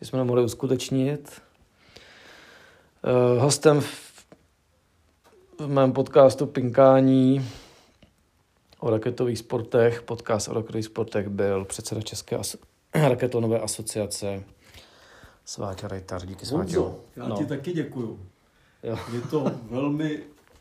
že 0.00 0.06
jsme 0.06 0.18
to 0.18 0.24
mohli 0.24 0.44
uskutečnit. 0.44 1.42
Uh, 3.34 3.42
hostem 3.42 3.80
v, 3.80 4.26
v 5.58 5.66
mém 5.66 5.92
podcastu 5.92 6.46
Pinkání 6.46 7.50
o 8.78 8.90
raketových 8.90 9.38
sportech, 9.38 10.02
podcast 10.02 10.48
o 10.48 10.54
raketových 10.54 10.84
sportech 10.84 11.28
byl 11.28 11.64
předseda 11.64 12.02
České 12.02 12.36
as- 12.36 12.56
raketonové 12.94 13.60
asociace 13.60 14.42
Sváťa 15.44 15.88
Rejtar. 15.88 16.26
Díky 16.26 16.46
Sváťo. 16.46 17.00
já 17.16 17.28
no. 17.28 17.36
ti 17.36 17.46
taky 17.46 17.72
děkuju. 17.72 18.20
Jo. 18.82 18.98
Je 19.12 19.20
to 19.20 19.52
velmi 19.70 20.20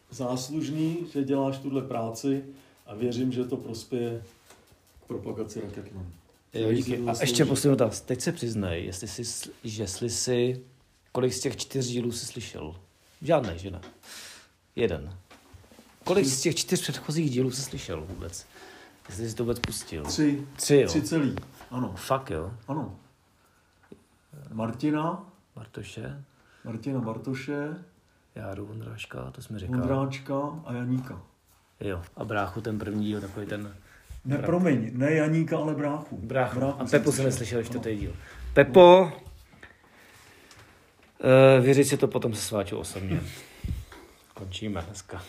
záslužný, 0.10 0.98
že 1.14 1.24
děláš 1.24 1.58
tuhle 1.58 1.82
práci 1.82 2.44
a 2.88 2.96
věřím, 2.96 3.32
že 3.32 3.44
to 3.44 3.58
prospěje 3.58 4.24
propagaci 5.10 5.62
raketlonu. 5.62 6.12
Jo, 6.54 6.74
díky. 6.74 7.04
A 7.08 7.22
ještě 7.22 7.46
poslední 7.46 7.78
dotaz. 7.78 8.02
Teď 8.02 8.22
se 8.22 8.32
přiznej, 8.32 8.86
jestli 8.86 9.08
jsi, 9.08 9.50
jestli 9.64 10.10
jsi, 10.10 10.64
kolik 11.12 11.34
z 11.34 11.40
těch 11.40 11.58
čtyř 11.58 11.86
dílů 11.86 12.12
jsi 12.12 12.26
slyšel? 12.26 12.76
Žádný, 13.22 13.52
že 13.56 13.72
ne? 13.72 13.82
Jeden. 14.76 15.18
Kolik 16.04 16.26
z 16.26 16.42
těch 16.42 16.56
čtyř 16.56 16.82
předchozích 16.82 17.32
dílů 17.32 17.52
jsi 17.52 17.62
slyšel 17.62 18.06
vůbec? 18.06 18.46
Jestli 19.10 19.30
jsi 19.30 19.36
to 19.36 19.44
vůbec 19.44 19.60
pustil? 19.60 20.04
Tři. 20.04 20.48
Tři, 20.56 20.76
jo. 20.76 20.88
Tři 20.88 21.02
celý. 21.02 21.36
Ano. 21.72 21.94
Fakt, 21.98 22.32
jo. 22.32 22.54
Ano. 22.68 22.96
Martina. 24.52 25.32
Bartoše. 25.56 26.24
Martina 26.66 27.00
Bartoše. 27.00 27.76
Járu 28.36 28.66
Vondráška, 28.66 29.32
to 29.32 29.42
jsme 29.42 29.60
říkal. 29.60 29.78
Vondráčka 29.78 30.40
a 30.66 30.74
Janíka. 30.74 31.22
Jo. 31.80 32.02
A 32.16 32.26
bráchu 32.26 32.62
ten 32.62 32.80
první 32.80 33.06
díl, 33.06 33.22
takový 33.22 33.46
ten... 33.46 33.76
Ne, 34.26 34.38
promiň, 34.38 34.92
ne 34.94 35.12
Janíka, 35.12 35.58
ale 35.58 35.76
bráchu. 35.76 36.18
Bráchu. 36.18 36.60
bráchu 36.60 36.82
a 36.82 36.86
Pepo 36.86 37.12
se 37.12 37.24
neslyšel 37.24 37.60
ještě 37.60 37.80
ten 37.80 37.98
díl. 37.98 38.16
Pepo, 38.54 39.02
uh, 39.02 39.12
věřit 41.64 41.86
si 41.86 41.98
to 41.98 42.08
potom 42.08 42.34
se 42.34 42.42
sváčou 42.42 42.78
osobně. 42.78 43.20
Končíme 44.34 44.82
dneska. 44.82 45.22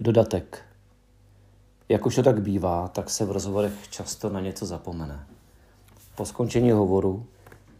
Dodatek. 0.00 0.69
Jak 1.90 2.06
už 2.06 2.14
to 2.14 2.22
tak 2.22 2.42
bývá, 2.42 2.88
tak 2.88 3.10
se 3.10 3.24
v 3.24 3.30
rozhovorech 3.30 3.88
často 3.90 4.28
na 4.28 4.40
něco 4.40 4.66
zapomene. 4.66 5.26
Po 6.16 6.26
skončení 6.26 6.70
hovoru 6.70 7.26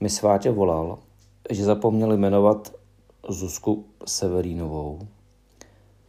mi 0.01 0.11
Svátě 0.11 0.51
volal, 0.51 0.99
že 1.51 1.65
zapomněl 1.65 2.12
jmenovat 2.16 2.73
Zuzku 3.28 3.85
Severínovou 4.07 5.09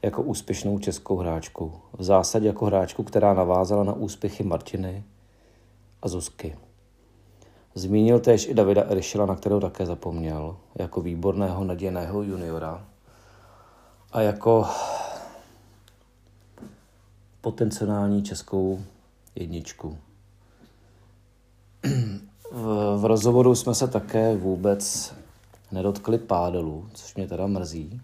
jako 0.02 0.22
úspěšnou 0.22 0.80
českou 0.80 1.18
hráčku. 1.18 1.74
V 1.94 2.04
zásadě 2.04 2.48
jako 2.48 2.66
hráčku, 2.66 3.04
která 3.04 3.34
navázala 3.34 3.84
na 3.84 3.94
úspěchy 3.94 4.44
Martiny 4.44 5.04
a 6.02 6.08
Zuzky. 6.08 6.58
Zmínil 7.76 8.20
též 8.20 8.48
i 8.48 8.54
Davida 8.54 8.82
Erišela, 8.82 9.26
na 9.26 9.36
kterého 9.36 9.62
také 9.62 9.86
zapomněl, 9.86 10.58
jako 10.76 11.02
výborného 11.02 11.64
nadějného 11.64 12.22
juniora 12.22 12.86
a 14.12 14.22
jako 14.22 14.66
potenciální 17.42 18.24
českou 18.24 18.82
jedničku. 19.36 19.98
V, 22.52 22.98
v 22.98 23.06
rozhovoru 23.06 23.56
jsme 23.56 23.76
se 23.76 23.88
také 23.88 24.38
vůbec 24.38 25.14
nedotkli 25.72 26.18
pádelu, 26.18 26.88
což 26.94 27.16
mě 27.16 27.28
teda 27.28 27.48
mrzí. 27.48 28.02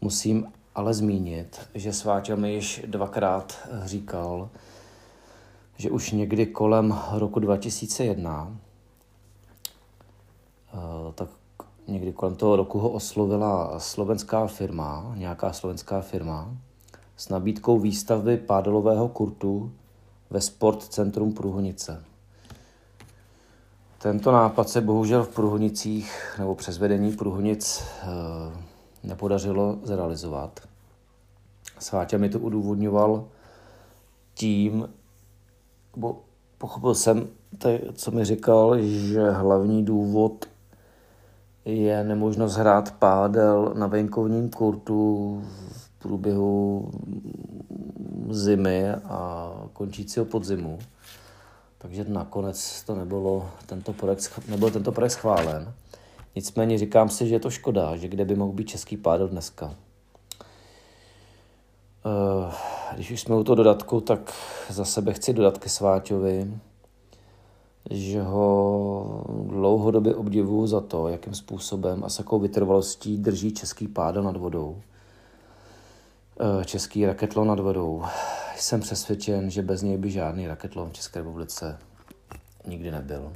Musím 0.00 0.52
ale 0.74 0.94
zmínit, 0.94 1.60
že 1.74 1.92
Sváťa 1.92 2.36
mi 2.36 2.52
již 2.52 2.82
dvakrát 2.86 3.68
říkal, 3.84 4.50
že 5.76 5.90
už 5.90 6.10
někdy 6.12 6.46
kolem 6.46 6.98
roku 7.12 7.40
2001, 7.40 8.56
eh, 10.74 10.78
tak 11.14 11.28
někdy 11.88 12.12
kolem 12.12 12.36
toho 12.36 12.56
roku 12.56 12.78
ho 12.78 12.90
oslovila 12.90 13.80
slovenská 13.80 14.46
firma, 14.46 15.12
nějaká 15.16 15.52
slovenská 15.52 16.00
firma, 16.00 16.56
s 17.18 17.28
nabídkou 17.28 17.78
výstavby 17.78 18.36
pádelového 18.36 19.08
kurtu 19.08 19.72
ve 20.30 20.40
Sport 20.40 20.82
Centrum 20.82 21.32
Průhonice. 21.32 22.04
Tento 24.02 24.32
nápad 24.32 24.68
se 24.68 24.80
bohužel 24.80 25.24
v 25.24 25.34
Průhonicích 25.34 26.36
nebo 26.38 26.54
přes 26.54 26.78
vedení 26.78 27.12
Průhonic 27.12 27.82
eh, 27.82 28.06
nepodařilo 29.04 29.78
zrealizovat. 29.82 30.60
Sváťa 31.78 32.18
mi 32.18 32.28
to 32.28 32.38
udůvodňoval 32.38 33.24
tím, 34.34 34.88
bo 35.96 36.20
pochopil 36.58 36.94
jsem, 36.94 37.28
co 37.94 38.10
mi 38.10 38.24
říkal, 38.24 38.78
že 38.82 39.30
hlavní 39.30 39.84
důvod 39.84 40.48
je 41.64 42.04
nemožnost 42.04 42.56
hrát 42.56 42.90
pádel 42.90 43.72
na 43.74 43.86
venkovním 43.86 44.50
kurtu 44.50 45.42
průběhu 45.98 46.90
zimy 48.30 48.90
a 48.90 49.52
končícího 49.72 50.24
podzimu. 50.24 50.78
Takže 51.78 52.04
nakonec 52.08 52.82
to 52.82 52.94
nebylo, 52.94 53.50
tento 53.66 53.92
projekt, 53.92 54.40
nebyl 54.48 54.70
tento 54.70 54.92
projekt 54.92 55.12
schválen. 55.12 55.74
Nicméně 56.34 56.78
říkám 56.78 57.08
si, 57.08 57.28
že 57.28 57.34
je 57.34 57.40
to 57.40 57.50
škoda, 57.50 57.96
že 57.96 58.08
kde 58.08 58.24
by 58.24 58.36
mohl 58.36 58.52
být 58.52 58.68
český 58.68 58.96
pádel 58.96 59.28
dneska. 59.28 59.74
Eh, 62.06 62.52
Když 62.94 63.10
už 63.10 63.20
jsme 63.20 63.36
u 63.36 63.44
toho 63.44 63.56
dodatku, 63.56 64.00
tak 64.00 64.32
za 64.68 64.84
sebe 64.84 65.12
chci 65.12 65.32
dodat 65.32 65.58
ke 65.58 65.68
Sváťovi, 65.68 66.54
že 67.90 68.22
ho 68.22 69.24
dlouhodobě 69.46 70.14
obdivuju 70.14 70.66
za 70.66 70.80
to, 70.80 71.08
jakým 71.08 71.34
způsobem 71.34 72.04
a 72.04 72.08
s 72.08 72.18
jakou 72.18 72.38
vytrvalostí 72.38 73.18
drží 73.18 73.54
český 73.54 73.88
pádel 73.88 74.22
nad 74.22 74.36
vodou. 74.36 74.80
Eh, 76.40 76.64
Český 76.64 77.06
raketlon 77.06 77.48
nad 77.48 77.60
vodou. 77.60 78.04
Jsem 78.56 78.80
přesvědčen, 78.80 79.50
že 79.50 79.62
bez 79.62 79.82
něj 79.82 79.98
by 79.98 80.10
žádný 80.10 80.46
raketlon 80.46 80.90
v 80.90 80.92
České 80.92 81.18
republice 81.18 81.78
nikdy 82.66 82.90
nebyl. 82.90 83.32